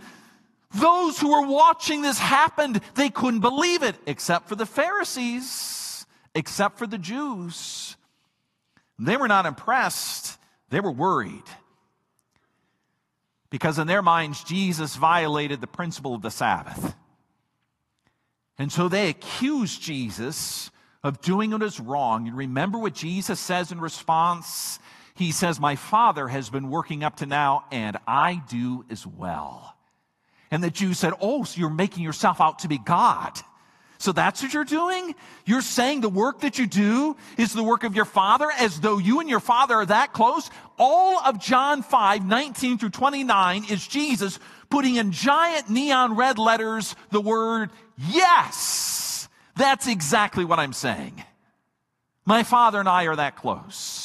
those 0.73 1.19
who 1.19 1.33
were 1.33 1.47
watching 1.47 2.01
this 2.01 2.19
happened? 2.19 2.81
They 2.95 3.11
couldn't 3.11 3.41
believe 3.41 3.83
it, 3.83 3.97
except 4.07 4.49
for 4.49 4.55
the 4.55 4.65
Pharisees, 4.65 6.07
except 6.35 6.79
for 6.79 6.87
the 6.87 6.97
Jews. 6.97 7.99
They 8.99 9.17
were 9.17 9.29
not 9.29 9.47
impressed, 9.47 10.39
they 10.71 10.81
were 10.81 10.93
worried. 10.93 11.45
Because 13.51 13.79
in 13.79 13.87
their 13.87 14.03
minds, 14.03 14.43
Jesus 14.43 14.97
violated 14.97 15.61
the 15.61 15.67
principle 15.67 16.15
of 16.15 16.23
the 16.23 16.31
Sabbath. 16.31 16.95
And 18.59 18.73
so 18.73 18.89
they 18.89 19.09
accused 19.09 19.83
Jesus 19.83 20.71
of 21.05 21.21
doing 21.21 21.53
what 21.53 21.63
is 21.63 21.79
wrong. 21.79 22.27
You 22.27 22.35
remember 22.35 22.79
what 22.79 22.95
Jesus 22.95 23.39
says 23.39 23.71
in 23.71 23.81
response? 23.81 24.79
He 25.15 25.31
says, 25.31 25.61
My 25.61 25.77
Father 25.77 26.27
has 26.27 26.51
been 26.51 26.71
working 26.71 27.05
up 27.05 27.17
to 27.17 27.27
now, 27.27 27.65
and 27.71 27.97
I 28.07 28.43
do 28.49 28.85
as 28.91 29.07
well. 29.07 29.77
And 30.51 30.63
the 30.63 30.71
Jews 30.71 30.99
said, 30.99 31.13
Oh, 31.21 31.45
so 31.45 31.61
you're 31.61 31.71
making 31.71 32.03
yourself 32.03 32.41
out 32.41 32.61
to 32.61 32.69
be 32.69 32.79
God. 32.79 33.39
So 33.99 34.13
that's 34.13 34.43
what 34.43 34.53
you're 34.53 34.65
doing? 34.65 35.15
You're 35.45 35.63
saying 35.63 36.01
the 36.01 36.09
work 36.09 36.41
that 36.41 36.59
you 36.59 36.67
do 36.67 37.17
is 37.39 37.53
the 37.53 37.63
work 37.63 37.85
of 37.85 37.95
your 37.95 38.05
father 38.05 38.51
as 38.59 38.81
though 38.81 38.99
you 38.99 39.21
and 39.21 39.29
your 39.29 39.41
father 39.41 39.75
are 39.75 39.87
that 39.87 40.13
close? 40.13 40.51
All 40.79 41.19
of 41.21 41.41
John 41.41 41.83
5, 41.83 42.27
19 42.27 42.79
through 42.79 42.91
29 42.91 43.65
is 43.71 43.87
Jesus 43.87 44.39
putting 44.69 44.97
in 44.97 45.13
giant 45.13 45.71
neon 45.71 46.17
red 46.17 46.39
letters 46.39 46.95
the 47.11 47.21
word 47.21 47.71
yes. 47.97 49.29
That's 49.57 49.87
exactly 49.87 50.45
what 50.45 50.59
I'm 50.59 50.75
saying. 50.75 51.23
My 52.27 52.43
father 52.43 52.81
and 52.81 52.89
I 52.89 53.05
are 53.05 53.17
that 53.17 53.37
close. 53.37 53.96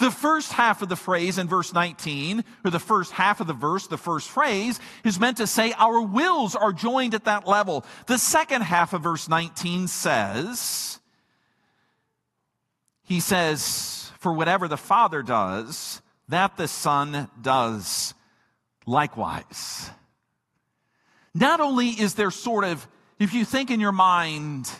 The 0.00 0.10
first 0.10 0.54
half 0.54 0.80
of 0.80 0.88
the 0.88 0.96
phrase 0.96 1.36
in 1.36 1.46
verse 1.46 1.74
19, 1.74 2.42
or 2.64 2.70
the 2.70 2.78
first 2.78 3.12
half 3.12 3.40
of 3.40 3.46
the 3.46 3.52
verse, 3.52 3.86
the 3.86 3.98
first 3.98 4.30
phrase, 4.30 4.80
is 5.04 5.20
meant 5.20 5.36
to 5.36 5.46
say 5.46 5.74
our 5.76 6.00
wills 6.00 6.56
are 6.56 6.72
joined 6.72 7.12
at 7.12 7.24
that 7.24 7.46
level. 7.46 7.84
The 8.06 8.16
second 8.16 8.62
half 8.62 8.94
of 8.94 9.02
verse 9.02 9.28
19 9.28 9.88
says, 9.88 10.98
he 13.04 13.20
says, 13.20 14.10
for 14.18 14.32
whatever 14.32 14.68
the 14.68 14.78
Father 14.78 15.22
does, 15.22 16.00
that 16.28 16.56
the 16.56 16.68
Son 16.68 17.28
does 17.42 18.14
likewise. 18.86 19.90
Not 21.34 21.60
only 21.60 21.88
is 21.88 22.14
there 22.14 22.30
sort 22.30 22.64
of, 22.64 22.88
if 23.18 23.34
you 23.34 23.44
think 23.44 23.70
in 23.70 23.80
your 23.80 23.92
mind, 23.92 24.70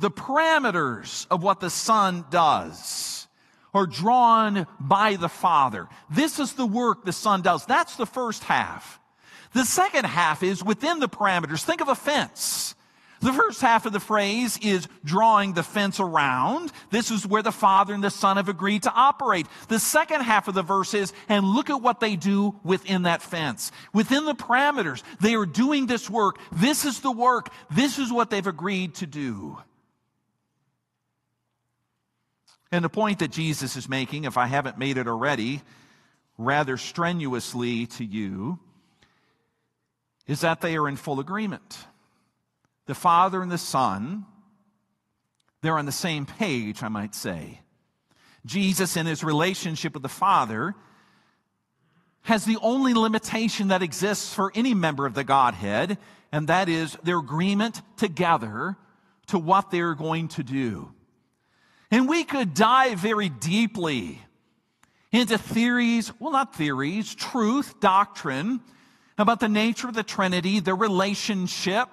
the 0.00 0.10
parameters 0.10 1.26
of 1.30 1.42
what 1.42 1.60
the 1.60 1.70
Son 1.70 2.26
does, 2.30 3.19
are 3.74 3.86
drawn 3.86 4.66
by 4.78 5.16
the 5.16 5.28
Father. 5.28 5.88
This 6.10 6.38
is 6.38 6.54
the 6.54 6.66
work 6.66 7.04
the 7.04 7.12
Son 7.12 7.42
does. 7.42 7.66
That's 7.66 7.96
the 7.96 8.06
first 8.06 8.44
half. 8.44 9.00
The 9.52 9.64
second 9.64 10.04
half 10.04 10.42
is 10.42 10.62
within 10.62 11.00
the 11.00 11.08
parameters. 11.08 11.64
Think 11.64 11.80
of 11.80 11.88
a 11.88 11.94
fence. 11.94 12.74
The 13.20 13.32
first 13.34 13.60
half 13.60 13.84
of 13.84 13.92
the 13.92 14.00
phrase 14.00 14.58
is 14.62 14.88
drawing 15.04 15.52
the 15.52 15.62
fence 15.62 16.00
around. 16.00 16.72
This 16.90 17.10
is 17.10 17.26
where 17.26 17.42
the 17.42 17.52
Father 17.52 17.92
and 17.92 18.02
the 18.02 18.10
Son 18.10 18.38
have 18.38 18.48
agreed 18.48 18.84
to 18.84 18.92
operate. 18.92 19.46
The 19.68 19.78
second 19.78 20.22
half 20.22 20.48
of 20.48 20.54
the 20.54 20.62
verse 20.62 20.94
is, 20.94 21.12
and 21.28 21.44
look 21.44 21.68
at 21.68 21.82
what 21.82 22.00
they 22.00 22.16
do 22.16 22.58
within 22.64 23.02
that 23.02 23.20
fence. 23.20 23.72
Within 23.92 24.24
the 24.24 24.34
parameters, 24.34 25.02
they 25.20 25.34
are 25.34 25.44
doing 25.44 25.86
this 25.86 26.08
work. 26.08 26.38
This 26.50 26.86
is 26.86 27.00
the 27.00 27.12
work. 27.12 27.50
This 27.70 27.98
is 27.98 28.10
what 28.10 28.30
they've 28.30 28.46
agreed 28.46 28.94
to 28.96 29.06
do. 29.06 29.58
And 32.72 32.84
the 32.84 32.88
point 32.88 33.18
that 33.18 33.32
Jesus 33.32 33.76
is 33.76 33.88
making, 33.88 34.24
if 34.24 34.36
I 34.36 34.46
haven't 34.46 34.78
made 34.78 34.96
it 34.96 35.08
already, 35.08 35.62
rather 36.38 36.76
strenuously 36.76 37.86
to 37.86 38.04
you, 38.04 38.58
is 40.26 40.40
that 40.40 40.60
they 40.60 40.76
are 40.76 40.88
in 40.88 40.96
full 40.96 41.20
agreement. 41.20 41.78
The 42.86 42.94
Father 42.94 43.42
and 43.42 43.50
the 43.50 43.58
Son, 43.58 44.24
they're 45.62 45.78
on 45.78 45.86
the 45.86 45.92
same 45.92 46.26
page, 46.26 46.82
I 46.82 46.88
might 46.88 47.14
say. 47.14 47.60
Jesus, 48.46 48.96
in 48.96 49.06
his 49.06 49.24
relationship 49.24 49.94
with 49.94 50.02
the 50.02 50.08
Father, 50.08 50.74
has 52.22 52.44
the 52.44 52.58
only 52.62 52.94
limitation 52.94 53.68
that 53.68 53.82
exists 53.82 54.32
for 54.32 54.52
any 54.54 54.74
member 54.74 55.06
of 55.06 55.14
the 55.14 55.24
Godhead, 55.24 55.98
and 56.32 56.48
that 56.48 56.68
is 56.68 56.96
their 57.02 57.18
agreement 57.18 57.82
together 57.96 58.76
to 59.26 59.38
what 59.38 59.70
they're 59.70 59.94
going 59.94 60.28
to 60.28 60.42
do. 60.42 60.92
And 61.90 62.08
we 62.08 62.24
could 62.24 62.54
dive 62.54 62.98
very 62.98 63.28
deeply 63.28 64.20
into 65.12 65.38
theories, 65.38 66.12
well, 66.20 66.32
not 66.32 66.54
theories, 66.54 67.14
truth, 67.14 67.80
doctrine 67.80 68.60
about 69.18 69.40
the 69.40 69.48
nature 69.48 69.88
of 69.88 69.94
the 69.94 70.02
Trinity, 70.02 70.60
the 70.60 70.74
relationship, 70.74 71.88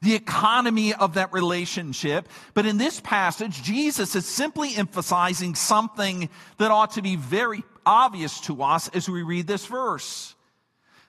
the 0.00 0.14
economy 0.14 0.94
of 0.94 1.14
that 1.14 1.32
relationship. 1.32 2.28
But 2.54 2.66
in 2.66 2.78
this 2.78 3.00
passage, 3.00 3.62
Jesus 3.62 4.14
is 4.14 4.26
simply 4.26 4.76
emphasizing 4.76 5.54
something 5.54 6.28
that 6.58 6.70
ought 6.70 6.92
to 6.92 7.02
be 7.02 7.16
very 7.16 7.64
obvious 7.84 8.40
to 8.42 8.62
us 8.62 8.88
as 8.88 9.08
we 9.08 9.22
read 9.22 9.46
this 9.46 9.66
verse. 9.66 10.34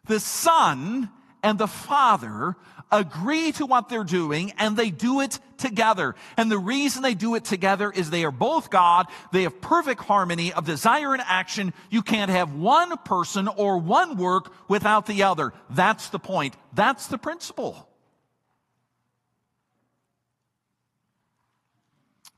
The 0.07 0.19
Son 0.19 1.09
and 1.45 1.59
the 1.59 1.67
Father 1.67 2.55
agree 2.91 3.51
to 3.51 3.67
what 3.67 3.87
they're 3.87 4.03
doing 4.03 4.51
and 4.57 4.75
they 4.75 4.89
do 4.89 5.21
it 5.21 5.37
together. 5.57 6.15
And 6.37 6.51
the 6.51 6.57
reason 6.57 7.03
they 7.03 7.13
do 7.13 7.35
it 7.35 7.45
together 7.45 7.91
is 7.91 8.09
they 8.09 8.25
are 8.25 8.31
both 8.31 8.71
God. 8.71 9.05
They 9.31 9.43
have 9.43 9.61
perfect 9.61 10.01
harmony 10.01 10.51
of 10.51 10.65
desire 10.65 11.13
and 11.13 11.21
action. 11.21 11.71
You 11.91 12.01
can't 12.01 12.31
have 12.31 12.55
one 12.55 12.97
person 12.97 13.47
or 13.47 13.77
one 13.77 14.17
work 14.17 14.51
without 14.67 15.05
the 15.05 15.21
other. 15.21 15.53
That's 15.69 16.09
the 16.09 16.17
point. 16.17 16.55
That's 16.73 17.05
the 17.07 17.19
principle. 17.19 17.87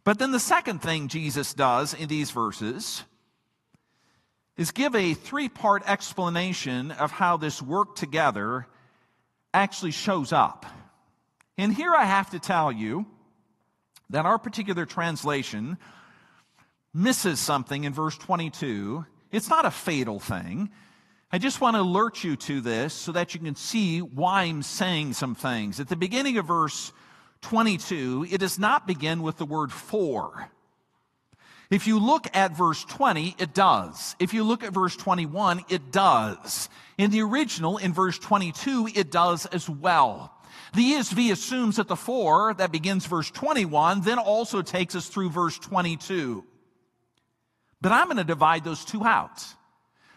But 0.04 0.20
then 0.20 0.32
the 0.32 0.40
second 0.40 0.82
thing 0.82 1.08
Jesus 1.08 1.54
does 1.54 1.94
in 1.94 2.10
these 2.10 2.32
verses 2.32 3.06
is 4.58 4.72
give 4.72 4.96
a 4.96 5.14
three 5.14 5.48
part 5.48 5.84
explanation 5.88 6.92
of 6.92 7.12
how 7.12 7.38
this 7.38 7.62
work 7.62 7.96
together 7.96 8.68
actually 9.54 9.92
shows 9.92 10.32
up. 10.32 10.66
And 11.58 11.74
here 11.74 11.94
I 11.94 12.06
have 12.06 12.30
to 12.32 12.40
tell 12.40 12.72
you 12.72 13.06
that 14.10 14.26
our 14.26 14.38
particular 14.38 14.86
translation 14.86 15.78
misses 16.94 17.40
something 17.40 17.84
in 17.84 17.94
verse 17.94 18.18
22. 18.18 19.06
It's 19.32 19.50
not 19.50 19.66
a 19.66 19.72
fatal 19.72 20.20
thing. 20.20 20.70
I 21.32 21.40
just 21.40 21.60
want 21.60 21.76
to 21.76 21.82
alert 21.82 22.24
you 22.24 22.38
to 22.38 22.62
this 22.62 22.94
so 22.94 23.12
that 23.12 23.34
you 23.34 23.42
can 23.42 23.56
see 23.56 24.00
why 24.00 24.44
I'm 24.44 24.64
saying 24.64 25.14
some 25.14 25.36
things. 25.36 25.80
At 25.80 25.90
the 25.90 25.98
beginning 25.98 26.38
of 26.38 26.48
verse 26.48 26.94
22, 27.42 28.28
it 28.32 28.38
does 28.38 28.58
not 28.58 28.88
begin 28.88 29.22
with 29.22 29.38
the 29.38 29.46
word 29.46 29.72
for. 29.72 30.50
If 31.70 31.86
you 31.86 32.00
look 32.00 32.28
at 32.34 32.56
verse 32.56 32.86
20, 32.86 33.36
it 33.40 33.54
does. 33.54 34.16
If 34.20 34.34
you 34.34 34.46
look 34.46 34.64
at 34.64 34.74
verse 34.74 34.96
21, 34.96 35.66
it 35.68 35.92
does. 35.92 36.70
In 36.98 37.12
the 37.12 37.22
original, 37.22 37.78
in 37.78 37.94
verse 37.94 38.18
22, 38.18 38.90
it 38.96 39.12
does 39.12 39.46
as 39.48 39.70
well. 39.70 40.34
The 40.74 40.94
ESV 40.94 41.32
assumes 41.32 41.76
that 41.78 41.88
the 41.88 41.96
for 41.96 42.54
that 42.56 42.72
begins 42.72 43.06
verse 43.06 43.30
21 43.32 44.02
then 44.02 44.20
also 44.20 44.62
takes 44.62 44.96
us 44.96 45.08
through 45.08 45.30
verse 45.30 45.58
22. 45.60 46.44
But 47.80 47.92
I'm 47.92 48.06
going 48.08 48.18
to 48.18 48.24
divide 48.24 48.64
those 48.64 48.84
two 48.84 49.06
out 49.06 49.44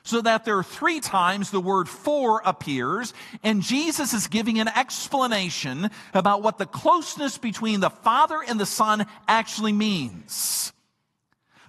so 0.02 0.22
that 0.22 0.44
there 0.44 0.56
are 0.56 0.64
three 0.64 1.00
times 1.00 1.50
the 1.50 1.60
word 1.60 1.88
for 1.88 2.42
appears, 2.44 3.12
and 3.42 3.62
Jesus 3.62 4.14
is 4.14 4.26
giving 4.28 4.58
an 4.58 4.68
explanation 4.68 5.90
about 6.14 6.42
what 6.42 6.58
the 6.58 6.66
closeness 6.66 7.36
between 7.36 7.80
the 7.80 7.90
Father 7.90 8.40
and 8.46 8.58
the 8.58 8.66
Son 8.66 9.06
actually 9.28 9.72
means. 9.72 10.72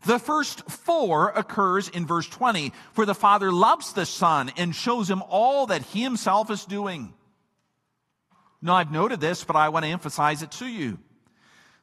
The 0.06 0.20
first 0.20 0.70
for 0.70 1.30
occurs 1.30 1.88
in 1.90 2.08
verse 2.08 2.28
20, 2.28 2.74
for 2.94 3.06
the 3.06 3.16
Father 3.16 3.52
loves 3.52 3.94
the 3.94 4.06
Son 4.06 4.52
and 4.58 4.76
shows 4.76 5.10
him 5.10 5.22
all 5.30 5.68
that 5.68 5.84
he 5.84 6.02
himself 6.02 6.50
is 6.50 6.66
doing. 6.66 7.14
Now, 8.62 8.76
I've 8.76 8.92
noted 8.92 9.20
this, 9.20 9.44
but 9.44 9.56
I 9.56 9.70
want 9.70 9.86
to 9.86 9.92
emphasize 9.92 10.44
it 10.44 10.52
to 10.54 10.68
you. 10.68 11.00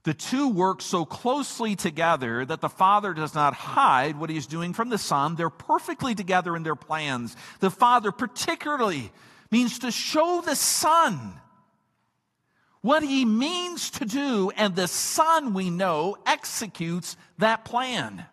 The 0.04 0.14
two 0.14 0.48
work 0.48 0.80
so 0.80 1.04
closely 1.04 1.76
together 1.76 2.44
that 2.44 2.60
the 2.60 2.68
Father 2.68 3.12
does 3.12 3.34
not 3.34 3.54
hide 3.54 4.16
what 4.16 4.30
He 4.30 4.36
is 4.36 4.46
doing 4.46 4.72
from 4.72 4.88
the 4.88 4.98
Son. 4.98 5.34
They're 5.34 5.50
perfectly 5.50 6.14
together 6.14 6.56
in 6.56 6.62
their 6.62 6.76
plans. 6.76 7.36
The 7.60 7.70
Father, 7.70 8.12
particularly, 8.12 9.12
means 9.50 9.80
to 9.80 9.90
show 9.90 10.40
the 10.40 10.54
Son 10.54 11.40
what 12.80 13.02
He 13.02 13.24
means 13.24 13.90
to 13.90 14.04
do, 14.04 14.50
and 14.56 14.74
the 14.74 14.88
Son, 14.88 15.54
we 15.54 15.70
know, 15.70 16.16
executes 16.26 17.16
that 17.38 17.64
plan. 17.64 18.24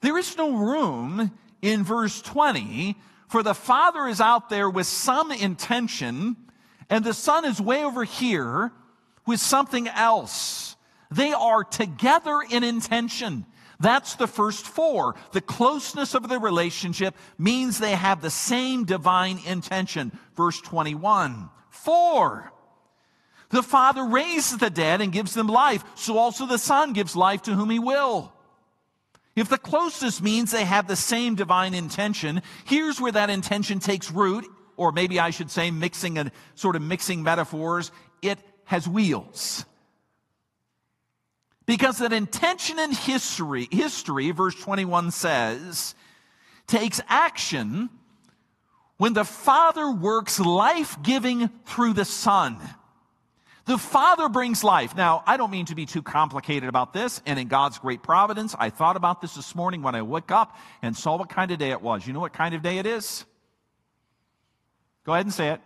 There 0.00 0.16
is 0.16 0.36
no 0.36 0.52
room 0.56 1.32
in 1.60 1.84
verse 1.84 2.22
20 2.22 2.96
for 3.30 3.44
the 3.44 3.54
Father 3.54 4.08
is 4.08 4.20
out 4.20 4.48
there 4.48 4.68
with 4.68 4.88
some 4.88 5.30
intention, 5.30 6.36
and 6.90 7.04
the 7.04 7.14
Son 7.14 7.44
is 7.44 7.60
way 7.60 7.84
over 7.84 8.02
here 8.02 8.72
with 9.24 9.38
something 9.38 9.86
else. 9.86 10.74
They 11.12 11.32
are 11.32 11.62
together 11.62 12.40
in 12.50 12.64
intention. 12.64 13.46
That's 13.78 14.16
the 14.16 14.26
first 14.26 14.66
for. 14.66 15.14
The 15.30 15.40
closeness 15.40 16.16
of 16.16 16.28
the 16.28 16.40
relationship 16.40 17.14
means 17.38 17.78
they 17.78 17.94
have 17.94 18.20
the 18.20 18.30
same 18.30 18.84
divine 18.84 19.38
intention. 19.46 20.10
Verse 20.36 20.60
21. 20.60 21.50
For 21.84 22.52
the 23.50 23.62
Father 23.62 24.04
raises 24.04 24.58
the 24.58 24.70
dead 24.70 25.00
and 25.00 25.12
gives 25.12 25.34
them 25.34 25.48
life, 25.48 25.84
so 25.96 26.18
also 26.18 26.46
the 26.46 26.58
Son 26.58 26.92
gives 26.92 27.16
life 27.16 27.42
to 27.42 27.54
whom 27.54 27.70
he 27.70 27.78
will. 27.78 28.32
If 29.34 29.48
the 29.48 29.58
closeness 29.58 30.20
means 30.20 30.50
they 30.50 30.64
have 30.64 30.86
the 30.86 30.96
same 30.96 31.34
divine 31.34 31.74
intention, 31.74 32.42
here's 32.64 33.00
where 33.00 33.12
that 33.12 33.30
intention 33.30 33.78
takes 33.78 34.10
root, 34.10 34.46
or 34.76 34.92
maybe 34.92 35.18
I 35.18 35.30
should 35.30 35.50
say 35.50 35.70
mixing 35.70 36.18
and 36.18 36.30
sort 36.54 36.76
of 36.76 36.82
mixing 36.82 37.22
metaphors. 37.22 37.90
It 38.22 38.38
has 38.64 38.86
wheels. 38.86 39.64
Because 41.66 41.98
that 41.98 42.12
intention 42.12 42.78
in 42.78 42.92
history, 42.92 43.68
history, 43.70 44.32
verse 44.32 44.54
21 44.56 45.12
says, 45.12 45.94
takes 46.66 47.00
action 47.08 47.88
when 49.00 49.14
the 49.14 49.24
Father 49.24 49.90
works 49.90 50.38
life 50.38 51.02
giving 51.02 51.48
through 51.64 51.94
the 51.94 52.04
Son. 52.04 52.58
The 53.64 53.78
Father 53.78 54.28
brings 54.28 54.62
life. 54.62 54.94
Now, 54.94 55.24
I 55.26 55.38
don't 55.38 55.50
mean 55.50 55.64
to 55.66 55.74
be 55.74 55.86
too 55.86 56.02
complicated 56.02 56.68
about 56.68 56.92
this, 56.92 57.22
and 57.24 57.38
in 57.38 57.48
God's 57.48 57.78
great 57.78 58.02
providence, 58.02 58.54
I 58.58 58.68
thought 58.68 58.96
about 58.96 59.22
this 59.22 59.36
this 59.36 59.54
morning 59.54 59.80
when 59.80 59.94
I 59.94 60.02
woke 60.02 60.30
up 60.30 60.54
and 60.82 60.94
saw 60.94 61.16
what 61.16 61.30
kind 61.30 61.50
of 61.50 61.58
day 61.58 61.70
it 61.70 61.80
was. 61.80 62.06
You 62.06 62.12
know 62.12 62.20
what 62.20 62.34
kind 62.34 62.54
of 62.54 62.60
day 62.60 62.76
it 62.76 62.84
is? 62.84 63.24
Go 65.06 65.14
ahead 65.14 65.24
and 65.24 65.32
say 65.32 65.48
it. 65.48 65.60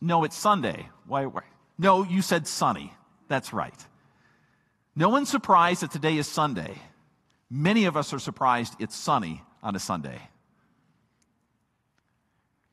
No, 0.00 0.24
it's 0.24 0.36
Sunday. 0.36 0.88
Why, 1.06 1.26
why? 1.26 1.42
No, 1.78 2.02
you 2.02 2.22
said 2.22 2.48
sunny. 2.48 2.92
That's 3.28 3.52
right. 3.52 3.86
No 4.96 5.10
one's 5.10 5.28
surprised 5.28 5.82
that 5.82 5.92
today 5.92 6.16
is 6.16 6.26
Sunday. 6.26 6.74
Many 7.48 7.84
of 7.84 7.96
us 7.96 8.12
are 8.12 8.18
surprised 8.18 8.74
it's 8.80 8.96
sunny 8.96 9.44
on 9.62 9.76
a 9.76 9.78
Sunday. 9.78 10.20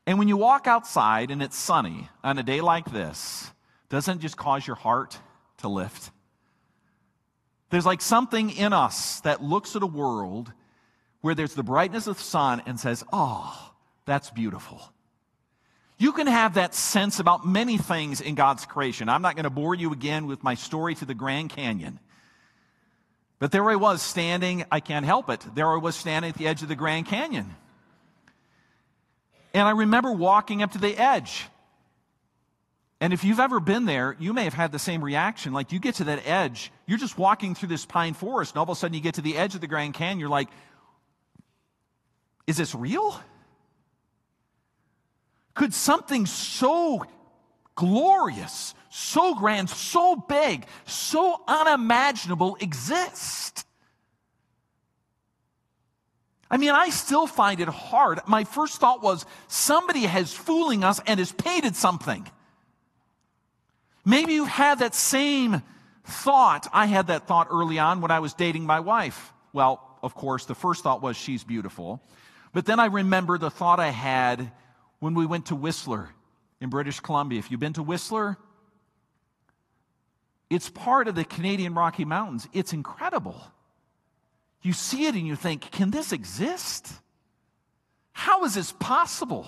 And 0.06 0.20
when 0.20 0.28
you 0.28 0.38
walk 0.38 0.68
outside 0.68 1.32
and 1.32 1.42
it's 1.42 1.58
sunny 1.58 2.10
on 2.24 2.38
a 2.38 2.44
day 2.44 2.62
like 2.62 2.92
this, 2.92 3.50
doesn't 3.90 4.18
it 4.18 4.22
just 4.22 4.38
cause 4.38 4.66
your 4.68 4.76
heart 4.76 5.18
to 5.60 5.70
lift? 5.70 6.12
There's 7.70 7.86
like 7.86 8.02
something 8.02 8.50
in 8.52 8.74
us 8.74 9.22
that 9.22 9.42
looks 9.42 9.76
at 9.76 9.84
a 9.84 9.88
world 9.88 10.52
where 11.22 11.36
there's 11.36 11.56
the 11.56 11.64
brightness 11.64 12.06
of 12.06 12.18
the 12.18 12.24
sun 12.24 12.62
and 12.66 12.80
says, 12.80 13.04
Oh, 13.14 13.72
that's 14.06 14.30
beautiful. 14.30 14.82
You 15.98 16.12
can 16.12 16.28
have 16.28 16.56
that 16.56 16.76
sense 16.76 17.20
about 17.20 17.48
many 17.48 17.78
things 17.78 18.20
in 18.20 18.36
God's 18.36 18.66
creation. 18.66 19.08
I'm 19.08 19.22
not 19.22 19.36
going 19.36 19.46
to 19.46 19.50
bore 19.50 19.74
you 19.74 19.94
again 19.94 20.28
with 20.28 20.44
my 20.44 20.56
story 20.56 20.96
to 20.96 21.06
the 21.06 21.14
Grand 21.14 21.50
Canyon. 21.50 22.00
But 23.40 23.52
there 23.52 23.70
I 23.70 23.76
was 23.76 24.02
standing, 24.02 24.66
I 24.72 24.80
can't 24.80 25.06
help 25.06 25.30
it. 25.30 25.46
There 25.56 25.72
I 25.72 25.78
was 25.78 25.96
standing 25.96 26.30
at 26.30 26.38
the 26.38 26.48
edge 26.48 26.62
of 26.62 26.68
the 26.68 26.76
Grand 26.76 27.06
Canyon. 27.06 27.56
And 29.54 29.68
I 29.68 29.72
remember 29.72 30.12
walking 30.12 30.64
up 30.64 30.72
to 30.72 30.78
the 30.78 30.98
edge. 30.98 31.46
And 33.00 33.12
if 33.12 33.24
you've 33.24 33.40
ever 33.40 33.60
been 33.60 33.86
there, 33.86 34.16
you 34.18 34.34
may 34.34 34.46
have 34.46 34.54
had 34.54 34.72
the 34.72 34.80
same 34.80 35.04
reaction. 35.04 35.52
Like 35.52 35.72
you 35.72 35.80
get 35.80 35.96
to 35.96 36.06
that 36.06 36.26
edge, 36.26 36.72
you're 36.88 36.98
just 36.98 37.18
walking 37.18 37.54
through 37.54 37.70
this 37.70 37.86
pine 37.86 38.14
forest, 38.14 38.54
and 38.54 38.60
all 38.60 38.64
of 38.64 38.70
a 38.70 38.76
sudden 38.76 38.96
you 38.96 39.02
get 39.02 39.16
to 39.16 39.22
the 39.22 39.36
edge 39.36 39.56
of 39.56 39.62
the 39.62 39.68
Grand 39.68 39.94
Canyon, 39.94 40.20
you're 40.20 40.30
like, 40.30 40.48
is 42.48 42.58
this 42.58 42.74
real? 42.74 43.20
Could 45.54 45.74
something 45.74 46.26
so 46.26 47.06
glorious, 47.76 48.74
so 48.90 49.36
grand, 49.36 49.70
so 49.70 50.16
big, 50.16 50.66
so 50.86 51.42
unimaginable 51.48 52.58
exist? 52.60 53.66
I 56.50 56.58
mean, 56.58 56.72
I 56.72 56.90
still 56.90 57.26
find 57.26 57.60
it 57.60 57.68
hard. 57.68 58.20
My 58.28 58.44
first 58.44 58.80
thought 58.80 59.02
was 59.02 59.26
somebody 59.48 60.02
has 60.02 60.34
fooling 60.34 60.84
us 60.84 61.02
and 61.08 61.20
has 61.20 61.32
painted 61.32 61.76
something. 61.76 62.28
Maybe 64.06 64.34
you've 64.34 64.48
had 64.48 64.80
that 64.80 64.94
same 64.94 65.62
thought. 66.04 66.68
I 66.74 66.86
had 66.86 67.08
that 67.08 67.28
thought 67.28 67.48
early 67.50 67.80
on 67.80 68.02
when 68.02 68.12
I 68.12 68.20
was 68.20 68.34
dating 68.34 68.66
my 68.66 68.82
wife. 68.82 69.34
Well, 69.54 69.82
of 70.04 70.14
course, 70.14 70.46
the 70.46 70.56
first 70.56 70.84
thought 70.84 71.02
was 71.02 71.16
she's 71.16 71.44
beautiful. 71.44 72.02
But 72.52 72.66
then 72.66 72.80
I 72.80 72.86
remember 72.86 73.38
the 73.38 73.50
thought 73.50 73.80
I 73.80 73.90
had 73.90 74.52
when 75.00 75.16
we 75.16 75.26
went 75.26 75.48
to 75.48 75.56
Whistler 75.56 76.10
in 76.62 76.70
British 76.70 77.00
Columbia. 77.00 77.40
If 77.40 77.50
you've 77.50 77.60
been 77.60 77.74
to 77.74 77.84
Whistler, 77.84 78.38
it's 80.50 80.70
part 80.70 81.08
of 81.08 81.16
the 81.16 81.24
Canadian 81.24 81.74
Rocky 81.74 82.06
Mountains. 82.06 82.48
It's 82.54 82.74
incredible. 82.74 83.42
You 84.64 84.74
see 84.74 85.06
it 85.06 85.16
and 85.16 85.28
you 85.28 85.36
think, 85.36 85.70
can 85.72 85.92
this 85.92 86.12
exist? 86.12 86.88
How 88.14 88.46
is 88.46 88.56
this 88.56 88.72
possible? 88.72 89.46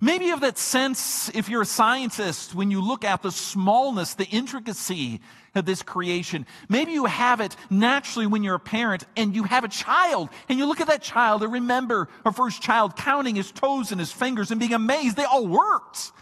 Maybe 0.00 0.26
you 0.26 0.30
have 0.30 0.40
that 0.40 0.58
sense, 0.58 1.30
if 1.34 1.48
you're 1.48 1.62
a 1.62 1.66
scientist, 1.66 2.54
when 2.54 2.70
you 2.70 2.80
look 2.80 3.04
at 3.04 3.22
the 3.22 3.30
smallness, 3.30 4.14
the 4.14 4.26
intricacy 4.26 5.20
of 5.54 5.64
this 5.64 5.82
creation. 5.82 6.46
Maybe 6.68 6.92
you 6.92 7.04
have 7.04 7.40
it 7.40 7.54
naturally 7.70 8.26
when 8.26 8.42
you're 8.42 8.54
a 8.54 8.60
parent 8.60 9.04
and 9.16 9.34
you 9.34 9.44
have 9.44 9.64
a 9.64 9.68
child 9.68 10.30
and 10.48 10.58
you 10.58 10.66
look 10.66 10.80
at 10.80 10.86
that 10.88 11.02
child 11.02 11.42
and 11.42 11.52
remember 11.52 12.08
our 12.24 12.32
first 12.32 12.62
child 12.62 12.96
counting 12.96 13.36
his 13.36 13.52
toes 13.52 13.90
and 13.90 14.00
his 14.00 14.10
fingers 14.10 14.50
and 14.50 14.58
being 14.58 14.72
amazed 14.72 15.16
they 15.16 15.24
all 15.24 15.46
worked. 15.46 16.12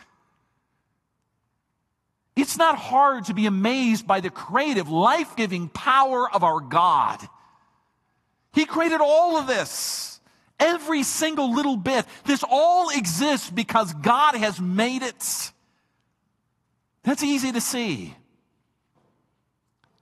It's 2.37 2.57
not 2.57 2.77
hard 2.77 3.27
to 3.27 3.35
be 3.35 3.47
amazed 3.47 4.07
by 4.07 4.21
the 4.21 4.31
creative, 4.31 4.89
life 4.89 5.37
giving 5.37 5.69
power 5.69 6.31
of 6.31 6.43
our 6.43 6.61
God. 6.61 7.21
He 8.61 8.67
created 8.67 9.01
all 9.01 9.39
of 9.39 9.47
this. 9.47 10.21
Every 10.59 11.03
single 11.03 11.55
little 11.55 11.79
bit. 11.79 12.05
This 12.27 12.45
all 12.47 12.91
exists 12.91 13.49
because 13.49 13.95
God 13.95 14.35
has 14.35 14.61
made 14.61 15.03
it. 15.03 15.53
That's 17.03 17.23
easy 17.23 17.53
to 17.53 17.61
see. 17.63 18.15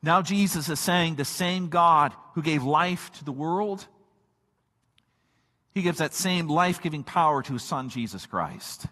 Now, 0.02 0.22
Jesus 0.22 0.68
is 0.68 0.80
saying 0.80 1.14
the 1.14 1.24
same 1.24 1.68
God 1.68 2.12
who 2.34 2.42
gave 2.42 2.64
life 2.64 3.12
to 3.12 3.24
the 3.24 3.30
world 3.30 3.86
He 5.72 5.82
gives 5.82 5.98
that 5.98 6.12
same 6.12 6.48
life 6.48 6.82
giving 6.82 7.04
power 7.04 7.40
to 7.44 7.52
his 7.52 7.62
son, 7.62 7.90
Jesus 7.90 8.26
Christ. 8.26 8.86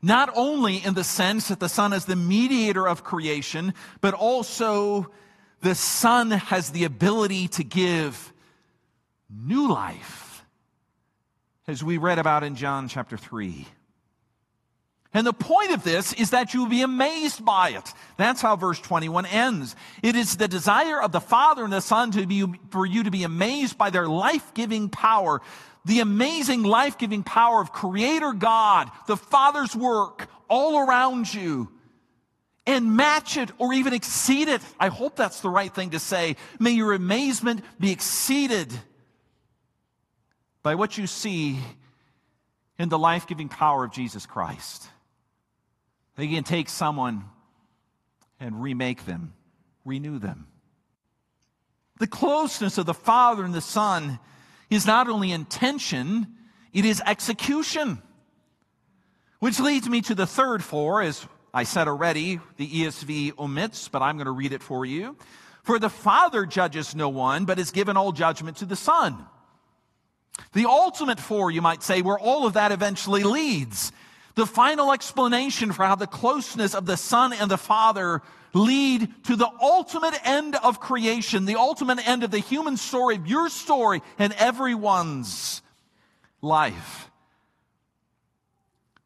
Not 0.00 0.30
only 0.34 0.78
in 0.78 0.94
the 0.94 1.04
sense 1.04 1.48
that 1.48 1.60
the 1.60 1.68
Son 1.68 1.92
is 1.92 2.06
the 2.06 2.16
mediator 2.16 2.88
of 2.88 3.04
creation, 3.04 3.74
but 4.00 4.14
also 4.14 5.10
the 5.60 5.74
Son 5.74 6.30
has 6.30 6.70
the 6.70 6.84
ability 6.84 7.48
to 7.48 7.64
give 7.64 8.32
new 9.44 9.68
life, 9.68 10.44
as 11.66 11.82
we 11.82 11.98
read 11.98 12.18
about 12.18 12.44
in 12.44 12.56
John 12.56 12.88
chapter 12.88 13.16
3. 13.16 13.66
And 15.12 15.26
the 15.26 15.32
point 15.32 15.72
of 15.72 15.82
this 15.82 16.12
is 16.12 16.30
that 16.30 16.52
you 16.52 16.60
will 16.60 16.68
be 16.68 16.82
amazed 16.82 17.44
by 17.44 17.70
it. 17.70 17.92
That's 18.18 18.42
how 18.42 18.56
verse 18.56 18.78
21 18.80 19.24
ends. 19.26 19.74
It 20.02 20.14
is 20.14 20.36
the 20.36 20.48
desire 20.48 21.00
of 21.00 21.12
the 21.12 21.20
Father 21.20 21.64
and 21.64 21.72
the 21.72 21.80
Son 21.80 22.10
to 22.12 22.26
be, 22.26 22.44
for 22.70 22.84
you 22.84 23.04
to 23.04 23.10
be 23.10 23.22
amazed 23.22 23.78
by 23.78 23.90
their 23.90 24.06
life 24.06 24.52
giving 24.54 24.88
power 24.88 25.40
the 25.86 26.00
amazing 26.00 26.64
life 26.64 26.98
giving 26.98 27.22
power 27.22 27.60
of 27.60 27.72
Creator 27.72 28.32
God, 28.32 28.90
the 29.06 29.16
Father's 29.16 29.74
work 29.74 30.28
all 30.50 30.80
around 30.80 31.32
you, 31.32 31.70
and 32.66 32.96
match 32.96 33.36
it 33.36 33.50
or 33.58 33.72
even 33.72 33.94
exceed 33.94 34.48
it. 34.48 34.60
I 34.80 34.88
hope 34.88 35.14
that's 35.14 35.40
the 35.40 35.48
right 35.48 35.72
thing 35.72 35.90
to 35.90 36.00
say. 36.00 36.36
May 36.58 36.72
your 36.72 36.92
amazement 36.92 37.62
be 37.78 37.92
exceeded 37.92 38.72
by 40.66 40.74
what 40.74 40.98
you 40.98 41.06
see 41.06 41.56
in 42.76 42.88
the 42.88 42.98
life 42.98 43.28
giving 43.28 43.48
power 43.48 43.84
of 43.84 43.92
Jesus 43.92 44.26
Christ. 44.26 44.88
They 46.16 46.26
can 46.26 46.42
take 46.42 46.68
someone 46.68 47.26
and 48.40 48.60
remake 48.60 49.06
them, 49.06 49.32
renew 49.84 50.18
them. 50.18 50.48
The 52.00 52.08
closeness 52.08 52.78
of 52.78 52.86
the 52.86 52.94
Father 52.94 53.44
and 53.44 53.54
the 53.54 53.60
Son 53.60 54.18
is 54.68 54.88
not 54.88 55.08
only 55.08 55.30
intention, 55.30 56.26
it 56.72 56.84
is 56.84 57.00
execution. 57.06 58.02
Which 59.38 59.60
leads 59.60 59.88
me 59.88 60.00
to 60.00 60.16
the 60.16 60.26
third 60.26 60.64
for, 60.64 61.00
as 61.00 61.24
I 61.54 61.62
said 61.62 61.86
already, 61.86 62.40
the 62.56 62.68
ESV 62.68 63.38
omits, 63.38 63.86
but 63.86 64.02
I'm 64.02 64.16
going 64.16 64.24
to 64.24 64.32
read 64.32 64.52
it 64.52 64.64
for 64.64 64.84
you. 64.84 65.16
For 65.62 65.78
the 65.78 65.90
Father 65.90 66.44
judges 66.44 66.96
no 66.96 67.08
one, 67.08 67.44
but 67.44 67.58
has 67.58 67.70
given 67.70 67.96
all 67.96 68.10
judgment 68.10 68.56
to 68.56 68.66
the 68.66 68.74
Son. 68.74 69.26
The 70.52 70.66
ultimate 70.66 71.20
for, 71.20 71.50
you 71.50 71.62
might 71.62 71.82
say, 71.82 72.02
where 72.02 72.18
all 72.18 72.46
of 72.46 72.54
that 72.54 72.72
eventually 72.72 73.22
leads. 73.22 73.92
The 74.34 74.46
final 74.46 74.92
explanation 74.92 75.72
for 75.72 75.84
how 75.84 75.94
the 75.94 76.06
closeness 76.06 76.74
of 76.74 76.86
the 76.86 76.96
Son 76.96 77.32
and 77.32 77.50
the 77.50 77.56
Father 77.58 78.22
lead 78.52 79.12
to 79.24 79.36
the 79.36 79.50
ultimate 79.60 80.18
end 80.24 80.56
of 80.56 80.80
creation, 80.80 81.44
the 81.44 81.56
ultimate 81.56 82.06
end 82.06 82.22
of 82.22 82.30
the 82.30 82.38
human 82.38 82.76
story, 82.76 83.18
your 83.24 83.48
story, 83.48 84.02
and 84.18 84.32
everyone's 84.34 85.62
life. 86.40 87.10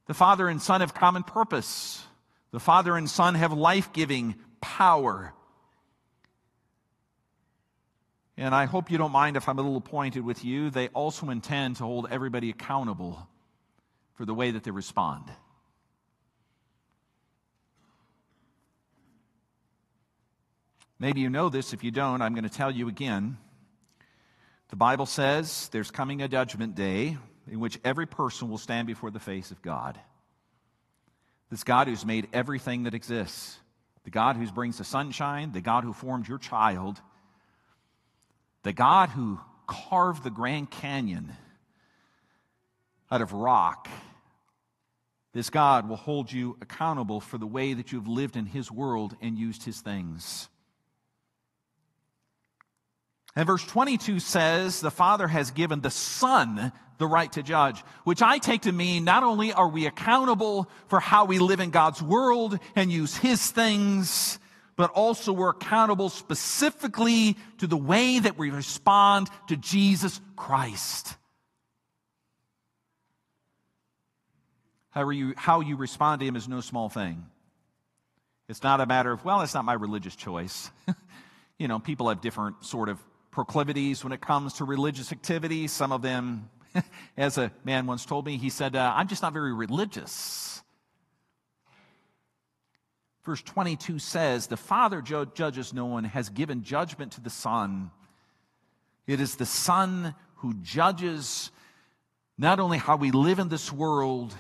The 0.06 0.14
Father 0.14 0.48
and 0.48 0.60
Son 0.60 0.80
have 0.80 0.94
common 0.94 1.22
purpose. 1.22 2.04
The 2.50 2.60
Father 2.60 2.96
and 2.96 3.08
Son 3.08 3.36
have 3.36 3.52
life 3.52 3.92
giving 3.92 4.34
power. 4.60 5.32
And 8.40 8.54
I 8.54 8.64
hope 8.64 8.90
you 8.90 8.96
don't 8.96 9.12
mind 9.12 9.36
if 9.36 9.50
I'm 9.50 9.58
a 9.58 9.62
little 9.62 9.82
pointed 9.82 10.24
with 10.24 10.46
you. 10.46 10.70
They 10.70 10.88
also 10.88 11.28
intend 11.28 11.76
to 11.76 11.84
hold 11.84 12.08
everybody 12.10 12.48
accountable 12.48 13.28
for 14.14 14.24
the 14.24 14.32
way 14.32 14.50
that 14.52 14.64
they 14.64 14.70
respond. 14.70 15.24
Maybe 20.98 21.20
you 21.20 21.28
know 21.28 21.50
this. 21.50 21.74
If 21.74 21.84
you 21.84 21.90
don't, 21.90 22.22
I'm 22.22 22.32
going 22.32 22.48
to 22.48 22.50
tell 22.50 22.70
you 22.70 22.88
again. 22.88 23.36
The 24.70 24.76
Bible 24.76 25.04
says 25.04 25.68
there's 25.68 25.90
coming 25.90 26.22
a 26.22 26.28
judgment 26.28 26.74
day 26.74 27.18
in 27.46 27.60
which 27.60 27.78
every 27.84 28.06
person 28.06 28.48
will 28.48 28.56
stand 28.56 28.86
before 28.86 29.10
the 29.10 29.20
face 29.20 29.50
of 29.50 29.60
God. 29.60 30.00
This 31.50 31.62
God 31.62 31.88
who's 31.88 32.06
made 32.06 32.26
everything 32.32 32.84
that 32.84 32.94
exists, 32.94 33.58
the 34.04 34.10
God 34.10 34.36
who 34.36 34.50
brings 34.50 34.78
the 34.78 34.84
sunshine, 34.84 35.52
the 35.52 35.60
God 35.60 35.84
who 35.84 35.92
formed 35.92 36.26
your 36.26 36.38
child, 36.38 37.02
the 38.62 38.72
God 38.72 39.10
who 39.10 39.38
carved 39.66 40.24
the 40.24 40.30
Grand 40.30 40.70
Canyon 40.70 41.32
out 43.10 43.22
of 43.22 43.32
rock. 43.32 43.88
This 45.32 45.50
God 45.50 45.88
will 45.88 45.96
hold 45.96 46.32
you 46.32 46.56
accountable 46.60 47.20
for 47.20 47.38
the 47.38 47.46
way 47.46 47.72
that 47.72 47.92
you've 47.92 48.08
lived 48.08 48.36
in 48.36 48.46
His 48.46 48.70
world 48.70 49.16
and 49.20 49.38
used 49.38 49.62
His 49.62 49.80
things. 49.80 50.48
And 53.36 53.46
verse 53.46 53.64
22 53.64 54.18
says 54.18 54.80
the 54.80 54.90
Father 54.90 55.28
has 55.28 55.52
given 55.52 55.80
the 55.80 55.90
Son 55.90 56.72
the 56.98 57.06
right 57.06 57.30
to 57.32 57.42
judge, 57.44 57.82
which 58.02 58.22
I 58.22 58.38
take 58.38 58.62
to 58.62 58.72
mean 58.72 59.04
not 59.04 59.22
only 59.22 59.52
are 59.52 59.68
we 59.68 59.86
accountable 59.86 60.68
for 60.88 60.98
how 60.98 61.26
we 61.26 61.38
live 61.38 61.60
in 61.60 61.70
God's 61.70 62.02
world 62.02 62.58
and 62.74 62.90
use 62.90 63.16
His 63.16 63.50
things, 63.52 64.39
but 64.80 64.92
also 64.92 65.30
we're 65.34 65.50
accountable 65.50 66.08
specifically 66.08 67.36
to 67.58 67.66
the 67.66 67.76
way 67.76 68.18
that 68.18 68.38
we 68.38 68.48
respond 68.48 69.28
to 69.46 69.54
Jesus 69.54 70.18
Christ. 70.36 71.18
How 74.88 75.10
you, 75.10 75.34
how 75.36 75.60
you 75.60 75.76
respond 75.76 76.20
to 76.20 76.26
Him 76.26 76.34
is 76.34 76.48
no 76.48 76.62
small 76.62 76.88
thing. 76.88 77.26
It's 78.48 78.62
not 78.62 78.80
a 78.80 78.86
matter 78.86 79.12
of, 79.12 79.22
well, 79.22 79.42
it's 79.42 79.52
not 79.52 79.66
my 79.66 79.74
religious 79.74 80.16
choice. 80.16 80.70
you 81.58 81.68
know, 81.68 81.78
people 81.78 82.08
have 82.08 82.22
different 82.22 82.64
sort 82.64 82.88
of 82.88 82.98
proclivities 83.30 84.02
when 84.02 84.14
it 84.14 84.22
comes 84.22 84.54
to 84.54 84.64
religious 84.64 85.12
activities. 85.12 85.72
Some 85.72 85.92
of 85.92 86.00
them, 86.00 86.48
as 87.18 87.36
a 87.36 87.52
man 87.64 87.86
once 87.86 88.06
told 88.06 88.24
me, 88.24 88.38
he 88.38 88.48
said, 88.48 88.74
uh, 88.74 88.94
I'm 88.96 89.08
just 89.08 89.20
not 89.20 89.34
very 89.34 89.52
religious. 89.52 90.62
Verse 93.24 93.42
22 93.42 93.98
says, 93.98 94.46
The 94.46 94.56
Father 94.56 95.02
judges 95.02 95.74
no 95.74 95.86
one, 95.86 96.04
has 96.04 96.28
given 96.30 96.62
judgment 96.62 97.12
to 97.12 97.20
the 97.20 97.30
Son. 97.30 97.90
It 99.06 99.20
is 99.20 99.36
the 99.36 99.46
Son 99.46 100.14
who 100.36 100.54
judges 100.54 101.50
not 102.38 102.60
only 102.60 102.78
how 102.78 102.96
we 102.96 103.10
live 103.10 103.38
in 103.38 103.48
this 103.48 103.70
world, 103.70 104.34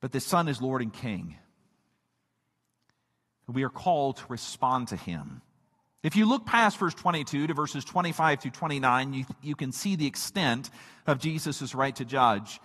but 0.00 0.12
the 0.12 0.20
Son 0.20 0.48
is 0.48 0.60
Lord 0.60 0.82
and 0.82 0.92
King. 0.92 1.36
We 3.46 3.64
are 3.64 3.70
called 3.70 4.18
to 4.18 4.24
respond 4.28 4.88
to 4.88 4.96
him. 4.96 5.42
If 6.02 6.16
you 6.16 6.26
look 6.26 6.46
past 6.46 6.78
verse 6.78 6.94
22 6.94 7.48
to 7.48 7.54
verses 7.54 7.84
25 7.84 8.40
through 8.40 8.50
29, 8.52 9.12
you, 9.12 9.24
you 9.42 9.54
can 9.56 9.72
see 9.72 9.96
the 9.96 10.06
extent 10.06 10.70
of 11.06 11.18
Jesus' 11.18 11.74
right 11.74 11.94
to 11.96 12.04
judge. 12.04 12.60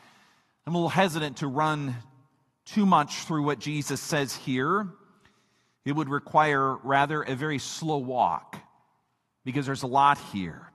I'm 0.65 0.75
a 0.75 0.77
little 0.77 0.89
hesitant 0.89 1.37
to 1.37 1.47
run 1.47 1.95
too 2.65 2.85
much 2.85 3.23
through 3.25 3.43
what 3.43 3.59
Jesus 3.59 4.01
says 4.01 4.35
here. 4.35 4.87
It 5.85 5.93
would 5.93 6.09
require 6.09 6.75
rather 6.77 7.21
a 7.21 7.35
very 7.35 7.59
slow 7.59 7.97
walk 7.97 8.57
because 9.43 9.65
there's 9.65 9.83
a 9.83 9.87
lot 9.87 10.17
here. 10.33 10.71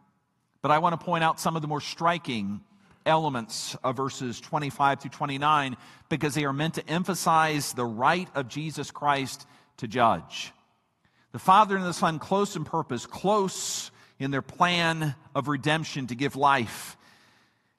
But 0.62 0.70
I 0.70 0.78
want 0.78 0.98
to 0.98 1.04
point 1.04 1.24
out 1.24 1.40
some 1.40 1.56
of 1.56 1.62
the 1.62 1.68
more 1.68 1.80
striking 1.80 2.60
elements 3.04 3.76
of 3.82 3.96
verses 3.96 4.40
25 4.40 5.00
through 5.00 5.10
29 5.10 5.76
because 6.08 6.34
they 6.34 6.44
are 6.44 6.52
meant 6.52 6.74
to 6.74 6.88
emphasize 6.88 7.72
the 7.72 7.84
right 7.84 8.28
of 8.34 8.48
Jesus 8.48 8.90
Christ 8.90 9.46
to 9.78 9.88
judge. 9.88 10.52
The 11.32 11.38
Father 11.38 11.76
and 11.76 11.84
the 11.84 11.92
Son, 11.92 12.18
close 12.18 12.56
in 12.56 12.64
purpose, 12.64 13.06
close 13.06 13.90
in 14.18 14.30
their 14.30 14.42
plan 14.42 15.14
of 15.34 15.48
redemption 15.48 16.08
to 16.08 16.14
give 16.14 16.36
life, 16.36 16.96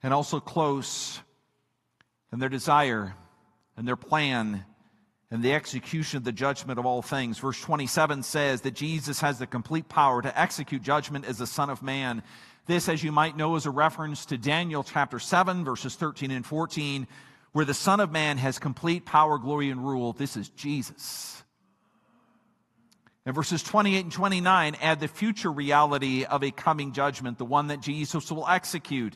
and 0.01 0.13
also 0.13 0.39
close 0.39 1.19
in 2.33 2.39
their 2.39 2.49
desire 2.49 3.13
and 3.81 3.87
their 3.87 3.95
plan 3.95 4.63
and 5.31 5.41
the 5.41 5.53
execution 5.53 6.17
of 6.17 6.23
the 6.23 6.31
judgment 6.31 6.77
of 6.77 6.85
all 6.85 7.01
things. 7.01 7.39
Verse 7.39 7.59
27 7.59 8.21
says 8.21 8.61
that 8.61 8.75
Jesus 8.75 9.21
has 9.21 9.39
the 9.39 9.47
complete 9.47 9.89
power 9.89 10.21
to 10.21 10.39
execute 10.39 10.83
judgment 10.83 11.25
as 11.25 11.39
the 11.39 11.47
Son 11.47 11.71
of 11.71 11.81
Man. 11.81 12.21
This, 12.67 12.87
as 12.87 13.03
you 13.03 13.11
might 13.11 13.35
know, 13.35 13.55
is 13.55 13.65
a 13.65 13.71
reference 13.71 14.27
to 14.27 14.37
Daniel 14.37 14.83
chapter 14.83 15.17
7, 15.17 15.65
verses 15.65 15.95
13 15.95 16.29
and 16.29 16.45
14, 16.45 17.07
where 17.53 17.65
the 17.65 17.73
Son 17.73 17.99
of 17.99 18.11
Man 18.11 18.37
has 18.37 18.59
complete 18.59 19.03
power, 19.03 19.39
glory, 19.39 19.71
and 19.71 19.83
rule. 19.83 20.13
This 20.13 20.37
is 20.37 20.49
Jesus. 20.49 21.43
And 23.25 23.33
verses 23.33 23.63
28 23.63 24.03
and 24.03 24.11
29 24.11 24.75
add 24.79 24.99
the 24.99 25.07
future 25.07 25.51
reality 25.51 26.23
of 26.23 26.43
a 26.43 26.51
coming 26.51 26.91
judgment, 26.91 27.39
the 27.39 27.45
one 27.45 27.69
that 27.69 27.81
Jesus 27.81 28.31
will 28.31 28.47
execute. 28.47 29.15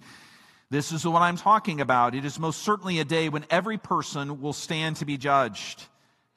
This 0.70 0.92
is 0.92 1.06
what 1.06 1.22
I'm 1.22 1.38
talking 1.38 1.80
about. 1.80 2.16
It 2.16 2.26
is 2.26 2.40
most 2.40 2.64
certainly 2.64 3.00
a 3.00 3.06
day 3.06 3.30
when 3.30 3.46
every 3.50 3.78
person 3.78 4.42
will 4.42 4.54
stand 4.54 4.98
to 4.98 5.06
be 5.06 5.18
judged. 5.18 5.84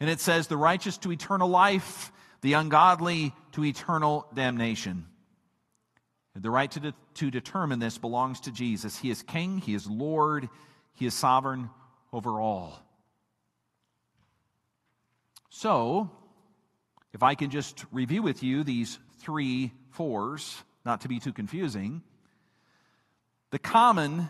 And 0.01 0.11
it 0.11 0.20
says, 0.20 0.47
the 0.47 0.57
righteous 0.57 0.99
to 0.99 1.12
eternal 1.12 1.49
life, 1.49 2.12
the 2.43 2.53
ungodly 2.53 3.33
to 3.53 3.64
eternal 3.64 4.26
damnation. 4.35 5.07
The 6.37 6.51
right 6.51 6.70
to, 6.70 6.81
de- 6.81 6.95
to 7.14 7.31
determine 7.31 7.81
this 7.81 7.99
belongs 7.99 8.41
to 8.43 8.53
Jesus. 8.53 8.97
He 8.97 9.11
is 9.11 9.22
King, 9.22 9.59
He 9.59 9.74
is 9.74 9.89
Lord, 9.89 10.49
He 10.95 11.07
is 11.07 11.14
sovereign 11.14 11.70
over 12.12 12.41
all. 12.41 12.81
So, 15.51 16.11
if 17.12 17.22
I 17.24 17.35
can 17.35 17.51
just 17.51 17.85
review 17.91 18.22
with 18.22 18.45
you 18.45 18.62
these 18.62 18.99
three 19.18 19.72
fours, 19.91 20.62
not 20.85 21.01
to 21.01 21.09
be 21.09 21.18
too 21.18 21.33
confusing, 21.33 22.03
The 23.51 23.59
common, 23.59 24.28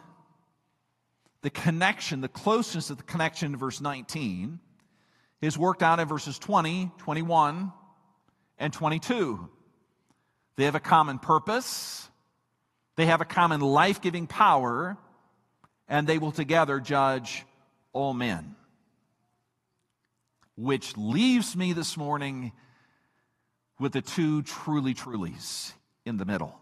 the 1.43 1.51
connection, 1.51 2.21
the 2.21 2.29
closeness 2.29 2.91
of 2.91 2.99
the 2.99 3.03
connection 3.03 3.53
in 3.53 3.59
verse 3.59 3.81
19 3.81 4.61
is 5.41 5.59
worked 5.59 5.83
out 5.83 6.01
in 6.01 6.07
verses 6.07 6.39
20, 6.39 6.91
21, 6.99 7.73
and 8.59 8.73
22. 8.73 9.49
They 10.57 10.64
have 10.64 10.75
a 10.75 10.81
common 10.81 11.19
purpose, 11.19 12.09
they 12.97 13.07
have 13.07 13.21
a 13.21 13.25
common 13.25 13.61
life 13.61 14.01
giving 14.01 14.27
power, 14.27 14.97
and 15.89 16.07
they 16.07 16.19
will 16.19 16.33
together 16.33 16.81
judge 16.81 17.45
all 17.93 18.12
men. 18.12 18.57
Which 20.57 20.97
leaves 20.97 21.57
me 21.57 21.73
this 21.73 21.97
morning 21.97 22.53
with 23.79 23.93
the 23.93 24.03
two 24.03 24.43
truly 24.43 24.95
trulies 24.95 25.73
in 26.05 26.16
the 26.16 26.25
middle. 26.25 26.58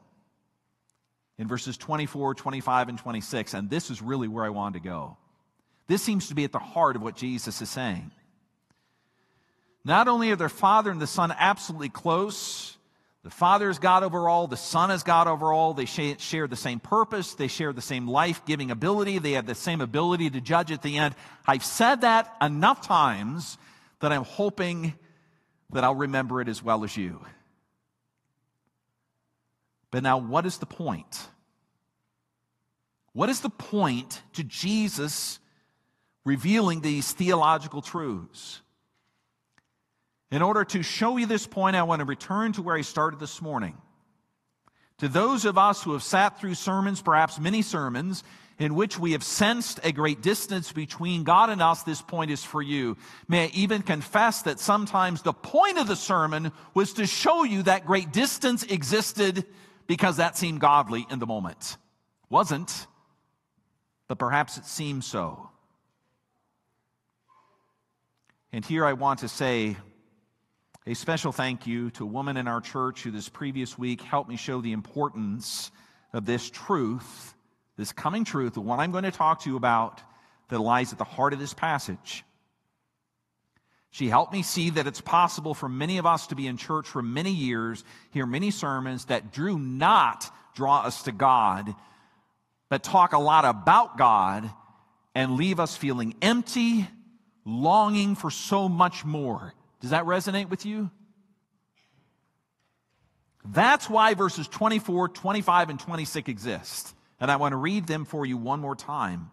In 1.38 1.48
verses 1.48 1.76
24, 1.76 2.34
25, 2.34 2.88
and 2.88 2.98
26, 2.98 3.54
and 3.54 3.68
this 3.68 3.90
is 3.90 4.00
really 4.00 4.28
where 4.28 4.44
I 4.44 4.48
wanted 4.48 4.82
to 4.82 4.88
go. 4.88 5.16
This 5.86 6.02
seems 6.02 6.28
to 6.28 6.34
be 6.34 6.44
at 6.44 6.52
the 6.52 6.58
heart 6.58 6.96
of 6.96 7.02
what 7.02 7.16
Jesus 7.16 7.60
is 7.60 7.68
saying. 7.68 8.10
Not 9.84 10.08
only 10.08 10.30
are 10.30 10.36
their 10.36 10.48
father 10.48 10.90
and 10.90 11.00
the 11.00 11.06
son 11.06 11.32
absolutely 11.38 11.90
close, 11.90 12.76
the 13.22 13.30
Father 13.30 13.68
is 13.68 13.80
God 13.80 14.04
over 14.04 14.28
all, 14.28 14.46
the 14.46 14.56
Son 14.56 14.92
is 14.92 15.02
God 15.02 15.26
over 15.26 15.52
all, 15.52 15.74
they 15.74 15.84
share 15.84 16.46
the 16.46 16.54
same 16.54 16.78
purpose, 16.78 17.34
they 17.34 17.48
share 17.48 17.72
the 17.72 17.82
same 17.82 18.06
life 18.06 18.44
giving 18.46 18.70
ability, 18.70 19.18
they 19.18 19.32
have 19.32 19.46
the 19.46 19.54
same 19.56 19.80
ability 19.80 20.30
to 20.30 20.40
judge 20.40 20.70
at 20.70 20.80
the 20.80 20.96
end. 20.96 21.16
I've 21.44 21.64
said 21.64 22.02
that 22.02 22.32
enough 22.40 22.86
times 22.86 23.58
that 23.98 24.12
I'm 24.12 24.22
hoping 24.22 24.94
that 25.70 25.82
I'll 25.82 25.96
remember 25.96 26.40
it 26.40 26.46
as 26.46 26.62
well 26.62 26.84
as 26.84 26.96
you. 26.96 27.20
But 29.90 30.02
now, 30.02 30.18
what 30.18 30.46
is 30.46 30.58
the 30.58 30.66
point? 30.66 31.28
What 33.12 33.30
is 33.30 33.40
the 33.40 33.50
point 33.50 34.20
to 34.34 34.44
Jesus 34.44 35.38
revealing 36.24 36.80
these 36.80 37.12
theological 37.12 37.80
truths? 37.80 38.60
In 40.30 40.42
order 40.42 40.64
to 40.64 40.82
show 40.82 41.16
you 41.16 41.26
this 41.26 41.46
point, 41.46 41.76
I 41.76 41.84
want 41.84 42.00
to 42.00 42.04
return 42.04 42.52
to 42.54 42.62
where 42.62 42.76
I 42.76 42.82
started 42.82 43.20
this 43.20 43.40
morning. 43.40 43.76
To 44.98 45.08
those 45.08 45.44
of 45.44 45.56
us 45.56 45.82
who 45.82 45.92
have 45.92 46.02
sat 46.02 46.40
through 46.40 46.54
sermons, 46.54 47.00
perhaps 47.00 47.38
many 47.38 47.62
sermons, 47.62 48.24
in 48.58 48.74
which 48.74 48.98
we 48.98 49.12
have 49.12 49.22
sensed 49.22 49.78
a 49.84 49.92
great 49.92 50.22
distance 50.22 50.72
between 50.72 51.24
God 51.24 51.50
and 51.50 51.62
us, 51.62 51.82
this 51.82 52.00
point 52.00 52.30
is 52.30 52.42
for 52.42 52.62
you. 52.62 52.96
May 53.28 53.44
I 53.44 53.50
even 53.54 53.82
confess 53.82 54.42
that 54.42 54.58
sometimes 54.58 55.22
the 55.22 55.34
point 55.34 55.78
of 55.78 55.86
the 55.86 55.96
sermon 55.96 56.52
was 56.74 56.94
to 56.94 57.06
show 57.06 57.44
you 57.44 57.62
that 57.64 57.86
great 57.86 58.12
distance 58.12 58.62
existed 58.62 59.44
because 59.86 60.16
that 60.18 60.36
seemed 60.36 60.60
godly 60.60 61.06
in 61.10 61.18
the 61.18 61.26
moment. 61.26 61.76
Wasn't, 62.28 62.86
but 64.08 64.18
perhaps 64.18 64.58
it 64.58 64.64
seemed 64.64 65.04
so. 65.04 65.50
And 68.52 68.64
here 68.64 68.84
I 68.84 68.94
want 68.94 69.20
to 69.20 69.28
say 69.28 69.76
a 70.86 70.94
special 70.94 71.32
thank 71.32 71.66
you 71.66 71.90
to 71.90 72.04
a 72.04 72.06
woman 72.06 72.36
in 72.36 72.46
our 72.46 72.60
church 72.60 73.02
who 73.02 73.10
this 73.10 73.28
previous 73.28 73.76
week 73.76 74.00
helped 74.00 74.28
me 74.30 74.36
show 74.36 74.60
the 74.60 74.72
importance 74.72 75.70
of 76.12 76.24
this 76.26 76.48
truth, 76.48 77.34
this 77.76 77.92
coming 77.92 78.24
truth, 78.24 78.54
the 78.54 78.60
one 78.60 78.80
I'm 78.80 78.92
going 78.92 79.04
to 79.04 79.10
talk 79.10 79.40
to 79.42 79.50
you 79.50 79.56
about 79.56 80.00
that 80.48 80.60
lies 80.60 80.92
at 80.92 80.98
the 80.98 81.04
heart 81.04 81.32
of 81.32 81.38
this 81.38 81.52
passage. 81.52 82.24
She 83.96 84.10
helped 84.10 84.34
me 84.34 84.42
see 84.42 84.68
that 84.68 84.86
it's 84.86 85.00
possible 85.00 85.54
for 85.54 85.70
many 85.70 85.96
of 85.96 86.04
us 86.04 86.26
to 86.26 86.34
be 86.34 86.46
in 86.46 86.58
church 86.58 86.86
for 86.86 87.00
many 87.00 87.30
years, 87.30 87.82
hear 88.10 88.26
many 88.26 88.50
sermons 88.50 89.06
that 89.06 89.32
do 89.32 89.58
not 89.58 90.30
draw 90.54 90.82
us 90.82 91.04
to 91.04 91.12
God, 91.12 91.74
but 92.68 92.82
talk 92.82 93.14
a 93.14 93.18
lot 93.18 93.46
about 93.46 93.96
God 93.96 94.50
and 95.14 95.36
leave 95.36 95.58
us 95.58 95.78
feeling 95.78 96.14
empty, 96.20 96.86
longing 97.46 98.16
for 98.16 98.30
so 98.30 98.68
much 98.68 99.06
more. 99.06 99.54
Does 99.80 99.92
that 99.92 100.04
resonate 100.04 100.50
with 100.50 100.66
you? 100.66 100.90
That's 103.46 103.88
why 103.88 104.12
verses 104.12 104.46
24, 104.46 105.08
25, 105.08 105.70
and 105.70 105.80
26 105.80 106.28
exist. 106.28 106.94
And 107.18 107.30
I 107.30 107.36
want 107.36 107.52
to 107.52 107.56
read 107.56 107.86
them 107.86 108.04
for 108.04 108.26
you 108.26 108.36
one 108.36 108.60
more 108.60 108.76
time. 108.76 109.30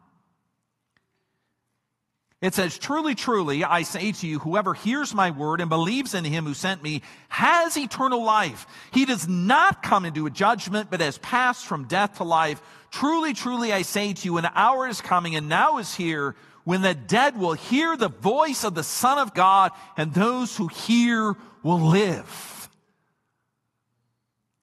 It 2.44 2.54
says, 2.54 2.78
Truly, 2.78 3.16
truly, 3.16 3.64
I 3.64 3.84
say 3.84 4.12
to 4.12 4.28
you, 4.28 4.38
whoever 4.38 4.74
hears 4.74 5.14
my 5.14 5.32
word 5.32 5.62
and 5.62 5.70
believes 5.70 6.14
in 6.14 6.26
him 6.26 6.44
who 6.44 6.54
sent 6.54 6.84
me 6.84 7.02
has 7.30 7.78
eternal 7.78 8.22
life. 8.22 8.68
He 8.92 9.06
does 9.06 9.30
not 9.30 9.82
come 9.82 10.04
into 10.04 10.26
a 10.26 10.30
judgment, 10.30 10.92
but 10.92 11.00
has 11.00 11.18
passed 11.20 11.66
from 11.66 11.88
death 11.88 12.18
to 12.18 12.26
life. 12.26 12.62
Truly, 12.92 13.34
truly, 13.34 13.72
I 13.72 13.84
say 13.84 14.12
to 14.12 14.26
you, 14.26 14.38
an 14.38 14.50
hour 14.56 14.90
is 14.90 15.00
coming 15.00 15.38
and 15.38 15.48
now 15.48 15.78
is 15.78 15.96
here 15.96 16.36
when 16.66 16.82
the 16.82 16.94
dead 16.94 17.40
will 17.40 17.54
hear 17.54 17.96
the 17.96 18.10
voice 18.10 18.66
of 18.66 18.76
the 18.76 18.84
Son 18.84 19.20
of 19.20 19.34
God, 19.34 19.72
and 19.96 20.14
those 20.14 20.58
who 20.58 20.68
hear 20.68 21.38
will 21.62 21.80
live. 21.80 22.70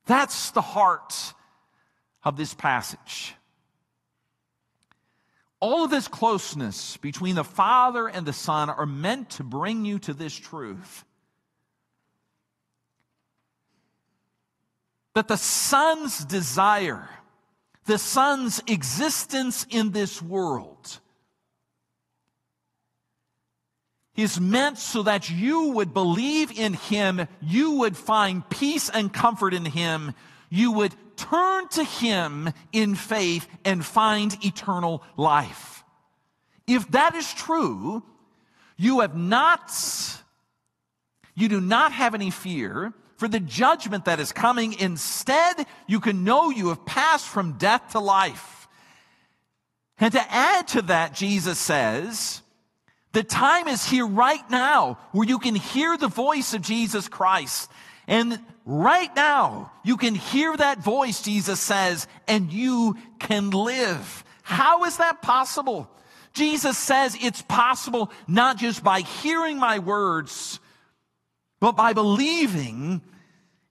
That's 0.04 0.50
the 0.50 0.60
heart 0.60 1.14
of 2.24 2.36
this 2.36 2.52
passage. 2.52 3.34
All 5.60 5.84
of 5.84 5.90
this 5.90 6.08
closeness 6.08 6.96
between 6.96 7.34
the 7.34 7.44
Father 7.44 8.08
and 8.08 8.26
the 8.26 8.32
Son 8.32 8.70
are 8.70 8.86
meant 8.86 9.30
to 9.30 9.44
bring 9.44 9.84
you 9.84 9.98
to 10.00 10.14
this 10.14 10.34
truth. 10.34 11.04
That 15.14 15.28
the 15.28 15.36
Son's 15.36 16.24
desire, 16.24 17.10
the 17.84 17.98
Son's 17.98 18.62
existence 18.66 19.66
in 19.68 19.90
this 19.90 20.22
world, 20.22 21.00
is 24.16 24.40
meant 24.40 24.78
so 24.78 25.02
that 25.02 25.28
you 25.28 25.72
would 25.72 25.92
believe 25.92 26.58
in 26.58 26.74
Him, 26.74 27.26
you 27.42 27.72
would 27.72 27.96
find 27.96 28.48
peace 28.48 28.88
and 28.88 29.12
comfort 29.12 29.52
in 29.52 29.64
Him, 29.64 30.14
you 30.48 30.72
would 30.72 30.94
turn 31.28 31.68
to 31.68 31.84
Him 31.84 32.50
in 32.72 32.94
faith 32.94 33.46
and 33.64 33.84
find 33.84 34.36
eternal 34.44 35.02
life. 35.16 35.84
If 36.66 36.90
that 36.92 37.14
is 37.14 37.32
true, 37.34 38.02
you 38.76 39.00
have 39.00 39.16
not, 39.16 39.72
you 41.34 41.48
do 41.48 41.60
not 41.60 41.92
have 41.92 42.14
any 42.14 42.30
fear 42.30 42.92
for 43.16 43.28
the 43.28 43.40
judgment 43.40 44.06
that 44.06 44.20
is 44.20 44.32
coming. 44.32 44.72
Instead, 44.78 45.66
you 45.86 46.00
can 46.00 46.24
know 46.24 46.50
you 46.50 46.68
have 46.68 46.86
passed 46.86 47.26
from 47.26 47.58
death 47.58 47.92
to 47.92 48.00
life. 48.00 48.68
And 49.98 50.12
to 50.12 50.32
add 50.32 50.68
to 50.68 50.82
that, 50.82 51.14
Jesus 51.14 51.58
says, 51.58 52.40
the 53.12 53.24
time 53.24 53.68
is 53.68 53.84
here 53.84 54.06
right 54.06 54.48
now 54.50 54.98
where 55.12 55.28
you 55.28 55.38
can 55.38 55.54
hear 55.54 55.96
the 55.96 56.08
voice 56.08 56.54
of 56.54 56.62
Jesus 56.62 57.08
Christ. 57.08 57.70
And 58.06 58.38
right 58.70 59.14
now, 59.16 59.72
you 59.82 59.96
can 59.96 60.14
hear 60.14 60.56
that 60.56 60.78
voice, 60.78 61.22
Jesus 61.22 61.58
says, 61.58 62.06
and 62.28 62.52
you 62.52 62.96
can 63.18 63.50
live. 63.50 64.24
How 64.42 64.84
is 64.84 64.98
that 64.98 65.22
possible? 65.22 65.90
Jesus 66.32 66.78
says 66.78 67.16
it's 67.20 67.42
possible 67.42 68.12
not 68.28 68.56
just 68.56 68.84
by 68.84 69.00
hearing 69.00 69.58
my 69.58 69.80
words, 69.80 70.60
but 71.58 71.72
by 71.72 71.92
believing 71.92 73.02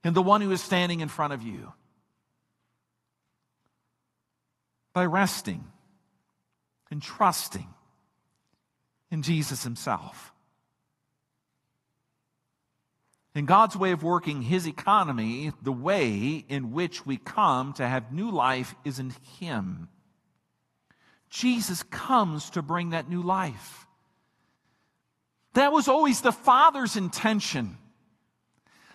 in 0.03 0.13
the 0.13 0.21
one 0.21 0.41
who 0.41 0.51
is 0.51 0.61
standing 0.61 0.99
in 0.99 1.07
front 1.07 1.33
of 1.33 1.41
you. 1.41 1.71
By 4.93 5.05
resting 5.05 5.63
and 6.91 7.01
trusting 7.01 7.67
in 9.11 9.21
Jesus 9.21 9.63
himself. 9.63 10.33
In 13.35 13.45
God's 13.45 13.75
way 13.75 13.91
of 13.91 14.03
working 14.03 14.41
his 14.41 14.67
economy, 14.67 15.51
the 15.61 15.71
way 15.71 16.43
in 16.47 16.71
which 16.71 17.05
we 17.05 17.17
come 17.17 17.73
to 17.73 17.87
have 17.87 18.11
new 18.11 18.31
life 18.31 18.73
is 18.83 18.99
in 18.99 19.13
him. 19.39 19.87
Jesus 21.29 21.83
comes 21.83 22.49
to 22.51 22.61
bring 22.61 22.89
that 22.89 23.09
new 23.09 23.21
life. 23.21 23.85
That 25.53 25.71
was 25.71 25.87
always 25.87 26.21
the 26.21 26.31
Father's 26.31 26.95
intention. 26.95 27.77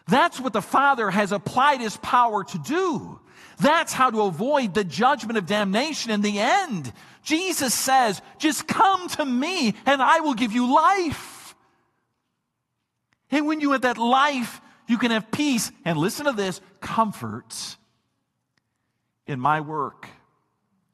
That's 0.08 0.40
what 0.40 0.52
the 0.52 0.62
Father 0.62 1.10
has 1.10 1.32
applied 1.32 1.80
his 1.80 1.96
power 1.98 2.44
to 2.44 2.58
do. 2.58 3.20
That's 3.60 3.92
how 3.92 4.10
to 4.10 4.22
avoid 4.22 4.74
the 4.74 4.84
judgment 4.84 5.38
of 5.38 5.46
damnation 5.46 6.10
in 6.10 6.22
the 6.22 6.40
end. 6.40 6.92
Jesus 7.22 7.72
says, 7.72 8.20
just 8.38 8.66
come 8.66 9.08
to 9.10 9.24
me 9.24 9.74
and 9.86 10.02
I 10.02 10.20
will 10.20 10.34
give 10.34 10.52
you 10.52 10.74
life. 10.74 11.33
And 13.30 13.46
when 13.46 13.60
you 13.60 13.72
have 13.72 13.82
that 13.82 13.98
life, 13.98 14.60
you 14.86 14.98
can 14.98 15.10
have 15.10 15.30
peace. 15.30 15.72
And 15.84 15.98
listen 15.98 16.26
to 16.26 16.32
this 16.32 16.60
comfort 16.80 17.76
in 19.26 19.40
my 19.40 19.60
work. 19.60 20.08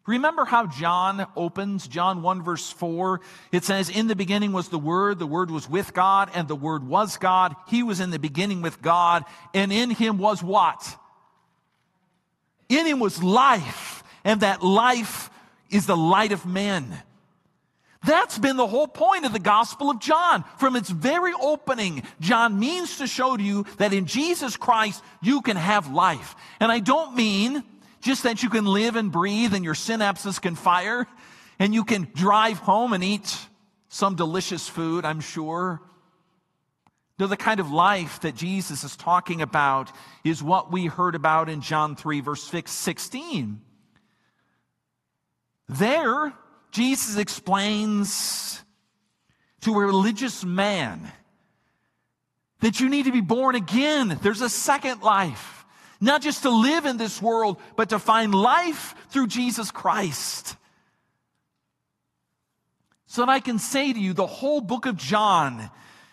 Remember 0.07 0.45
how 0.45 0.66
John 0.66 1.26
opens, 1.37 1.87
John 1.87 2.22
1 2.22 2.43
verse 2.43 2.70
4? 2.70 3.20
It 3.53 3.64
says, 3.64 3.91
In 3.91 4.07
the 4.07 4.16
beginning 4.16 4.53
was 4.53 4.68
the 4.68 4.78
Word, 4.78 5.18
the 5.18 5.26
Word 5.26 5.51
was 5.51 5.68
with 5.68 5.93
God, 5.93 6.31
and 6.35 6.49
the 6.49 6.57
Word 6.57 6.87
was 6.87 7.16
God. 7.16 7.55
He 7.68 7.83
was 7.83 8.01
in 8.01 8.11
the 8.11 8.18
beginning 8.18 8.62
with 8.62 8.83
God, 8.83 9.24
and 9.55 9.72
in 9.72 9.91
Him 9.91 10.18
was 10.18 10.43
what? 10.43 10.97
In 12.68 12.87
Him 12.87 12.99
was 12.99 13.22
life 13.22 14.03
and 14.24 14.41
that 14.41 14.62
life 14.62 15.31
is 15.70 15.87
the 15.87 15.97
light 15.97 16.33
of 16.33 16.47
men. 16.47 17.03
That's 18.03 18.38
been 18.38 18.57
the 18.57 18.66
whole 18.66 18.88
point 18.88 19.26
of 19.26 19.32
the 19.32 19.38
Gospel 19.38 19.90
of 19.90 20.01
John. 20.01 20.44
From 20.59 20.74
its 20.74 20.88
very 20.88 21.32
opening, 21.38 22.03
John 22.18 22.59
means 22.59 22.96
to 22.98 23.07
show 23.07 23.36
to 23.36 23.42
you 23.42 23.66
that 23.76 23.92
in 23.92 24.07
Jesus 24.07 24.57
Christ, 24.57 25.03
you 25.20 25.42
can 25.42 25.57
have 25.57 25.92
life. 25.92 26.34
And 26.61 26.72
I 26.72 26.80
don't 26.80 27.14
mean 27.14 27.62
just 28.01 28.22
that 28.22 28.42
you 28.42 28.48
can 28.48 28.64
live 28.64 28.96
and 28.96 29.12
breathe 29.12 29.53
and 29.53 29.64
your 29.64 29.74
synapses 29.74 30.40
can 30.40 30.55
fire 30.55 31.07
and 31.59 31.74
you 31.74 31.84
can 31.84 32.09
drive 32.14 32.59
home 32.59 32.94
and 32.94 33.05
eat 33.05 33.36
some 33.90 34.14
delicious 34.14 34.66
food, 34.66 35.05
I'm 35.05 35.20
sure. 35.20 35.82
No, 37.18 37.26
the 37.26 37.36
kind 37.36 37.61
of 37.61 37.70
life 37.70 38.20
that 38.20 38.34
Jesus 38.34 38.82
is 38.82 38.96
talking 38.96 39.42
about 39.42 39.92
is 40.24 40.42
what 40.42 40.72
we 40.72 40.86
heard 40.86 41.14
about 41.14 41.51
in 41.51 41.61
John 41.61 41.96
3, 41.96 42.22
verse 42.22 42.42
16. 42.42 43.61
There, 45.68 46.32
Jesus 46.70 47.16
explains 47.16 48.62
to 49.62 49.74
a 49.74 49.86
religious 49.86 50.44
man 50.44 51.10
that 52.60 52.80
you 52.80 52.88
need 52.88 53.06
to 53.06 53.12
be 53.12 53.20
born 53.20 53.54
again. 53.54 54.18
There's 54.22 54.40
a 54.40 54.48
second 54.48 55.02
life, 55.02 55.64
not 56.00 56.22
just 56.22 56.42
to 56.42 56.50
live 56.50 56.86
in 56.86 56.96
this 56.96 57.20
world, 57.20 57.60
but 57.76 57.90
to 57.90 57.98
find 57.98 58.34
life 58.34 58.94
through 59.08 59.26
Jesus 59.26 59.70
Christ. 59.70 60.56
So 63.06 63.22
that 63.22 63.30
I 63.30 63.40
can 63.40 63.58
say 63.58 63.92
to 63.92 63.98
you, 63.98 64.12
the 64.12 64.26
whole 64.26 64.60
book 64.60 64.86
of 64.86 64.96
John 64.96 65.70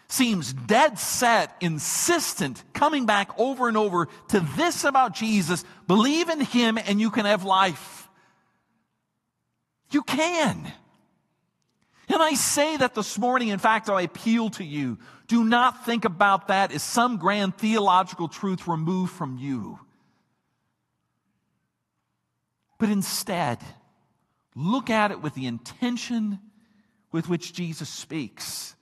seems 0.07 0.53
dead 0.53 0.97
set, 0.97 1.55
insistent, 1.61 2.63
coming 2.73 3.05
back 3.05 3.37
over 3.37 3.67
and 3.67 3.77
over 3.77 4.07
to 4.29 4.39
this 4.55 4.83
about 4.83 5.13
Jesus. 5.13 5.63
Believe 5.85 6.29
in 6.29 6.39
him 6.39 6.77
and 6.77 6.99
you 6.99 7.11
can 7.11 7.25
have 7.25 7.43
life. 7.43 8.06
You 9.89 10.01
can. 10.03 10.71
And 12.09 12.23
I 12.23 12.33
say 12.33 12.77
that 12.77 12.95
this 12.95 13.17
morning, 13.17 13.49
in 13.49 13.59
fact, 13.59 13.89
I 13.89 14.01
appeal 14.01 14.49
to 14.51 14.63
you. 14.63 14.97
Do 15.27 15.43
not 15.43 15.85
think 15.85 16.05
about 16.05 16.47
that 16.47 16.71
as 16.71 16.83
some 16.83 17.17
grand 17.17 17.57
theological 17.57 18.27
truth 18.27 18.67
removed 18.67 19.11
from 19.11 19.37
you. 19.37 19.79
But 22.79 22.89
instead, 22.89 23.59
look 24.55 24.89
at 24.89 25.11
it 25.11 25.21
with 25.21 25.33
the 25.33 25.47
intention 25.47 26.39
with 27.11 27.27
which 27.27 27.53
Jesus 27.53 27.89
speaks 27.89 28.75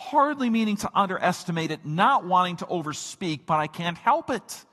hardly 0.00 0.48
meaning 0.48 0.76
to 0.76 0.90
underestimate 0.94 1.70
it, 1.70 1.84
not 1.84 2.24
wanting 2.24 2.56
to 2.56 2.64
overspeak, 2.64 3.40
but 3.44 3.60
I 3.60 3.66
can't 3.66 3.98
help 3.98 4.30
it. 4.30 4.64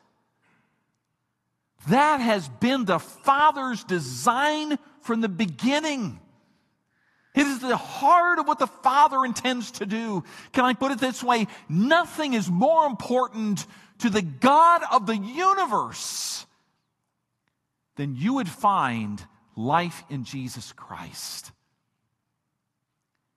That 1.89 2.21
has 2.21 2.47
been 2.47 2.85
the 2.85 2.99
Father's 2.99 3.83
design 3.83 4.79
from 5.07 5.21
the 5.21 5.29
beginning. 5.29 6.19
It 7.33 7.47
is 7.47 7.59
the 7.59 7.77
heart 7.77 8.39
of 8.39 8.47
what 8.47 8.59
the 8.59 8.67
Father 8.67 9.23
intends 9.23 9.71
to 9.71 9.85
do. 9.85 10.23
Can 10.51 10.65
I 10.65 10.73
put 10.73 10.91
it 10.91 10.99
this 10.99 11.23
way? 11.23 11.47
Nothing 11.69 12.33
is 12.33 12.49
more 12.49 12.85
important 12.85 13.65
to 13.99 14.09
the 14.09 14.21
God 14.21 14.81
of 14.91 15.07
the 15.07 15.17
universe 15.17 16.45
than 17.95 18.15
you 18.15 18.35
would 18.35 18.49
find 18.49 19.23
life 19.55 20.03
in 20.09 20.23
Jesus 20.23 20.73
Christ. 20.73 21.51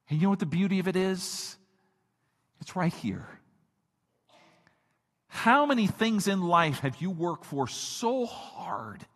And 0.09 0.19
you 0.19 0.25
know 0.25 0.31
what 0.31 0.41
the 0.41 0.47
beauty 0.47 0.81
of 0.81 0.89
it 0.89 0.97
is? 0.97 1.57
It's 2.61 2.75
right 2.75 2.93
here. 2.93 3.27
How 5.29 5.65
many 5.65 5.87
things 5.87 6.27
in 6.27 6.43
life 6.43 6.81
have 6.81 7.01
you 7.01 7.11
worked 7.11 7.45
for 7.45 7.69
so 7.69 8.27
hard? 8.27 9.07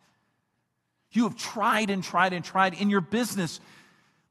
You 1.15 1.23
have 1.23 1.35
tried 1.35 1.89
and 1.89 2.03
tried 2.03 2.33
and 2.33 2.43
tried 2.43 2.73
in 2.73 2.89
your 2.89 3.01
business. 3.01 3.59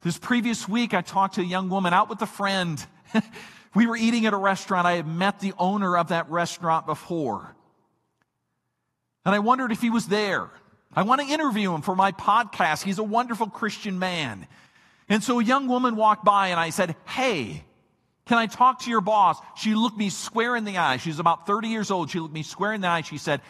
This 0.02 0.18
previous 0.18 0.68
week, 0.68 0.92
I 0.92 1.00
talked 1.00 1.36
to 1.36 1.40
a 1.40 1.44
young 1.44 1.70
woman 1.70 1.94
out 1.94 2.08
with 2.08 2.20
a 2.20 2.26
friend. 2.26 2.84
we 3.74 3.86
were 3.86 3.96
eating 3.96 4.26
at 4.26 4.34
a 4.34 4.36
restaurant. 4.36 4.86
I 4.86 4.96
had 4.96 5.06
met 5.06 5.40
the 5.40 5.54
owner 5.58 5.96
of 5.96 6.08
that 6.08 6.30
restaurant 6.30 6.86
before. 6.86 7.54
And 9.24 9.34
I 9.34 9.38
wondered 9.38 9.72
if 9.72 9.80
he 9.80 9.90
was 9.90 10.08
there. 10.08 10.50
I 10.94 11.02
want 11.02 11.22
to 11.22 11.26
interview 11.26 11.74
him 11.74 11.82
for 11.82 11.96
my 11.96 12.12
podcast. 12.12 12.82
He's 12.82 12.98
a 12.98 13.04
wonderful 13.04 13.48
Christian 13.48 13.98
man. 13.98 14.46
And 15.08 15.24
so 15.24 15.40
a 15.40 15.44
young 15.44 15.68
woman 15.68 15.96
walked 15.96 16.24
by 16.24 16.48
and 16.48 16.60
I 16.60 16.70
said, 16.70 16.94
Hey, 17.06 17.64
can 18.26 18.38
I 18.38 18.46
talk 18.46 18.80
to 18.80 18.90
your 18.90 19.00
boss? 19.00 19.38
She 19.56 19.74
looked 19.74 19.98
me 19.98 20.10
square 20.10 20.56
in 20.56 20.64
the 20.64 20.78
eye. 20.78 20.98
She's 20.98 21.18
about 21.18 21.46
30 21.46 21.68
years 21.68 21.90
old. 21.90 22.10
She 22.10 22.20
looked 22.20 22.34
me 22.34 22.42
square 22.42 22.72
in 22.72 22.80
the 22.80 22.88
eye. 22.88 23.02
She 23.02 23.18
said, 23.18 23.40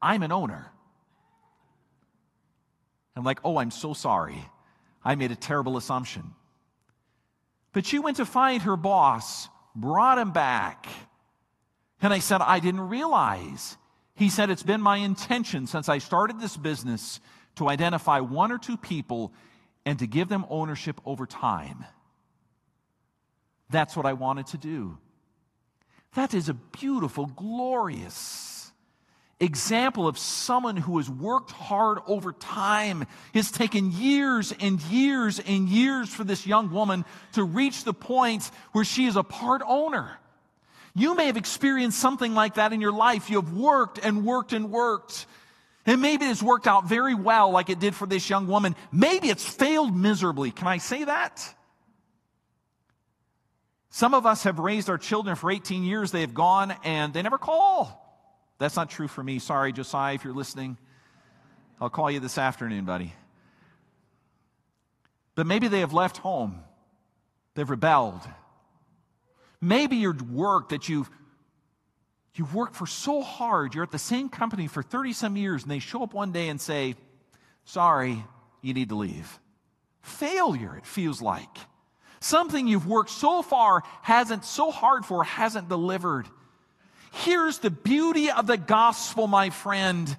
I'm 0.00 0.22
an 0.22 0.32
owner. 0.32 0.72
I'm 3.16 3.24
like, 3.24 3.40
oh, 3.44 3.56
I'm 3.56 3.70
so 3.70 3.94
sorry. 3.94 4.44
I 5.02 5.14
made 5.14 5.30
a 5.30 5.36
terrible 5.36 5.76
assumption. 5.76 6.34
But 7.72 7.86
she 7.86 7.98
went 7.98 8.18
to 8.18 8.26
find 8.26 8.62
her 8.62 8.76
boss, 8.76 9.48
brought 9.74 10.18
him 10.18 10.32
back. 10.32 10.86
And 12.02 12.12
I 12.12 12.18
said, 12.18 12.40
I 12.42 12.60
didn't 12.60 12.88
realize. 12.88 13.76
He 14.14 14.28
said, 14.28 14.50
It's 14.50 14.62
been 14.62 14.80
my 14.80 14.98
intention 14.98 15.66
since 15.66 15.88
I 15.88 15.98
started 15.98 16.40
this 16.40 16.56
business 16.56 17.20
to 17.56 17.68
identify 17.68 18.20
one 18.20 18.52
or 18.52 18.58
two 18.58 18.76
people 18.76 19.32
and 19.84 19.98
to 19.98 20.06
give 20.06 20.28
them 20.28 20.44
ownership 20.48 21.00
over 21.04 21.26
time. 21.26 21.84
That's 23.70 23.96
what 23.96 24.06
I 24.06 24.12
wanted 24.12 24.48
to 24.48 24.58
do. 24.58 24.98
That 26.14 26.34
is 26.34 26.48
a 26.48 26.54
beautiful, 26.54 27.26
glorious 27.26 28.55
example 29.38 30.08
of 30.08 30.16
someone 30.16 30.76
who 30.76 30.96
has 30.96 31.10
worked 31.10 31.50
hard 31.50 31.98
over 32.06 32.32
time. 32.32 33.06
It's 33.34 33.50
taken 33.50 33.92
years 33.92 34.52
and 34.60 34.80
years 34.82 35.38
and 35.38 35.68
years 35.68 36.08
for 36.08 36.24
this 36.24 36.46
young 36.46 36.70
woman 36.70 37.04
to 37.32 37.44
reach 37.44 37.84
the 37.84 37.92
point 37.92 38.50
where 38.72 38.84
she 38.84 39.06
is 39.06 39.16
a 39.16 39.22
part 39.22 39.62
owner. 39.66 40.18
You 40.94 41.14
may 41.14 41.26
have 41.26 41.36
experienced 41.36 41.98
something 41.98 42.34
like 42.34 42.54
that 42.54 42.72
in 42.72 42.80
your 42.80 42.92
life. 42.92 43.28
You 43.28 43.40
have 43.40 43.52
worked 43.52 43.98
and 44.02 44.24
worked 44.24 44.54
and 44.54 44.70
worked. 44.70 45.26
And 45.84 46.00
maybe 46.00 46.24
it's 46.24 46.42
worked 46.42 46.66
out 46.66 46.88
very 46.88 47.14
well, 47.14 47.50
like 47.50 47.68
it 47.68 47.78
did 47.78 47.94
for 47.94 48.06
this 48.06 48.30
young 48.30 48.46
woman. 48.46 48.74
Maybe 48.90 49.28
it's 49.28 49.46
failed 49.46 49.94
miserably. 49.94 50.50
Can 50.50 50.66
I 50.66 50.78
say 50.78 51.04
that? 51.04 51.54
Some 53.90 54.14
of 54.14 54.24
us 54.24 54.44
have 54.44 54.58
raised 54.58 54.88
our 54.88 54.98
children 54.98 55.36
for 55.36 55.50
18 55.50 55.84
years, 55.84 56.10
they 56.10 56.22
have 56.22 56.34
gone 56.34 56.74
and 56.82 57.12
they 57.12 57.22
never 57.22 57.38
call. 57.38 58.05
That's 58.58 58.76
not 58.76 58.90
true 58.90 59.08
for 59.08 59.22
me. 59.22 59.38
Sorry, 59.38 59.72
Josiah, 59.72 60.14
if 60.14 60.24
you're 60.24 60.34
listening. 60.34 60.78
I'll 61.80 61.90
call 61.90 62.10
you 62.10 62.20
this 62.20 62.38
afternoon, 62.38 62.84
buddy. 62.84 63.12
But 65.34 65.46
maybe 65.46 65.68
they 65.68 65.80
have 65.80 65.92
left 65.92 66.16
home, 66.18 66.60
they've 67.54 67.68
rebelled. 67.68 68.22
Maybe 69.60 69.96
your 69.96 70.14
work 70.14 70.70
that 70.70 70.88
you've 70.88 71.10
you've 72.34 72.54
worked 72.54 72.76
for 72.76 72.86
so 72.86 73.22
hard, 73.22 73.74
you're 73.74 73.84
at 73.84 73.90
the 73.90 73.98
same 73.98 74.28
company 74.28 74.66
for 74.66 74.82
30 74.82 75.12
some 75.14 75.36
years, 75.36 75.62
and 75.62 75.70
they 75.70 75.78
show 75.78 76.02
up 76.02 76.12
one 76.12 76.32
day 76.32 76.48
and 76.48 76.60
say, 76.60 76.94
Sorry, 77.64 78.22
you 78.62 78.74
need 78.74 78.90
to 78.90 78.94
leave. 78.94 79.38
Failure, 80.02 80.76
it 80.76 80.86
feels 80.86 81.20
like. 81.20 81.58
Something 82.20 82.68
you've 82.68 82.86
worked 82.86 83.10
so 83.10 83.42
far 83.42 83.82
hasn't, 84.02 84.44
so 84.44 84.70
hard 84.70 85.04
for, 85.04 85.24
hasn't 85.24 85.68
delivered. 85.68 86.26
Here's 87.24 87.58
the 87.58 87.70
beauty 87.70 88.30
of 88.30 88.46
the 88.46 88.58
gospel, 88.58 89.26
my 89.26 89.48
friend. 89.48 90.14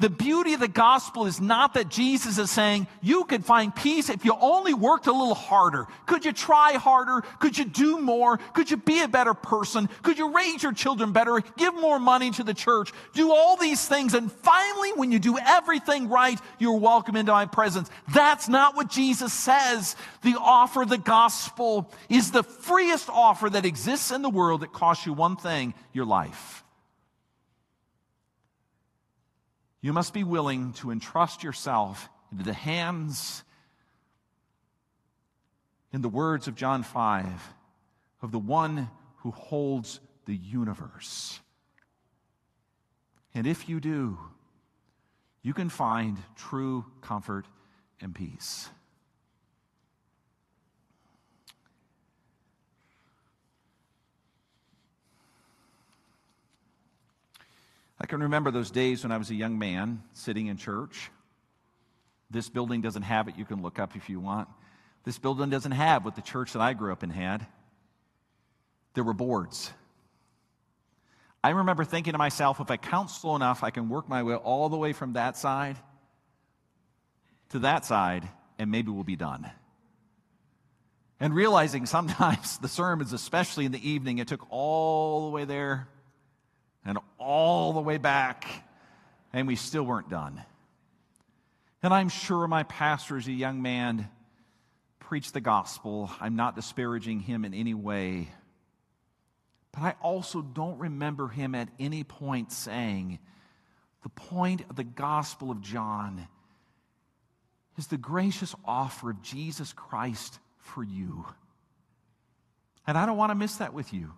The 0.00 0.10
beauty 0.10 0.54
of 0.54 0.60
the 0.60 0.66
gospel 0.66 1.26
is 1.26 1.40
not 1.40 1.74
that 1.74 1.88
Jesus 1.88 2.36
is 2.38 2.50
saying 2.50 2.88
you 3.00 3.24
could 3.24 3.44
find 3.44 3.74
peace 3.74 4.08
if 4.08 4.24
you 4.24 4.36
only 4.40 4.74
worked 4.74 5.06
a 5.06 5.12
little 5.12 5.36
harder. 5.36 5.86
Could 6.06 6.24
you 6.24 6.32
try 6.32 6.72
harder? 6.72 7.20
Could 7.38 7.56
you 7.56 7.64
do 7.64 8.00
more? 8.00 8.38
Could 8.54 8.72
you 8.72 8.76
be 8.76 9.02
a 9.02 9.08
better 9.08 9.34
person? 9.34 9.88
Could 10.02 10.18
you 10.18 10.34
raise 10.34 10.64
your 10.64 10.72
children 10.72 11.12
better? 11.12 11.40
Give 11.56 11.72
more 11.74 12.00
money 12.00 12.32
to 12.32 12.42
the 12.42 12.54
church? 12.54 12.92
Do 13.12 13.30
all 13.30 13.56
these 13.56 13.86
things. 13.86 14.14
And 14.14 14.32
finally, 14.32 14.92
when 14.94 15.12
you 15.12 15.20
do 15.20 15.38
everything 15.38 16.08
right, 16.08 16.40
you're 16.58 16.78
welcome 16.78 17.14
into 17.14 17.30
my 17.30 17.46
presence. 17.46 17.88
That's 18.12 18.48
not 18.48 18.74
what 18.74 18.90
Jesus 18.90 19.32
says. 19.32 19.94
The 20.22 20.34
offer 20.40 20.82
of 20.82 20.88
the 20.88 20.98
gospel 20.98 21.88
is 22.08 22.32
the 22.32 22.42
freest 22.42 23.08
offer 23.08 23.48
that 23.48 23.64
exists 23.64 24.10
in 24.10 24.22
the 24.22 24.30
world 24.30 24.62
that 24.62 24.72
costs 24.72 25.06
you 25.06 25.12
one 25.12 25.36
thing 25.36 25.72
your 25.92 26.04
life. 26.04 26.63
You 29.84 29.92
must 29.92 30.14
be 30.14 30.24
willing 30.24 30.72
to 30.78 30.90
entrust 30.90 31.42
yourself 31.42 32.08
into 32.32 32.42
the 32.42 32.54
hands, 32.54 33.44
in 35.92 36.00
the 36.00 36.08
words 36.08 36.48
of 36.48 36.54
John 36.54 36.82
5, 36.82 37.26
of 38.22 38.32
the 38.32 38.38
one 38.38 38.88
who 39.16 39.30
holds 39.30 40.00
the 40.24 40.34
universe. 40.34 41.38
And 43.34 43.46
if 43.46 43.68
you 43.68 43.78
do, 43.78 44.18
you 45.42 45.52
can 45.52 45.68
find 45.68 46.16
true 46.34 46.86
comfort 47.02 47.44
and 48.00 48.14
peace. 48.14 48.70
I 58.04 58.06
can 58.06 58.20
remember 58.20 58.50
those 58.50 58.70
days 58.70 59.02
when 59.02 59.12
I 59.12 59.16
was 59.16 59.30
a 59.30 59.34
young 59.34 59.58
man 59.58 60.02
sitting 60.12 60.48
in 60.48 60.58
church. 60.58 61.10
This 62.30 62.50
building 62.50 62.82
doesn't 62.82 63.00
have 63.00 63.28
it. 63.28 63.38
You 63.38 63.46
can 63.46 63.62
look 63.62 63.78
up 63.78 63.96
if 63.96 64.10
you 64.10 64.20
want. 64.20 64.46
This 65.04 65.18
building 65.18 65.48
doesn't 65.48 65.72
have 65.72 66.04
what 66.04 66.14
the 66.14 66.20
church 66.20 66.52
that 66.52 66.60
I 66.60 66.74
grew 66.74 66.92
up 66.92 67.02
in 67.02 67.08
had. 67.08 67.46
There 68.92 69.04
were 69.04 69.14
boards. 69.14 69.72
I 71.42 71.48
remember 71.48 71.82
thinking 71.82 72.12
to 72.12 72.18
myself, 72.18 72.60
if 72.60 72.70
I 72.70 72.76
count 72.76 73.08
slow 73.08 73.36
enough, 73.36 73.64
I 73.64 73.70
can 73.70 73.88
work 73.88 74.06
my 74.06 74.22
way 74.22 74.34
all 74.34 74.68
the 74.68 74.76
way 74.76 74.92
from 74.92 75.14
that 75.14 75.38
side 75.38 75.78
to 77.52 77.60
that 77.60 77.86
side, 77.86 78.28
and 78.58 78.70
maybe 78.70 78.90
we'll 78.90 79.04
be 79.04 79.16
done. 79.16 79.50
And 81.18 81.34
realizing 81.34 81.86
sometimes 81.86 82.58
the 82.62 82.68
sermons, 82.68 83.14
especially 83.14 83.64
in 83.64 83.72
the 83.72 83.88
evening, 83.90 84.18
it 84.18 84.28
took 84.28 84.46
all 84.50 85.24
the 85.24 85.30
way 85.30 85.46
there 85.46 85.88
and 86.84 86.98
all 87.18 87.72
the 87.72 87.80
way 87.80 87.98
back, 87.98 88.46
and 89.32 89.46
we 89.46 89.56
still 89.56 89.84
weren't 89.84 90.10
done. 90.10 90.42
And 91.82 91.92
I'm 91.92 92.08
sure 92.08 92.46
my 92.46 92.62
pastor, 92.62 93.16
as 93.16 93.26
a 93.26 93.32
young 93.32 93.62
man, 93.62 94.08
preached 95.00 95.34
the 95.34 95.40
gospel. 95.40 96.10
I'm 96.20 96.36
not 96.36 96.56
disparaging 96.56 97.20
him 97.20 97.44
in 97.44 97.54
any 97.54 97.74
way. 97.74 98.28
But 99.72 99.82
I 99.82 99.94
also 100.00 100.40
don't 100.40 100.78
remember 100.78 101.28
him 101.28 101.54
at 101.54 101.68
any 101.78 102.04
point 102.04 102.52
saying, 102.52 103.18
the 104.02 104.08
point 104.10 104.62
of 104.70 104.76
the 104.76 104.84
Gospel 104.84 105.50
of 105.50 105.62
John 105.62 106.28
is 107.76 107.86
the 107.88 107.96
gracious 107.96 108.54
offer 108.64 109.10
of 109.10 109.22
Jesus 109.22 109.72
Christ 109.72 110.38
for 110.58 110.84
you. 110.84 111.24
And 112.86 112.96
I 112.96 113.06
don't 113.06 113.16
want 113.16 113.30
to 113.30 113.34
miss 113.34 113.56
that 113.56 113.74
with 113.74 113.92
you. 113.92 114.12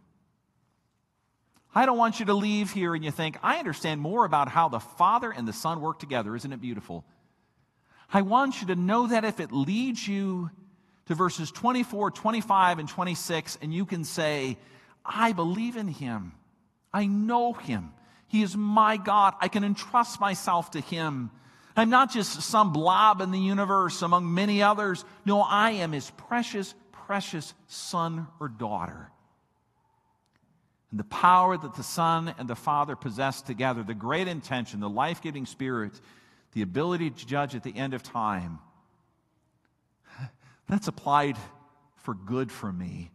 I 1.77 1.85
don't 1.85 1.99
want 1.99 2.21
you 2.21 2.27
to 2.27 2.35
leave 2.35 2.73
here 2.73 2.95
and 2.95 3.05
you 3.05 3.11
think, 3.11 3.37
I 3.43 3.59
understand 3.59 4.01
more 4.01 4.25
about 4.25 4.49
how 4.49 4.71
the 4.71 4.81
Father 4.81 5.31
and 5.31 5.47
the 5.47 5.53
Son 5.53 5.83
work 5.83 5.99
together. 5.99 6.35
Isn't 6.35 6.55
it 6.55 6.61
beautiful? 6.63 7.05
I 8.11 8.23
want 8.23 8.63
you 8.63 8.69
to 8.69 8.77
know 8.77 9.09
that 9.09 9.27
if 9.27 9.41
it 9.41 9.53
leads 9.53 10.09
you 10.09 10.51
to 11.05 11.15
verses 11.15 11.51
24, 11.51 12.13
25, 12.13 12.79
and 12.79 12.89
26, 12.89 13.59
and 13.61 13.75
you 13.75 13.85
can 13.85 14.05
say, 14.05 14.57
I 15.05 15.33
believe 15.33 15.77
in 15.77 15.89
him. 15.89 16.33
I 16.95 17.05
know 17.05 17.53
him. 17.53 17.93
He 18.27 18.41
is 18.41 18.57
my 18.57 18.97
God. 18.97 19.35
I 19.43 19.49
can 19.49 19.63
entrust 19.63 20.19
myself 20.19 20.71
to 20.71 20.81
him. 20.81 21.31
I'm 21.77 21.91
not 21.91 22.11
just 22.11 22.41
some 22.41 22.73
blob 22.73 23.21
in 23.21 23.33
the 23.33 23.39
universe 23.39 24.01
among 24.01 24.33
many 24.33 24.63
others. 24.63 25.05
No, 25.27 25.43
I 25.43 25.73
am 25.73 25.93
his 25.93 26.11
precious, 26.13 26.75
precious 26.91 27.53
son 27.67 28.29
or 28.41 28.49
daughter. 28.49 29.11
And 30.91 31.01
the 31.01 31.05
power 31.05 31.57
that 31.57 31.75
the 31.75 31.83
Son 31.83 32.35
and 32.39 32.49
the 32.49 32.55
Father 32.55 32.95
possess 32.95 33.43
together, 33.43 33.83
the 33.83 33.95
great 33.95 34.29
intention, 34.29 34.81
the 34.81 34.89
life 34.89 35.21
giving 35.21 35.47
Spirit, 35.47 36.01
the 36.53 36.63
ability 36.63 37.11
to 37.11 37.27
judge 37.27 37.55
at 37.55 37.65
the 37.65 37.77
end 37.77 37.95
of 37.95 38.03
time, 38.03 38.61
that's 40.69 40.89
applied 40.89 41.37
for 41.97 42.15
good 42.15 42.53
for 42.53 42.73
me. 42.73 43.11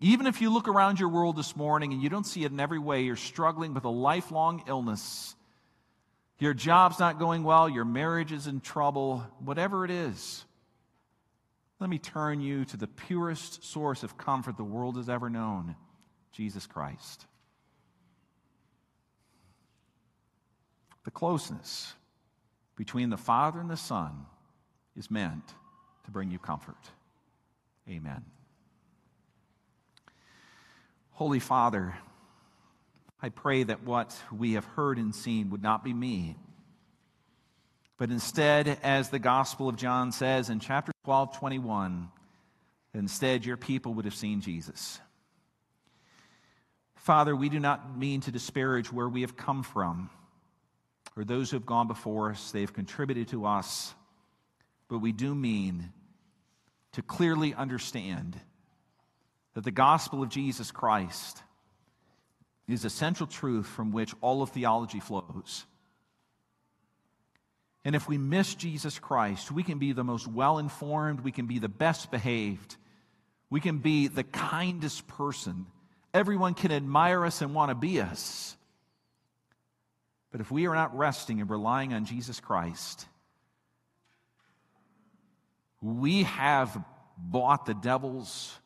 Even 0.00 0.26
if 0.26 0.40
you 0.40 0.52
look 0.52 0.68
around 0.68 0.98
your 0.98 1.08
world 1.08 1.36
this 1.36 1.56
morning 1.56 1.92
and 1.92 2.02
you 2.02 2.08
don't 2.08 2.26
see 2.26 2.44
it 2.44 2.50
in 2.52 2.58
every 2.58 2.80
way, 2.80 3.02
you're 3.02 3.16
struggling 3.16 3.72
with 3.72 3.84
a 3.84 3.88
lifelong 3.88 4.64
illness, 4.66 5.34
your 6.40 6.52
job's 6.52 6.98
not 6.98 7.20
going 7.20 7.44
well, 7.44 7.68
your 7.68 7.84
marriage 7.84 8.32
is 8.32 8.48
in 8.48 8.60
trouble, 8.60 9.24
whatever 9.38 9.84
it 9.84 9.90
is, 9.90 10.44
let 11.80 11.88
me 11.88 11.98
turn 11.98 12.40
you 12.40 12.64
to 12.66 12.76
the 12.76 12.86
purest 12.86 13.64
source 13.64 14.02
of 14.02 14.16
comfort 14.16 14.56
the 14.56 14.64
world 14.64 14.96
has 14.96 15.08
ever 15.08 15.30
known 15.30 15.76
Jesus 16.34 16.66
Christ. 16.66 17.26
The 21.04 21.10
closeness 21.10 21.94
between 22.76 23.10
the 23.10 23.16
Father 23.16 23.60
and 23.60 23.70
the 23.70 23.76
Son 23.76 24.26
is 24.96 25.10
meant 25.10 25.54
to 26.04 26.10
bring 26.10 26.30
you 26.30 26.38
comfort. 26.38 26.76
Amen. 27.88 28.24
Holy 31.12 31.38
Father, 31.38 31.94
I 33.22 33.28
pray 33.28 33.62
that 33.62 33.84
what 33.84 34.16
we 34.36 34.54
have 34.54 34.64
heard 34.64 34.98
and 34.98 35.14
seen 35.14 35.50
would 35.50 35.62
not 35.62 35.84
be 35.84 35.94
me, 35.94 36.36
but 37.96 38.10
instead, 38.10 38.80
as 38.82 39.10
the 39.10 39.20
Gospel 39.20 39.68
of 39.68 39.76
John 39.76 40.10
says 40.10 40.50
in 40.50 40.58
chapter 40.58 40.90
12, 41.04 41.38
21, 41.38 42.08
instead 42.92 43.44
your 43.44 43.56
people 43.56 43.94
would 43.94 44.04
have 44.04 44.16
seen 44.16 44.40
Jesus. 44.40 44.98
Father, 47.04 47.36
we 47.36 47.50
do 47.50 47.60
not 47.60 47.98
mean 47.98 48.22
to 48.22 48.32
disparage 48.32 48.90
where 48.90 49.10
we 49.10 49.20
have 49.20 49.36
come 49.36 49.62
from 49.62 50.08
or 51.14 51.22
those 51.22 51.50
who 51.50 51.56
have 51.58 51.66
gone 51.66 51.86
before 51.86 52.30
us. 52.30 52.50
They 52.50 52.62
have 52.62 52.72
contributed 52.72 53.28
to 53.28 53.44
us, 53.44 53.94
but 54.88 55.00
we 55.00 55.12
do 55.12 55.34
mean 55.34 55.92
to 56.92 57.02
clearly 57.02 57.52
understand 57.52 58.40
that 59.52 59.64
the 59.64 59.70
gospel 59.70 60.22
of 60.22 60.30
Jesus 60.30 60.70
Christ 60.70 61.42
is 62.66 62.86
a 62.86 62.90
central 62.90 63.26
truth 63.26 63.66
from 63.66 63.92
which 63.92 64.14
all 64.22 64.40
of 64.40 64.48
theology 64.48 65.00
flows. 65.00 65.66
And 67.84 67.94
if 67.94 68.08
we 68.08 68.16
miss 68.16 68.54
Jesus 68.54 68.98
Christ, 68.98 69.52
we 69.52 69.62
can 69.62 69.78
be 69.78 69.92
the 69.92 70.04
most 70.04 70.26
well 70.26 70.56
informed, 70.56 71.20
we 71.20 71.32
can 71.32 71.44
be 71.44 71.58
the 71.58 71.68
best 71.68 72.10
behaved, 72.10 72.76
we 73.50 73.60
can 73.60 73.76
be 73.76 74.08
the 74.08 74.24
kindest 74.24 75.06
person. 75.06 75.66
Everyone 76.14 76.54
can 76.54 76.70
admire 76.72 77.26
us 77.26 77.42
and 77.42 77.54
want 77.54 77.70
to 77.70 77.74
be 77.74 78.00
us. 78.00 78.56
But 80.30 80.40
if 80.40 80.50
we 80.50 80.66
are 80.66 80.74
not 80.74 80.96
resting 80.96 81.40
and 81.40 81.50
relying 81.50 81.92
on 81.92 82.06
Jesus 82.06 82.40
Christ, 82.40 83.06
we 85.80 86.22
have 86.22 86.82
bought 87.18 87.66
the 87.66 87.74
devil's 87.74 88.56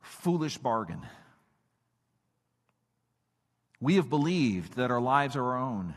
foolish 0.00 0.58
bargain. 0.58 1.00
We 3.80 3.96
have 3.96 4.08
believed 4.08 4.74
that 4.74 4.90
our 4.90 5.00
lives 5.00 5.34
are 5.34 5.44
our 5.44 5.58
own. 5.58 5.94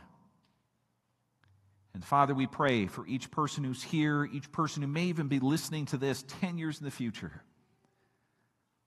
And 1.93 2.03
Father, 2.03 2.34
we 2.34 2.45
pray 2.45 2.88
for 2.88 3.07
each 3.07 3.31
person 3.31 3.64
who's 3.64 3.81
here, 3.84 4.26
each 4.26 4.52
person 4.52 4.81
who 4.81 4.88
may 4.88 5.06
even 5.06 5.27
be 5.27 5.39
listening 5.39 5.85
to 5.88 5.97
this 5.97 6.26
10 6.41 6.57
years 6.57 6.80
in 6.80 6.85
the 6.85 6.91
future, 6.91 7.41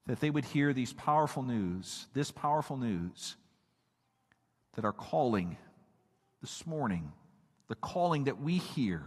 that 0.09 0.21
they 0.21 0.31
would 0.31 0.47
hear 0.47 0.73
these 0.73 0.95
powerful 0.95 1.43
news, 1.43 2.07
this 2.15 2.31
powerful 2.31 2.79
news, 2.79 3.37
that 4.75 4.85
our 4.87 4.93
calling 4.93 5.59
this 6.41 6.67
morning, 6.67 7.13
the 7.69 7.75
calling 7.75 8.25
that 8.25 8.41
we 8.41 8.57
hear, 8.57 9.03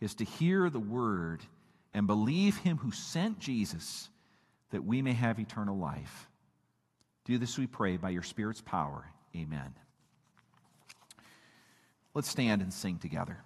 is 0.00 0.14
to 0.14 0.24
hear 0.24 0.70
the 0.70 0.78
word 0.78 1.42
and 1.92 2.06
believe 2.06 2.56
him 2.58 2.76
who 2.78 2.92
sent 2.92 3.40
Jesus 3.40 4.08
that 4.70 4.84
we 4.84 5.02
may 5.02 5.12
have 5.12 5.40
eternal 5.40 5.76
life. 5.76 6.28
Do 7.24 7.36
this, 7.36 7.58
we 7.58 7.66
pray, 7.66 7.96
by 7.96 8.10
your 8.10 8.22
Spirit's 8.22 8.60
power. 8.60 9.06
Amen. 9.36 9.74
Let's 12.14 12.30
stand 12.30 12.62
and 12.62 12.72
sing 12.72 12.98
together. 12.98 13.38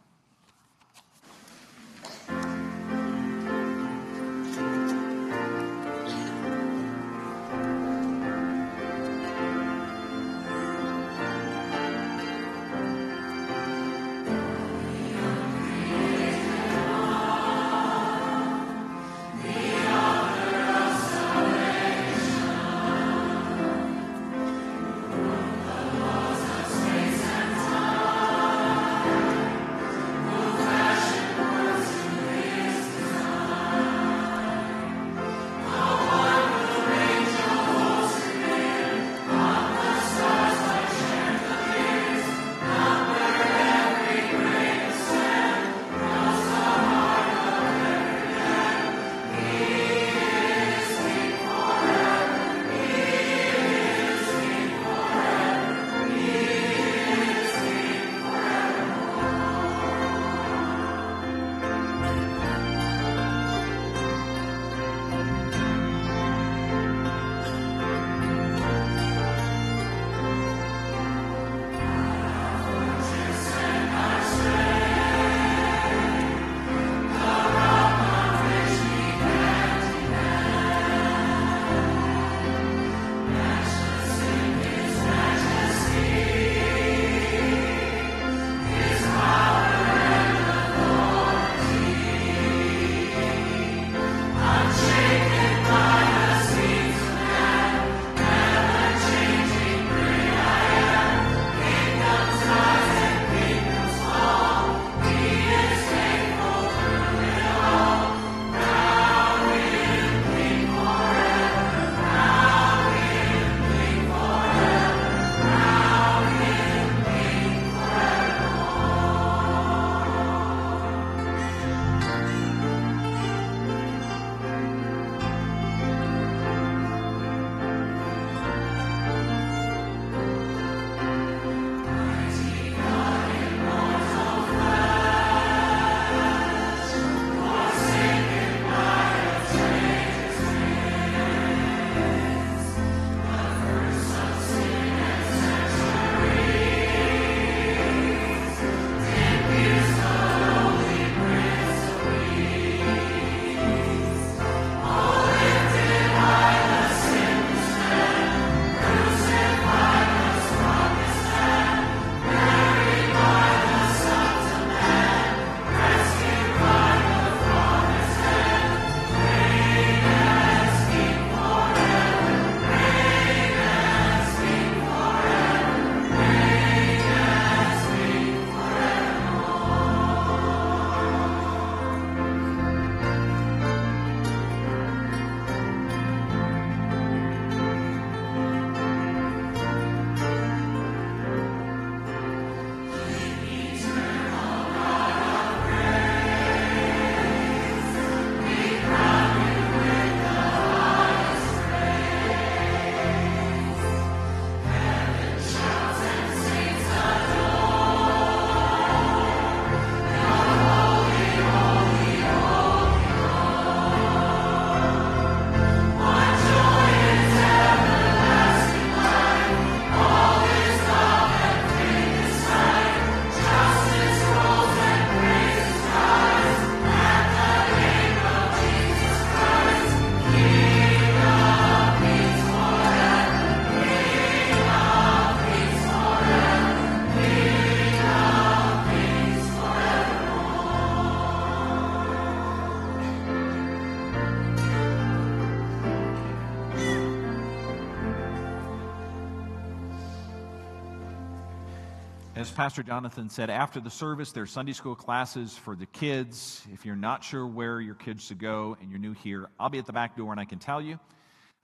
Pastor 252.54 252.84
Jonathan 252.84 253.28
said, 253.30 253.50
after 253.50 253.80
the 253.80 253.90
service, 253.90 254.30
there 254.30 254.44
are 254.44 254.46
Sunday 254.46 254.74
school 254.74 254.94
classes 254.94 255.58
for 255.58 255.74
the 255.74 255.86
kids. 255.86 256.64
If 256.72 256.86
you're 256.86 256.94
not 256.94 257.24
sure 257.24 257.44
where 257.44 257.80
your 257.80 257.96
kids 257.96 258.24
should 258.24 258.38
go 258.38 258.76
and 258.80 258.90
you're 258.90 259.00
new 259.00 259.12
here, 259.12 259.48
I'll 259.58 259.70
be 259.70 259.78
at 259.78 259.86
the 259.86 259.92
back 259.92 260.16
door 260.16 260.30
and 260.30 260.40
I 260.40 260.44
can 260.44 260.60
tell 260.60 260.80
you. 260.80 261.00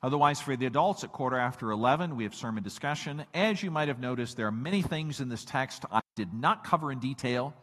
Otherwise, 0.03 0.41
for 0.41 0.57
the 0.57 0.67
adults 0.67 1.05
at 1.05 1.13
quarter 1.13 1.39
after 1.39 1.71
11, 1.71 2.17
we 2.17 2.25
have 2.25 2.35
sermon 2.35 2.65
discussion. 2.65 3.25
As 3.33 3.63
you 3.63 3.71
might 3.71 3.87
have 3.87 4.01
noticed, 4.01 4.37
there 4.37 4.49
are 4.49 4.53
many 4.53 4.83
things 4.83 5.21
in 5.21 5.29
this 5.29 5.45
text 5.45 5.85
I 5.93 6.01
did 6.17 6.35
not 6.35 6.65
cover 6.65 6.91
in 6.91 6.99
detail. 6.99 7.55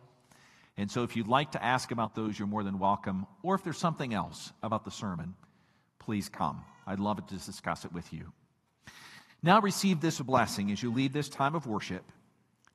And 0.78 0.90
so, 0.90 1.04
if 1.04 1.18
you'd 1.18 1.28
like 1.28 1.52
to 1.52 1.64
ask 1.64 1.92
about 1.92 2.16
those, 2.16 2.40
you're 2.40 2.48
more 2.48 2.64
than 2.64 2.80
welcome. 2.80 3.28
Or 3.44 3.56
if 3.56 3.64
there's 3.64 3.78
something 3.78 4.14
else 4.14 4.54
about 4.64 4.86
the 4.86 4.92
sermon, 4.92 5.36
please 6.00 6.30
come. 6.30 6.64
I'd 6.86 7.02
love 7.02 7.18
to 7.28 7.36
discuss 7.36 7.84
it 7.84 7.92
with 7.92 8.14
you. 8.14 8.32
Now, 9.44 9.60
receive 9.60 10.00
this 10.00 10.22
blessing 10.22 10.72
as 10.72 10.82
you 10.82 10.94
leave 10.94 11.12
this 11.12 11.28
time 11.28 11.56
of 11.56 11.68
worship. 11.68 12.10